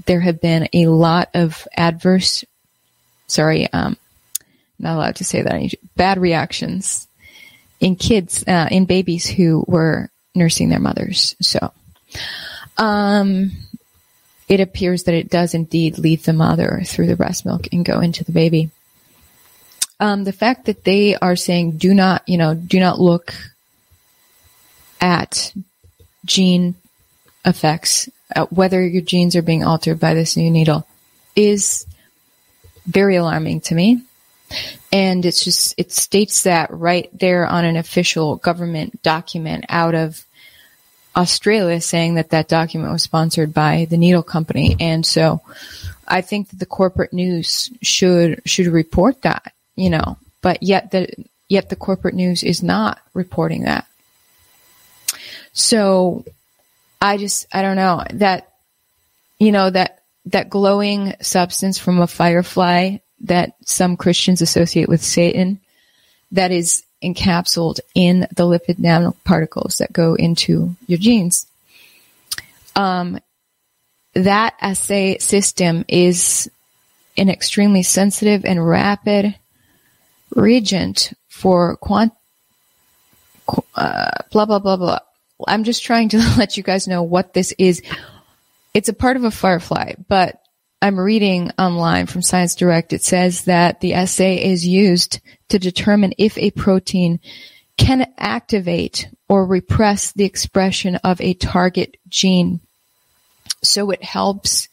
there 0.07 0.21
have 0.21 0.41
been 0.41 0.69
a 0.73 0.87
lot 0.87 1.31
of 1.35 1.67
adverse, 1.77 2.45
sorry, 3.29 3.73
um, 3.73 3.97
not 4.79 4.97
allowed 4.97 5.17
to 5.17 5.25
say 5.25 5.43
that, 5.43 5.75
bad 5.97 6.19
reactions 6.19 7.09
in 7.81 7.97
kids, 7.97 8.45
uh, 8.47 8.69
in 8.71 8.87
babies 8.87 9.27
who 9.27 9.65
were 9.67 10.11
nursing 10.35 10.69
their 10.69 10.81
mothers. 10.81 11.37
So, 11.41 11.73
um, 12.77 13.53
it 14.49 14.61
appears 14.61 15.05
that 15.05 15.15
it 15.15 15.31
does 15.31 15.55
indeed 15.55 15.99
leave 15.99 16.25
the 16.25 16.33
mother 16.33 16.83
through 16.85 17.07
the 17.09 17.17
breast 17.17 17.45
milk 17.45 17.69
and 17.73 17.85
go 17.85 18.01
into 18.01 18.25
the 18.25 18.33
baby. 18.33 18.71
Um, 19.99 20.25
the 20.25 20.33
fact 20.33 20.67
that 20.67 20.85
they 20.85 21.17
are 21.17 21.37
saying 21.37 21.79
do 21.79 21.95
not, 21.95 22.29
you 22.29 22.39
know, 22.39 22.55
do 22.55 22.79
not 22.79 23.01
look 23.01 23.35
at 25.01 25.53
gene 26.25 26.75
effects, 27.45 28.09
uh, 28.35 28.47
whether 28.47 28.85
your 28.87 29.03
genes 29.03 29.37
are 29.37 29.43
being 29.43 29.65
altered 29.65 29.99
by 29.99 30.15
this 30.15 30.37
new 30.37 30.51
needle 30.51 30.87
is 31.35 31.87
very 32.87 33.17
alarming 33.17 33.61
to 33.63 33.75
me. 33.75 34.03
And 34.93 35.25
it's 35.25 35.45
just, 35.45 35.75
it 35.77 35.93
states 35.93 36.45
that 36.45 36.71
right 36.71 37.09
there 37.13 37.47
on 37.47 37.65
an 37.65 37.77
official 37.77 38.37
government 38.37 39.03
document 39.03 39.67
out 39.69 39.95
of 39.95 40.25
Australia 41.17 41.81
saying 41.81 42.15
that 42.15 42.31
that 42.31 42.49
document 42.49 42.93
was 42.93 43.03
sponsored 43.03 43.55
by 43.55 43.87
the 43.89 43.97
needle 43.97 44.23
company. 44.23 44.77
And 44.79 45.05
so 45.05 45.41
I 46.07 46.21
think 46.21 46.51
that 46.51 46.59
the 46.59 46.67
corporate 46.67 47.13
news 47.13 47.71
should, 47.83 48.43
should 48.45 48.67
report 48.67 49.23
that, 49.23 49.53
you 49.75 49.91
know, 49.91 50.19
but 50.43 50.63
yet 50.63 50.91
the, 50.91 51.09
yet 51.49 51.69
the 51.69 51.77
corporate 51.77 52.15
news 52.15 52.43
is 52.43 52.63
not 52.63 53.01
reporting 53.15 53.65
that. 53.65 53.87
So 55.53 56.25
I 57.01 57.17
just, 57.17 57.47
I 57.53 57.63
don't 57.63 57.77
know 57.77 58.05
that, 58.15 58.53
you 59.39 59.53
know, 59.53 59.71
that, 59.71 60.03
that 60.27 60.51
glowing 60.51 61.15
substance 61.21 61.79
from 61.79 62.01
a 62.01 62.07
firefly 62.07 62.99
that 63.21 63.55
some 63.65 63.97
Christians 63.97 64.43
associate 64.43 64.89
with 64.89 65.03
Satan 65.03 65.61
that 66.33 66.51
is 66.51 66.85
encapsulated 67.03 67.81
in 67.95 68.21
the 68.35 68.45
lipid 68.45 68.77
nanoparticles 68.77 69.79
that 69.79 69.93
go 69.93 70.15
into 70.15 70.75
your 70.87 70.99
genes. 70.99 71.47
Um, 72.75 73.19
that 74.15 74.55
assay 74.61 75.19
system 75.19 75.85
is 75.89 76.51
an 77.17 77.29
extremely 77.29 77.83
sensitive 77.83 78.45
and 78.45 78.67
rapid 78.67 79.35
reagent 80.35 81.13
for 81.29 81.77
quant, 81.77 82.13
uh, 83.75 84.11
blah, 84.31 84.47
blah, 84.47 84.59
blah, 84.59 84.77
blah. 84.77 84.99
I'm 85.47 85.65
just 85.65 85.85
trying 85.85 86.11
to 86.11 86.19
let 86.39 86.57
you 86.57 86.63
guys 86.63 86.89
know 86.89 87.03
what 87.03 87.35
this 87.35 87.53
is. 87.59 87.83
It's 88.75 88.89
a 88.89 88.95
part 88.95 89.17
of 89.17 89.25
a 89.25 89.31
firefly, 89.31 89.95
but 90.09 90.43
I'm 90.83 91.01
reading 91.01 91.53
online 91.59 92.07
from 92.07 92.23
Science 92.23 92.55
Direct. 92.55 92.93
It 92.93 93.03
says 93.03 93.45
that 93.45 93.81
the 93.81 93.95
assay 93.95 94.51
is 94.51 94.67
used 94.67 95.21
to 95.49 95.59
determine 95.59 96.13
if 96.19 96.37
a 96.37 96.51
protein 96.51 97.21
can 97.77 98.13
activate 98.19 99.09
or 99.29 99.47
repress 99.47 100.13
the 100.13 100.25
expression 100.25 100.97
of 100.97 101.21
a 101.21 101.35
target 101.35 101.97
gene. 102.09 102.61
So 103.63 103.91
it 103.91 104.03
helps, 104.03 104.69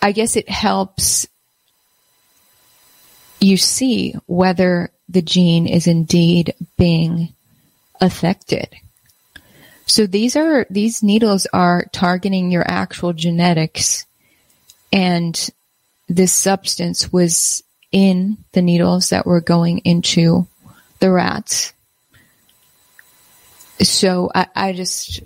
I 0.00 0.12
guess 0.12 0.36
it 0.36 0.48
helps 0.48 1.26
you 3.40 3.56
see 3.56 4.14
whether 4.26 4.90
the 5.08 5.22
gene 5.22 5.66
is 5.66 5.86
indeed 5.86 6.54
being 6.78 7.34
affected. 8.00 8.68
So 9.86 10.06
these 10.06 10.36
are 10.36 10.66
these 10.70 11.02
needles 11.02 11.46
are 11.52 11.84
targeting 11.92 12.50
your 12.50 12.64
actual 12.66 13.12
genetics, 13.12 14.06
and 14.92 15.50
this 16.08 16.32
substance 16.32 17.12
was 17.12 17.62
in 17.90 18.38
the 18.52 18.62
needles 18.62 19.10
that 19.10 19.26
were 19.26 19.40
going 19.40 19.78
into 19.78 20.46
the 21.00 21.10
rats. 21.10 21.72
So 23.80 24.30
I, 24.34 24.46
I 24.54 24.72
just 24.72 25.20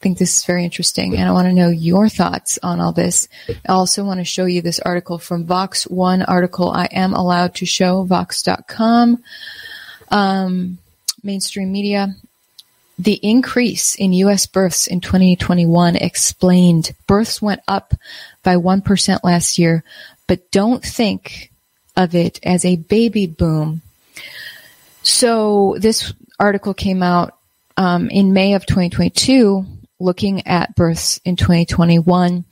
think 0.00 0.18
this 0.18 0.36
is 0.36 0.44
very 0.44 0.64
interesting 0.64 1.16
and 1.16 1.28
I 1.28 1.32
want 1.32 1.48
to 1.48 1.54
know 1.54 1.70
your 1.70 2.08
thoughts 2.08 2.58
on 2.62 2.80
all 2.80 2.92
this. 2.92 3.28
I 3.48 3.72
also 3.72 4.04
want 4.04 4.20
to 4.20 4.24
show 4.24 4.44
you 4.44 4.60
this 4.60 4.78
article 4.80 5.18
from 5.18 5.46
Vox, 5.46 5.84
one 5.84 6.22
article 6.22 6.70
I 6.70 6.86
am 6.86 7.14
allowed 7.14 7.54
to 7.56 7.66
show, 7.66 8.04
vox.com, 8.04 9.22
um, 10.10 10.78
mainstream 11.22 11.72
media. 11.72 12.14
The 12.98 13.20
increase 13.22 13.94
in 13.94 14.12
U.S. 14.14 14.46
births 14.46 14.86
in 14.86 15.00
2021 15.00 15.96
explained 15.96 16.94
births 17.06 17.42
went 17.42 17.60
up 17.68 17.92
by 18.42 18.56
1% 18.56 19.18
last 19.22 19.58
year, 19.58 19.84
but 20.26 20.50
don't 20.50 20.82
think 20.82 21.52
of 21.94 22.14
it 22.14 22.40
as 22.42 22.64
a 22.64 22.76
baby 22.76 23.26
boom. 23.26 23.82
So 25.02 25.76
this 25.78 26.12
article 26.38 26.74
came 26.74 27.02
out 27.02 27.36
um, 27.76 28.08
in 28.08 28.32
May 28.32 28.54
of 28.54 28.64
2022, 28.64 29.66
looking 30.00 30.46
at 30.46 30.74
births 30.74 31.20
in 31.24 31.36
2021. 31.36 32.44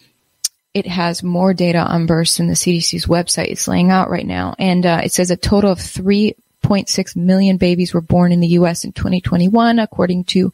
It 0.75 0.87
has 0.87 1.23
more 1.23 1.55
data 1.55 1.79
on 1.79 2.07
births 2.07 2.37
than 2.37 2.49
the 2.49 2.55
CDC's 2.55 3.07
website 3.07 3.49
is 3.49 3.67
laying 3.67 3.91
out 3.91 4.11
right 4.11 4.27
now, 4.27 4.55
and 4.59 4.85
uh, 4.85 5.01
it 5.05 5.13
says 5.13 5.31
a 5.31 5.37
total 5.37 5.73
of 5.73 5.81
3.6 6.65 7.17
million 7.17 7.59
babies 7.59 7.93
were 7.93 8.01
born 8.01 8.33
in 8.33 8.41
the 8.41 8.49
U.S. 8.49 8.85
in 8.85 8.93
2021, 8.93 9.79
according 9.79 10.25
to 10.25 10.53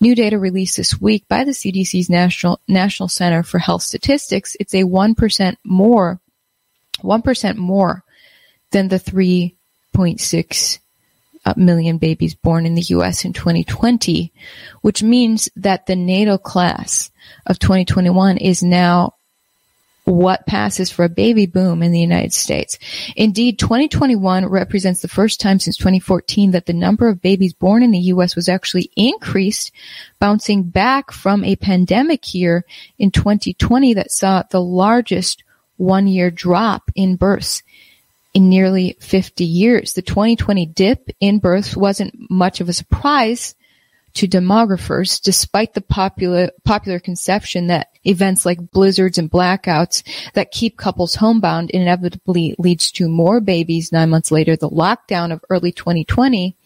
new 0.00 0.14
data 0.14 0.38
released 0.38 0.76
this 0.76 1.00
week 1.00 1.26
by 1.28 1.42
the 1.44 1.50
CDC's 1.50 2.08
National 2.08 2.60
National 2.68 3.08
Center 3.08 3.42
for 3.42 3.58
Health 3.58 3.82
Statistics. 3.82 4.56
It's 4.60 4.74
a 4.74 4.84
one 4.84 5.14
percent 5.14 5.58
more, 5.64 6.20
one 7.00 7.22
percent 7.22 7.58
more 7.58 8.04
than 8.70 8.88
the 8.88 8.98
3.6 8.98 10.78
uh, 11.44 11.54
million 11.56 11.98
babies 11.98 12.34
born 12.34 12.66
in 12.66 12.74
the 12.74 12.82
U.S. 12.82 13.24
in 13.24 13.32
2020, 13.32 14.32
which 14.80 15.02
means 15.02 15.48
that 15.56 15.86
the 15.86 15.96
natal 15.96 16.38
class 16.38 17.10
of 17.46 17.58
2021 17.58 18.38
is 18.38 18.62
now 18.62 19.14
what 20.04 20.46
passes 20.46 20.90
for 20.90 21.04
a 21.04 21.08
baby 21.08 21.46
boom 21.46 21.82
in 21.82 21.92
the 21.92 22.00
United 22.00 22.32
States. 22.32 22.78
Indeed, 23.14 23.58
2021 23.58 24.46
represents 24.46 25.00
the 25.00 25.08
first 25.08 25.40
time 25.40 25.60
since 25.60 25.76
2014 25.76 26.50
that 26.52 26.66
the 26.66 26.72
number 26.72 27.08
of 27.08 27.22
babies 27.22 27.52
born 27.52 27.82
in 27.82 27.92
the 27.92 27.98
U.S. 27.98 28.34
was 28.34 28.48
actually 28.48 28.90
increased, 28.96 29.70
bouncing 30.18 30.64
back 30.64 31.12
from 31.12 31.44
a 31.44 31.56
pandemic 31.56 32.34
year 32.34 32.64
in 32.98 33.10
2020 33.10 33.94
that 33.94 34.10
saw 34.10 34.42
the 34.50 34.60
largest 34.60 35.44
one 35.76 36.06
year 36.06 36.30
drop 36.30 36.90
in 36.94 37.16
births 37.16 37.62
in 38.34 38.48
nearly 38.48 38.96
50 39.00 39.44
years. 39.44 39.92
The 39.92 40.02
2020 40.02 40.66
dip 40.66 41.10
in 41.20 41.38
births 41.38 41.76
wasn't 41.76 42.30
much 42.30 42.60
of 42.60 42.68
a 42.68 42.72
surprise 42.72 43.54
to 44.14 44.28
demographers, 44.28 45.20
despite 45.20 45.74
the 45.74 45.80
popular, 45.80 46.50
popular 46.64 46.98
conception 46.98 47.68
that 47.68 47.88
events 48.04 48.44
like 48.44 48.70
blizzards 48.70 49.18
and 49.18 49.30
blackouts 49.30 50.02
that 50.34 50.50
keep 50.50 50.76
couples 50.76 51.14
homebound 51.14 51.70
inevitably 51.70 52.54
leads 52.58 52.90
to 52.92 53.08
more 53.08 53.40
babies 53.40 53.92
nine 53.92 54.10
months 54.10 54.30
later. 54.30 54.56
The 54.56 54.68
lockdown 54.70 55.32
of 55.32 55.44
early 55.50 55.72
2020, 55.72 56.56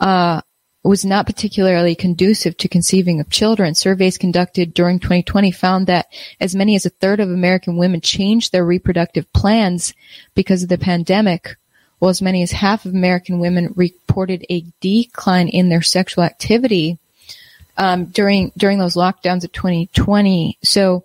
uh, 0.00 0.40
was 0.86 1.04
not 1.04 1.26
particularly 1.26 1.94
conducive 1.94 2.56
to 2.56 2.68
conceiving 2.68 3.20
of 3.20 3.28
children. 3.28 3.74
Surveys 3.74 4.16
conducted 4.16 4.72
during 4.72 5.00
2020 5.00 5.50
found 5.50 5.86
that 5.86 6.06
as 6.40 6.54
many 6.54 6.76
as 6.76 6.86
a 6.86 6.90
third 6.90 7.20
of 7.20 7.28
American 7.28 7.76
women 7.76 8.00
changed 8.00 8.52
their 8.52 8.64
reproductive 8.64 9.30
plans 9.32 9.94
because 10.34 10.62
of 10.62 10.68
the 10.68 10.78
pandemic, 10.78 11.56
while 11.98 12.10
as 12.10 12.22
many 12.22 12.42
as 12.42 12.52
half 12.52 12.84
of 12.84 12.94
American 12.94 13.38
women 13.38 13.72
reported 13.76 14.44
a 14.50 14.64
decline 14.80 15.48
in 15.48 15.68
their 15.68 15.82
sexual 15.82 16.24
activity 16.24 16.98
um, 17.76 18.06
during 18.06 18.52
during 18.56 18.78
those 18.78 18.94
lockdowns 18.94 19.44
of 19.44 19.52
2020. 19.52 20.58
So, 20.62 21.04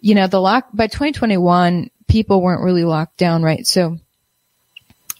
you 0.00 0.14
know, 0.14 0.26
the 0.26 0.40
lock 0.40 0.68
by 0.72 0.86
2021, 0.86 1.90
people 2.08 2.40
weren't 2.40 2.62
really 2.62 2.84
locked 2.84 3.16
down, 3.16 3.42
right? 3.42 3.66
So, 3.66 3.98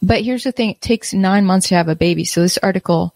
but 0.03 0.23
here's 0.23 0.45
the 0.45 0.53
thing: 0.53 0.71
it 0.71 0.81
takes 0.81 1.13
nine 1.13 1.45
months 1.45 1.69
to 1.69 1.75
have 1.75 1.89
a 1.89 1.97
baby. 1.97 2.25
So 2.25 2.41
this 2.41 2.59
article 2.59 3.15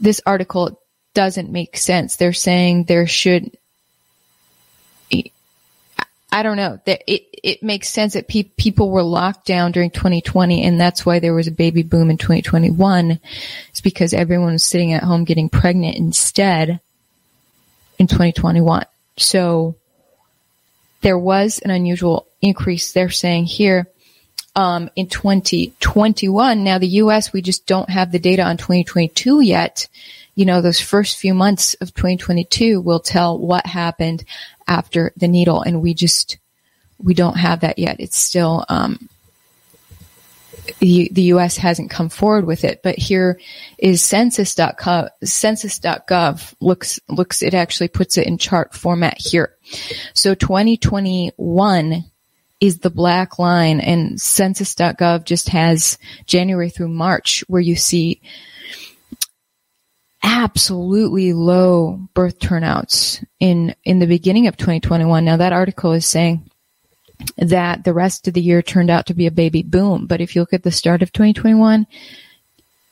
this 0.00 0.20
article 0.26 0.80
doesn't 1.14 1.50
make 1.50 1.76
sense. 1.76 2.16
They're 2.16 2.32
saying 2.32 2.84
there 2.84 3.06
should, 3.06 3.56
I 6.36 6.42
don't 6.42 6.58
know 6.58 6.78
that 6.84 7.02
it, 7.10 7.28
it 7.42 7.62
makes 7.62 7.88
sense 7.88 8.12
that 8.12 8.28
pe- 8.28 8.42
people 8.42 8.90
were 8.90 9.02
locked 9.02 9.46
down 9.46 9.72
during 9.72 9.90
2020 9.90 10.64
and 10.64 10.78
that's 10.78 11.06
why 11.06 11.18
there 11.18 11.32
was 11.32 11.46
a 11.46 11.50
baby 11.50 11.82
boom 11.82 12.10
in 12.10 12.18
2021. 12.18 13.18
It's 13.70 13.80
because 13.80 14.12
everyone 14.12 14.52
was 14.52 14.62
sitting 14.62 14.92
at 14.92 15.02
home 15.02 15.24
getting 15.24 15.48
pregnant 15.48 15.96
instead 15.96 16.78
in 17.98 18.06
2021. 18.06 18.84
So 19.16 19.76
there 21.00 21.18
was 21.18 21.58
an 21.60 21.70
unusual 21.70 22.26
increase 22.42 22.92
they're 22.92 23.08
saying 23.08 23.46
here 23.46 23.86
um, 24.54 24.90
in 24.94 25.06
2021. 25.06 26.62
Now 26.62 26.76
the 26.76 26.86
U.S. 26.86 27.32
we 27.32 27.40
just 27.40 27.66
don't 27.66 27.88
have 27.88 28.12
the 28.12 28.18
data 28.18 28.42
on 28.42 28.58
2022 28.58 29.40
yet. 29.40 29.88
You 30.34 30.44
know, 30.44 30.60
those 30.60 30.82
first 30.82 31.16
few 31.16 31.32
months 31.32 31.72
of 31.80 31.94
2022 31.94 32.82
will 32.82 33.00
tell 33.00 33.38
what 33.38 33.64
happened 33.64 34.22
after 34.66 35.12
the 35.16 35.28
needle, 35.28 35.62
and 35.62 35.82
we 35.82 35.94
just 35.94 36.38
we 36.98 37.14
don't 37.14 37.36
have 37.36 37.60
that 37.60 37.78
yet. 37.78 38.00
It's 38.00 38.18
still 38.18 38.64
um, 38.68 39.08
the, 40.78 41.08
the 41.12 41.22
U.S. 41.22 41.56
hasn't 41.56 41.90
come 41.90 42.08
forward 42.08 42.46
with 42.46 42.64
it, 42.64 42.82
but 42.82 42.98
here 42.98 43.40
is 43.78 44.02
census.gov, 44.02 45.08
census.gov 45.22 46.54
looks, 46.60 47.00
looks, 47.08 47.42
it 47.42 47.54
actually 47.54 47.88
puts 47.88 48.18
it 48.18 48.26
in 48.26 48.38
chart 48.38 48.74
format 48.74 49.16
here. 49.18 49.54
So 50.14 50.34
2021 50.34 52.04
is 52.60 52.78
the 52.78 52.90
black 52.90 53.38
line 53.38 53.80
and 53.80 54.20
census.gov 54.20 55.24
just 55.24 55.50
has 55.50 55.98
January 56.26 56.70
through 56.70 56.88
March 56.88 57.44
where 57.48 57.60
you 57.60 57.76
see 57.76 58.20
absolutely 60.26 61.32
low 61.32 62.00
birth 62.12 62.40
turnouts 62.40 63.24
in 63.38 63.74
in 63.84 64.00
the 64.00 64.06
beginning 64.06 64.48
of 64.48 64.56
2021. 64.56 65.24
Now 65.24 65.36
that 65.36 65.52
article 65.52 65.92
is 65.92 66.04
saying 66.04 66.50
that 67.38 67.84
the 67.84 67.94
rest 67.94 68.26
of 68.26 68.34
the 68.34 68.42
year 68.42 68.60
turned 68.60 68.90
out 68.90 69.06
to 69.06 69.14
be 69.14 69.26
a 69.26 69.30
baby 69.30 69.62
boom, 69.62 70.06
but 70.06 70.20
if 70.20 70.34
you 70.34 70.42
look 70.42 70.52
at 70.52 70.64
the 70.64 70.72
start 70.72 71.00
of 71.00 71.12
2021, 71.12 71.86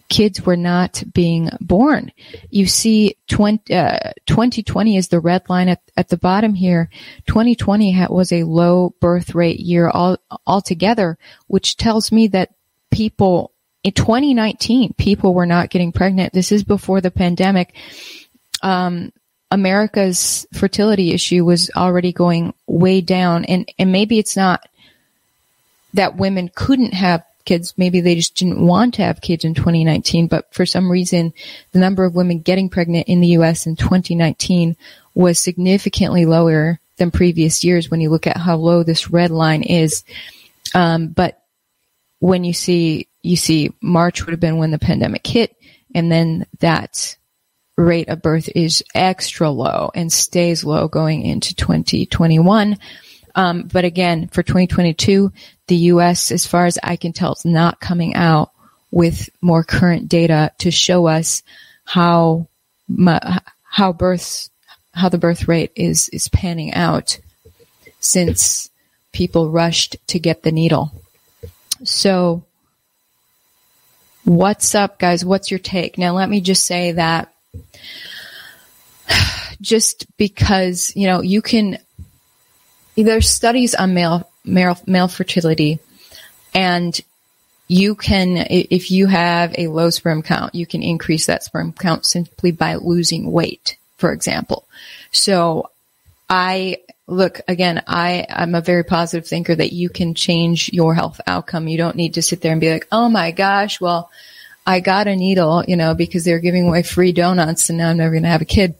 kids 0.09 0.47
were 0.47 0.57
not 0.57 1.03
being 1.12 1.51
born. 1.61 2.12
You 2.51 2.66
see 2.66 3.16
20, 3.28 3.74
uh, 3.74 4.12
2020 4.26 4.97
is 4.97 5.09
the 5.09 5.18
red 5.18 5.51
line 5.51 5.68
at, 5.68 5.82
at 5.97 6.09
the 6.09 6.16
bottom 6.16 6.55
here. 6.55 6.89
2020 7.26 7.93
ha- 7.93 8.07
was 8.11 8.30
a 8.32 8.45
low 8.45 8.95
birth 9.01 9.35
rate 9.35 9.59
year 9.59 9.91
all, 9.91 10.18
altogether, 10.47 11.18
which 11.49 11.76
tells 11.76 12.12
me 12.12 12.28
that 12.28 12.55
people 12.91 13.53
in 13.85 13.93
2019, 13.93 14.95
people 14.95 15.35
were 15.35 15.47
not 15.47 15.70
getting 15.70 15.93
pregnant. 15.93 16.32
This 16.32 16.51
is 16.51 16.64
before 16.64 17.01
the 17.01 17.11
pandemic. 17.11 17.74
Um, 18.62 19.12
America's 19.51 20.47
fertility 20.53 21.12
issue 21.12 21.45
was 21.45 21.70
already 21.76 22.12
going 22.12 22.55
way 22.66 23.01
down 23.03 23.45
and, 23.45 23.70
and 23.78 23.93
maybe 23.93 24.18
it's 24.18 24.37
not 24.37 24.66
that 25.93 26.16
women 26.16 26.51
couldn't 26.53 26.95
have 26.95 27.24
kids. 27.45 27.74
Maybe 27.76 28.01
they 28.01 28.16
just 28.16 28.35
didn't 28.35 28.66
want 28.66 28.95
to 28.95 29.03
have 29.03 29.20
kids 29.20 29.45
in 29.45 29.55
2019, 29.55 30.26
but 30.26 30.53
for 30.53 30.66
some 30.66 30.91
reason, 30.91 31.32
the 31.72 31.78
number 31.78 32.05
of 32.05 32.16
women 32.16 32.41
getting 32.41 32.68
pregnant 32.68 33.07
in 33.07 33.20
the 33.20 33.28
U.S. 33.28 33.66
in 33.66 33.76
2019 33.76 34.76
was 35.14 35.39
significantly 35.39 36.26
lower 36.26 36.80
than 36.97 37.11
previous 37.11 37.62
years 37.62 37.91
when 37.91 38.01
you 38.01 38.11
look 38.11 38.26
at 38.26 38.37
how 38.37 38.57
low 38.57 38.82
this 38.82 39.11
red 39.11 39.30
line 39.30 39.62
is. 39.62 40.05
Um, 40.74 41.09
but 41.09 41.43
when 42.18 42.45
you 42.45 42.53
see, 42.55 43.09
you 43.24 43.36
see 43.36 43.72
March 43.80 44.24
would 44.24 44.32
have 44.32 44.40
been 44.40 44.58
when 44.58 44.70
the 44.70 44.78
pandemic 44.78 45.26
hit 45.26 45.56
and 45.94 46.10
then 46.10 46.46
that 46.60 47.16
rate 47.76 48.08
of 48.08 48.22
birth 48.22 48.48
is 48.54 48.84
extra 48.94 49.50
low 49.50 49.90
and 49.94 50.12
stays 50.12 50.64
low 50.64 50.88
going 50.88 51.22
into 51.22 51.54
2021. 51.54 52.78
Um, 53.34 53.62
but 53.62 53.84
again, 53.84 54.28
for 54.28 54.42
2022, 54.42 55.32
the 55.66 55.76
U.S., 55.76 56.30
as 56.30 56.46
far 56.46 56.66
as 56.66 56.78
I 56.82 56.96
can 56.96 57.12
tell, 57.12 57.32
is 57.32 57.44
not 57.44 57.80
coming 57.80 58.14
out 58.14 58.52
with 58.90 59.28
more 59.40 59.64
current 59.64 60.08
data 60.08 60.52
to 60.58 60.70
show 60.70 61.06
us 61.06 61.42
how 61.84 62.46
how 63.64 63.92
births 63.92 64.50
how 64.92 65.08
the 65.08 65.18
birth 65.18 65.48
rate 65.48 65.72
is 65.74 66.08
is 66.10 66.28
panning 66.28 66.72
out 66.74 67.18
since 67.98 68.70
people 69.12 69.50
rushed 69.50 69.96
to 70.08 70.18
get 70.20 70.42
the 70.42 70.52
needle. 70.52 70.92
So, 71.82 72.44
what's 74.24 74.74
up, 74.74 74.98
guys? 74.98 75.24
What's 75.24 75.50
your 75.50 75.60
take? 75.60 75.98
Now, 75.98 76.14
let 76.14 76.28
me 76.28 76.40
just 76.40 76.64
say 76.66 76.92
that 76.92 77.32
just 79.60 80.06
because, 80.16 80.94
you 80.96 81.06
know, 81.06 81.20
you 81.20 81.42
can, 81.42 81.78
there's 82.96 83.28
studies 83.28 83.74
on 83.74 83.94
male, 83.94 84.28
male, 84.44 84.78
male 84.86 85.08
fertility 85.08 85.78
and 86.54 86.98
you 87.66 87.94
can, 87.94 88.46
if 88.50 88.90
you 88.90 89.06
have 89.06 89.54
a 89.56 89.68
low 89.68 89.90
sperm 89.90 90.22
count, 90.22 90.54
you 90.54 90.66
can 90.66 90.82
increase 90.82 91.26
that 91.26 91.42
sperm 91.42 91.72
count 91.72 92.04
simply 92.04 92.50
by 92.50 92.74
losing 92.76 93.32
weight, 93.32 93.76
for 93.96 94.12
example. 94.12 94.66
So 95.12 95.70
I 96.28 96.78
look 97.07 97.40
again, 97.48 97.82
I, 97.86 98.26
I'm 98.28 98.55
a 98.55 98.61
very 98.61 98.84
positive 98.84 99.26
thinker 99.26 99.55
that 99.55 99.72
you 99.72 99.88
can 99.88 100.14
change 100.14 100.72
your 100.72 100.94
health 100.94 101.20
outcome. 101.26 101.68
You 101.68 101.78
don't 101.78 101.96
need 101.96 102.14
to 102.14 102.22
sit 102.22 102.40
there 102.40 102.52
and 102.52 102.61
be 102.61 102.72
like, 102.72 102.88
oh 102.90 103.09
my 103.09 103.30
gosh, 103.30 103.80
well, 103.80 104.11
I 104.66 104.80
got 104.80 105.07
a 105.07 105.16
needle, 105.16 105.64
you 105.66 105.76
know, 105.76 105.94
because 105.94 106.24
they're 106.24 106.38
giving 106.38 106.66
away 106.66 106.82
free 106.82 107.12
donuts 107.12 107.68
and 107.68 107.78
now 107.78 107.90
I'm 107.90 107.98
never 107.98 108.12
going 108.12 108.22
to 108.22 108.30
have 108.30 108.42
a 108.42 108.46
kid. 108.46 108.74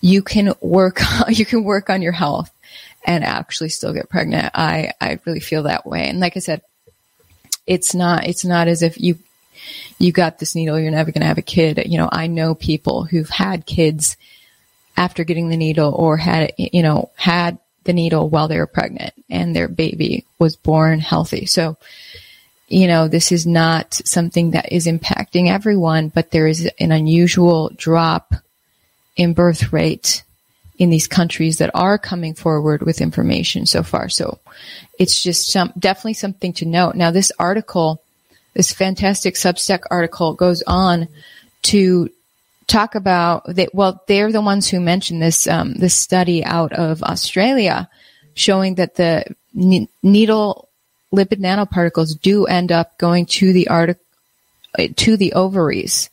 You 0.00 0.22
can 0.22 0.54
work, 0.60 1.00
you 1.28 1.46
can 1.46 1.64
work 1.64 1.88
on 1.88 2.02
your 2.02 2.12
health 2.12 2.50
and 3.04 3.24
actually 3.24 3.70
still 3.70 3.94
get 3.94 4.10
pregnant. 4.10 4.50
I, 4.54 4.92
I 5.00 5.18
really 5.24 5.40
feel 5.40 5.62
that 5.62 5.86
way. 5.86 6.08
And 6.08 6.20
like 6.20 6.36
I 6.36 6.40
said, 6.40 6.62
it's 7.66 7.94
not, 7.94 8.26
it's 8.26 8.44
not 8.44 8.68
as 8.68 8.82
if 8.82 9.00
you, 9.00 9.18
you 9.98 10.12
got 10.12 10.38
this 10.38 10.54
needle, 10.54 10.78
you're 10.78 10.90
never 10.90 11.12
going 11.12 11.22
to 11.22 11.26
have 11.26 11.38
a 11.38 11.42
kid. 11.42 11.82
You 11.86 11.96
know, 11.96 12.08
I 12.10 12.26
know 12.26 12.54
people 12.54 13.04
who've 13.04 13.28
had 13.28 13.64
kids 13.64 14.16
after 15.00 15.24
getting 15.24 15.48
the 15.48 15.56
needle 15.56 15.94
or 15.94 16.18
had, 16.18 16.52
you 16.58 16.82
know, 16.82 17.10
had 17.16 17.58
the 17.84 17.94
needle 17.94 18.28
while 18.28 18.48
they 18.48 18.58
were 18.58 18.66
pregnant 18.66 19.14
and 19.30 19.56
their 19.56 19.66
baby 19.66 20.26
was 20.38 20.56
born 20.56 21.00
healthy. 21.00 21.46
So, 21.46 21.78
you 22.68 22.86
know, 22.86 23.08
this 23.08 23.32
is 23.32 23.46
not 23.46 23.94
something 23.94 24.50
that 24.50 24.70
is 24.70 24.86
impacting 24.86 25.48
everyone, 25.48 26.10
but 26.10 26.30
there 26.30 26.46
is 26.46 26.68
an 26.78 26.92
unusual 26.92 27.70
drop 27.74 28.34
in 29.16 29.32
birth 29.32 29.72
rate 29.72 30.22
in 30.78 30.90
these 30.90 31.08
countries 31.08 31.56
that 31.58 31.70
are 31.72 31.96
coming 31.96 32.34
forward 32.34 32.82
with 32.82 33.00
information 33.00 33.64
so 33.64 33.82
far. 33.82 34.10
So 34.10 34.38
it's 34.98 35.22
just 35.22 35.50
some, 35.50 35.72
definitely 35.78 36.14
something 36.14 36.52
to 36.54 36.66
note. 36.66 36.94
Now, 36.94 37.10
this 37.10 37.32
article, 37.38 38.02
this 38.52 38.70
fantastic 38.70 39.36
Substack 39.36 39.80
article 39.90 40.34
goes 40.34 40.62
on 40.66 41.08
to 41.62 42.10
talk 42.70 42.94
about 42.94 43.44
that. 43.54 43.74
Well, 43.74 44.02
they're 44.06 44.32
the 44.32 44.40
ones 44.40 44.68
who 44.68 44.80
mentioned 44.80 45.20
this, 45.20 45.46
um, 45.46 45.74
this 45.74 45.96
study 45.96 46.44
out 46.44 46.72
of 46.72 47.02
Australia 47.02 47.88
showing 48.34 48.76
that 48.76 48.94
the 48.94 49.24
needle 50.02 50.68
lipid 51.12 51.40
nanoparticles 51.40 52.20
do 52.20 52.46
end 52.46 52.70
up 52.70 52.96
going 52.98 53.26
to 53.26 53.52
the 53.52 53.68
article 53.68 54.04
to 54.94 55.16
the 55.16 55.32
ovaries. 55.32 56.10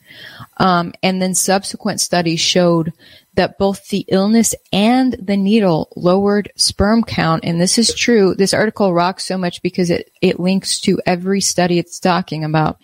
Um, 0.58 0.93
and 1.03 1.22
then 1.22 1.36
subsequent 1.36 2.01
studies 2.01 2.39
showed 2.39 2.91
that 3.36 3.60
both 3.60 3.89
the 3.89 4.03
illness 4.08 4.55
and 4.74 5.14
the 5.14 5.38
needle 5.38 5.89
lowered 5.95 6.51
sperm 6.55 7.03
count. 7.03 7.45
And 7.45 7.62
this 7.62 7.78
is 7.78 7.93
true. 7.93 8.34
This 8.34 8.55
article 8.55 8.95
rocks 8.95 9.26
so 9.26 9.38
much 9.38 9.62
because 9.62 9.91
it, 9.91 10.12
it 10.22 10.39
links 10.39 10.80
to 10.82 10.99
every 11.05 11.39
study 11.39 11.78
it's 11.78 11.99
talking 11.99 12.43
about. 12.43 12.80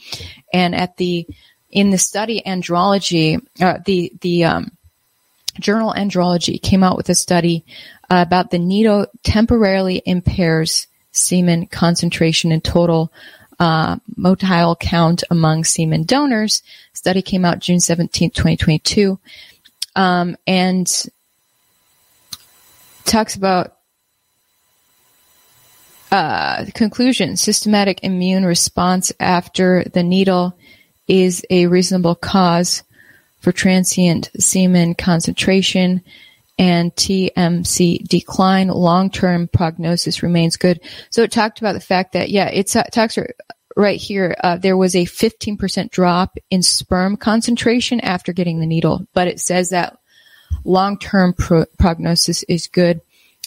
And 0.53 0.75
at 0.75 0.97
the, 0.97 1.25
in 1.73 1.89
the 1.89 1.97
study 1.97 2.41
andrology, 2.45 3.45
uh, 3.59 3.79
the, 3.85 4.13
the, 4.21 4.45
um, 4.45 4.71
journal 5.59 5.93
andrology 5.95 6.61
came 6.61 6.83
out 6.83 6.97
with 6.97 7.09
a 7.09 7.15
study 7.15 7.63
uh, 8.09 8.23
about 8.25 8.51
the 8.51 8.59
needle 8.59 9.05
temporarily 9.23 10.01
impairs 10.05 10.87
semen 11.11 11.67
concentration 11.67 12.51
and 12.51 12.63
total 12.63 13.11
uh, 13.59 13.97
motile 14.17 14.77
count 14.79 15.23
among 15.29 15.63
semen 15.63 16.03
donors. 16.03 16.63
Study 16.93 17.21
came 17.21 17.45
out 17.45 17.59
June 17.59 17.79
17, 17.79 18.31
2022 18.31 19.19
um, 19.95 20.35
and 20.47 21.05
talks 23.05 23.35
about 23.35 23.77
uh, 26.11 26.65
conclusion 26.73 27.37
systematic 27.37 28.03
immune 28.03 28.45
response 28.45 29.11
after 29.19 29.83
the 29.93 30.03
needle 30.03 30.55
is 31.07 31.45
a 31.49 31.67
reasonable 31.67 32.15
cause 32.15 32.83
for 33.39 33.51
transient 33.51 34.31
semen 34.39 34.95
concentration 34.95 36.01
and 36.57 36.95
TMC 36.95 38.07
decline. 38.07 38.69
Long-term 38.69 39.49
prognosis 39.49 40.23
remains 40.23 40.55
good. 40.55 40.79
So 41.09 41.23
it 41.23 41.31
talked 41.31 41.59
about 41.59 41.73
the 41.73 41.79
fact 41.79 42.13
that, 42.13 42.29
yeah, 42.29 42.47
it 42.47 42.67
talks 42.67 43.17
right 43.75 43.99
here, 43.99 44.35
uh, 44.43 44.57
there 44.57 44.77
was 44.77 44.95
a 44.95 45.05
15% 45.05 45.89
drop 45.91 46.37
in 46.49 46.61
sperm 46.61 47.17
concentration 47.17 47.99
after 47.99 48.31
getting 48.31 48.59
the 48.59 48.65
needle, 48.65 49.07
but 49.13 49.27
it 49.27 49.39
says 49.39 49.69
that 49.69 49.97
long-term 50.63 51.33
pro- 51.33 51.65
prognosis 51.77 52.43
is 52.43 52.67
good. 52.67 53.01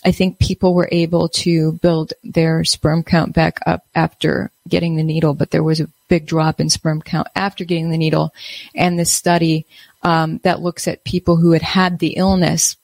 I 0.05 0.13
think 0.13 0.39
people 0.39 0.75
were 0.75 0.89
able 0.93 1.29
to 1.31 1.73
build 1.73 2.13
their 2.23 2.65
sperm 2.65 3.03
count 3.03 3.35
back 3.35 3.61
up 3.67 3.87
after 3.95 4.51
getting 4.69 4.97
the 4.97 5.03
needle, 5.03 5.35
but 5.35 5.51
there 5.51 5.63
was 5.63 5.81
a 5.81 5.89
big 6.09 6.27
drop 6.27 6.61
in 6.61 6.71
sperm 6.71 7.03
count 7.03 7.29
after 7.35 7.65
getting 7.65 7.91
the 7.91 7.99
needle. 7.99 8.33
And 8.75 8.99
this 8.99 9.13
study 9.13 9.67
um, 10.03 10.39
that 10.39 10.61
looks 10.61 10.87
at 10.89 11.05
people 11.05 11.37
who 11.37 11.53
had 11.53 11.63
had 11.63 11.99
the 11.99 12.15
illness 12.17 12.77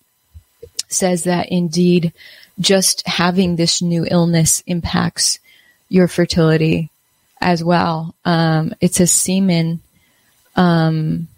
says 0.88 1.24
that 1.24 1.48
indeed 1.50 2.12
just 2.60 3.06
having 3.06 3.56
this 3.56 3.80
new 3.80 4.06
illness 4.08 4.62
impacts 4.66 5.38
your 5.88 6.08
fertility 6.08 6.90
as 7.40 7.62
well. 7.62 8.14
Um, 8.24 8.74
it's 8.80 9.00
a 9.00 9.06
semen. 9.06 9.80
Um, 10.54 11.28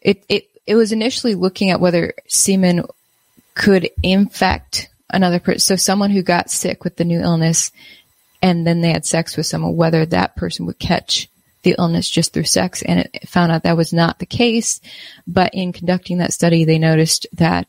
it 0.00 0.24
it 0.28 0.48
it 0.66 0.74
was 0.74 0.92
initially 0.92 1.34
looking 1.34 1.70
at 1.70 1.80
whether 1.80 2.14
semen 2.26 2.84
could 3.54 3.90
infect 4.02 4.88
another 5.10 5.40
person. 5.40 5.60
So 5.60 5.76
someone 5.76 6.10
who 6.10 6.22
got 6.22 6.50
sick 6.50 6.84
with 6.84 6.96
the 6.96 7.04
new 7.04 7.20
illness, 7.20 7.72
and 8.42 8.66
then 8.66 8.80
they 8.80 8.92
had 8.92 9.06
sex 9.06 9.36
with 9.36 9.46
someone, 9.46 9.76
whether 9.76 10.06
that 10.06 10.36
person 10.36 10.66
would 10.66 10.78
catch 10.78 11.28
the 11.62 11.74
illness 11.78 12.08
just 12.08 12.32
through 12.32 12.44
sex, 12.44 12.82
and 12.82 13.00
it 13.00 13.28
found 13.28 13.50
out 13.50 13.64
that 13.64 13.76
was 13.76 13.92
not 13.92 14.18
the 14.18 14.26
case. 14.26 14.80
But 15.26 15.54
in 15.54 15.72
conducting 15.72 16.18
that 16.18 16.32
study, 16.32 16.64
they 16.64 16.78
noticed 16.78 17.26
that 17.34 17.66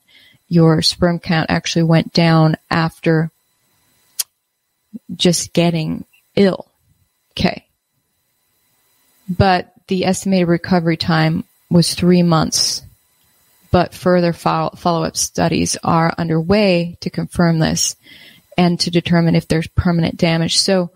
your 0.48 0.82
sperm 0.82 1.20
count 1.20 1.50
actually 1.50 1.84
went 1.84 2.14
down 2.14 2.58
after 2.70 3.32
just 5.16 5.54
getting 5.54 6.06
ill. 6.36 6.68
Okay. 7.32 7.66
But 9.28 9.74
the 9.88 10.06
estimated 10.06 10.48
recovery 10.48 10.98
time 10.98 11.44
was 11.70 11.94
three 11.94 12.24
months. 12.24 12.84
But 13.72 13.94
further 13.94 14.34
follow 14.34 15.04
up 15.04 15.16
studies 15.16 15.78
are 15.84 16.14
underway 16.18 16.98
to 17.02 17.12
confirm 17.12 17.60
this 17.60 17.96
and 18.60 18.78
to 18.82 18.92
determine 18.92 19.36
if 19.36 19.48
there's 19.48 19.68
permanent 19.68 20.18
damage. 20.18 20.60
So 20.60 20.92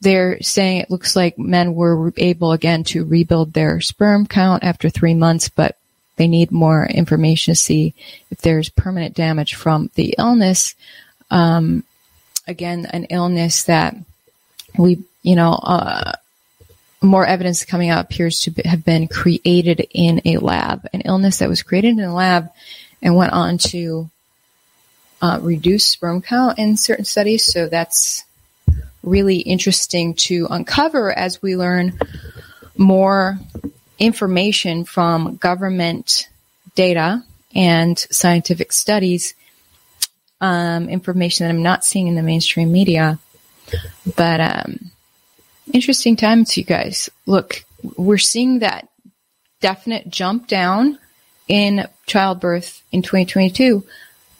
they're 0.00 0.42
saying 0.42 0.80
it 0.80 0.90
looks 0.90 1.14
like 1.14 1.38
men 1.38 1.74
were 1.74 2.12
able 2.16 2.50
again 2.50 2.82
to 2.84 3.04
rebuild 3.04 3.52
their 3.52 3.80
sperm 3.80 4.26
count 4.26 4.64
after 4.64 4.90
three 4.90 5.14
months, 5.14 5.48
but 5.48 5.78
they 6.16 6.26
need 6.26 6.50
more 6.50 6.84
information 6.84 7.54
to 7.54 7.60
see 7.60 7.94
if 8.32 8.38
there's 8.38 8.68
permanent 8.68 9.14
damage 9.14 9.54
from 9.54 9.90
the 9.94 10.16
illness. 10.18 10.74
Um, 11.30 11.84
again, 12.48 12.86
an 12.86 13.04
illness 13.04 13.62
that 13.64 13.94
we 14.76 14.98
you 15.22 15.36
know, 15.36 15.52
uh, 15.52 16.12
more 17.00 17.24
evidence 17.24 17.64
coming 17.64 17.90
out 17.90 18.04
appears 18.04 18.40
to 18.40 18.52
have 18.66 18.84
been 18.84 19.08
created 19.08 19.86
in 19.92 20.20
a 20.24 20.38
lab, 20.38 20.86
an 20.92 21.02
illness 21.02 21.38
that 21.38 21.48
was 21.48 21.62
created 21.62 21.98
in 21.98 22.00
a 22.00 22.14
lab 22.14 22.50
and 23.00 23.16
went 23.16 23.32
on 23.32 23.56
to 23.58 24.10
uh, 25.24 25.38
reduce 25.40 25.86
sperm 25.86 26.20
count 26.20 26.58
in 26.58 26.76
certain 26.76 27.06
studies. 27.06 27.46
So 27.46 27.66
that's 27.66 28.24
really 29.02 29.38
interesting 29.38 30.12
to 30.14 30.46
uncover 30.50 31.16
as 31.16 31.40
we 31.40 31.56
learn 31.56 31.98
more 32.76 33.38
information 33.98 34.84
from 34.84 35.36
government 35.36 36.28
data 36.74 37.24
and 37.54 37.98
scientific 37.98 38.70
studies, 38.70 39.32
um, 40.42 40.90
information 40.90 41.46
that 41.46 41.54
I'm 41.54 41.62
not 41.62 41.86
seeing 41.86 42.06
in 42.06 42.16
the 42.16 42.22
mainstream 42.22 42.70
media. 42.70 43.18
But 44.16 44.40
um, 44.42 44.90
interesting 45.72 46.16
times, 46.16 46.54
you 46.58 46.64
guys. 46.64 47.08
Look, 47.24 47.64
we're 47.96 48.18
seeing 48.18 48.58
that 48.58 48.88
definite 49.62 50.06
jump 50.10 50.48
down 50.48 50.98
in 51.48 51.88
childbirth 52.04 52.82
in 52.92 53.00
2022, 53.00 53.84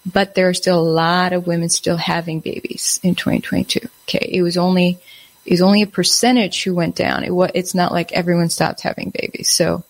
but 0.07 0.35
there 0.35 0.49
are 0.49 0.55
still 0.55 0.79
a 0.79 0.83
lot 0.83 1.33
of 1.33 1.47
women 1.47 1.69
still 1.69 1.97
having 1.97 2.41
babies 2.41 3.01
in 3.03 3.15
2022. 3.15 3.89
Okay. 4.05 4.31
It 4.33 4.43
was 4.43 4.57
only, 4.57 4.99
it 5.45 5.53
was 5.53 5.63
only 5.63 5.83
a 5.83 5.87
percentage 5.87 6.63
who 6.63 6.75
went 6.75 6.97
down. 6.97 7.25
It 7.25 7.35
was, 7.35 7.51
it's 7.55 7.75
not 7.75 7.93
like 7.93 8.13
everyone 8.13 8.51
stopped 8.51 8.83
having 8.83 9.11
babies. 9.11 9.51
So 9.51 9.85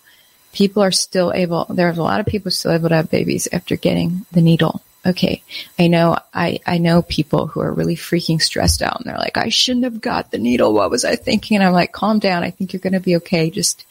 people 0.53 0.83
are 0.83 0.91
still 0.91 1.33
able, 1.33 1.65
there's 1.65 1.97
a 1.97 2.03
lot 2.03 2.19
of 2.19 2.25
people 2.25 2.51
still 2.51 2.71
able 2.71 2.89
to 2.89 2.95
have 2.95 3.09
babies 3.09 3.47
after 3.51 3.75
getting 3.75 4.25
the 4.31 4.41
needle 4.41 4.81
okay, 5.05 5.43
I 5.77 5.87
know, 5.87 6.17
I, 6.33 6.59
I 6.65 6.79
know 6.79 7.01
people 7.03 7.47
who 7.47 7.61
are 7.61 7.71
really 7.71 7.95
freaking 7.95 8.41
stressed 8.41 8.81
out 8.81 8.97
and 8.97 9.05
they're 9.05 9.17
like, 9.17 9.37
I 9.37 9.49
shouldn't 9.49 9.85
have 9.85 10.01
got 10.01 10.31
the 10.31 10.39
needle. 10.39 10.73
What 10.73 10.89
was 10.89 11.05
I 11.05 11.15
thinking? 11.15 11.57
And 11.57 11.63
I'm 11.63 11.73
like, 11.73 11.91
calm 11.91 12.19
down. 12.19 12.43
I 12.43 12.49
think 12.49 12.73
you're 12.73 12.79
going 12.79 12.93
to 12.93 12.99
be 12.99 13.17
okay. 13.17 13.51
Just, 13.51 13.85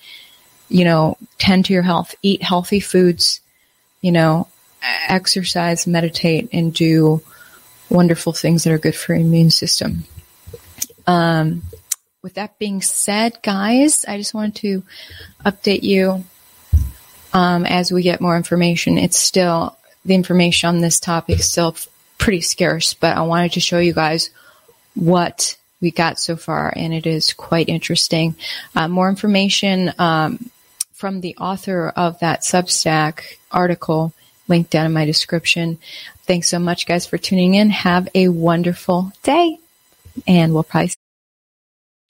you 0.68 0.84
know, 0.84 1.16
tend 1.38 1.66
to 1.66 1.72
your 1.72 1.82
health, 1.82 2.14
eat 2.22 2.42
healthy 2.42 2.80
foods, 2.80 3.40
you 4.00 4.10
know, 4.10 4.48
exercise, 5.08 5.86
meditate, 5.86 6.48
and 6.52 6.72
do 6.74 7.22
wonderful 7.88 8.32
things 8.32 8.64
that 8.64 8.72
are 8.72 8.78
good 8.78 8.94
for 8.94 9.14
your 9.14 9.22
immune 9.22 9.50
system. 9.50 10.04
Um, 11.06 11.62
with 12.22 12.34
that 12.34 12.58
being 12.58 12.80
said, 12.80 13.38
guys, 13.42 14.04
I 14.06 14.16
just 14.16 14.34
wanted 14.34 14.56
to 14.56 14.82
update 15.44 15.82
you 15.82 16.24
um, 17.32 17.66
as 17.66 17.92
we 17.92 18.02
get 18.02 18.20
more 18.20 18.36
information. 18.36 18.96
It's 18.96 19.18
still 19.18 19.76
the 20.04 20.14
information 20.14 20.68
on 20.68 20.80
this 20.80 21.00
topic 21.00 21.40
is 21.40 21.48
still 21.48 21.76
pretty 22.18 22.40
scarce, 22.40 22.94
but 22.94 23.16
I 23.16 23.22
wanted 23.22 23.52
to 23.52 23.60
show 23.60 23.78
you 23.78 23.92
guys 23.92 24.30
what 24.94 25.56
we 25.80 25.90
got 25.90 26.18
so 26.18 26.36
far, 26.36 26.72
and 26.74 26.94
it 26.94 27.06
is 27.06 27.32
quite 27.34 27.68
interesting. 27.68 28.36
Uh, 28.74 28.88
more 28.88 29.08
information 29.08 29.92
um, 29.98 30.50
from 30.92 31.20
the 31.20 31.36
author 31.36 31.92
of 31.94 32.18
that 32.20 32.40
Substack 32.40 33.36
article 33.50 34.14
linked 34.48 34.70
down 34.70 34.86
in 34.86 34.92
my 34.92 35.04
description. 35.04 35.78
Thanks 36.24 36.48
so 36.48 36.58
much, 36.58 36.86
guys, 36.86 37.06
for 37.06 37.18
tuning 37.18 37.54
in. 37.54 37.70
Have 37.70 38.08
a 38.14 38.28
wonderful 38.28 39.12
day, 39.22 39.58
and 40.26 40.54
we'll 40.54 40.62
probably 40.62 40.92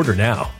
Order 0.00 0.14
now. 0.16 0.59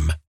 com. 0.07 0.21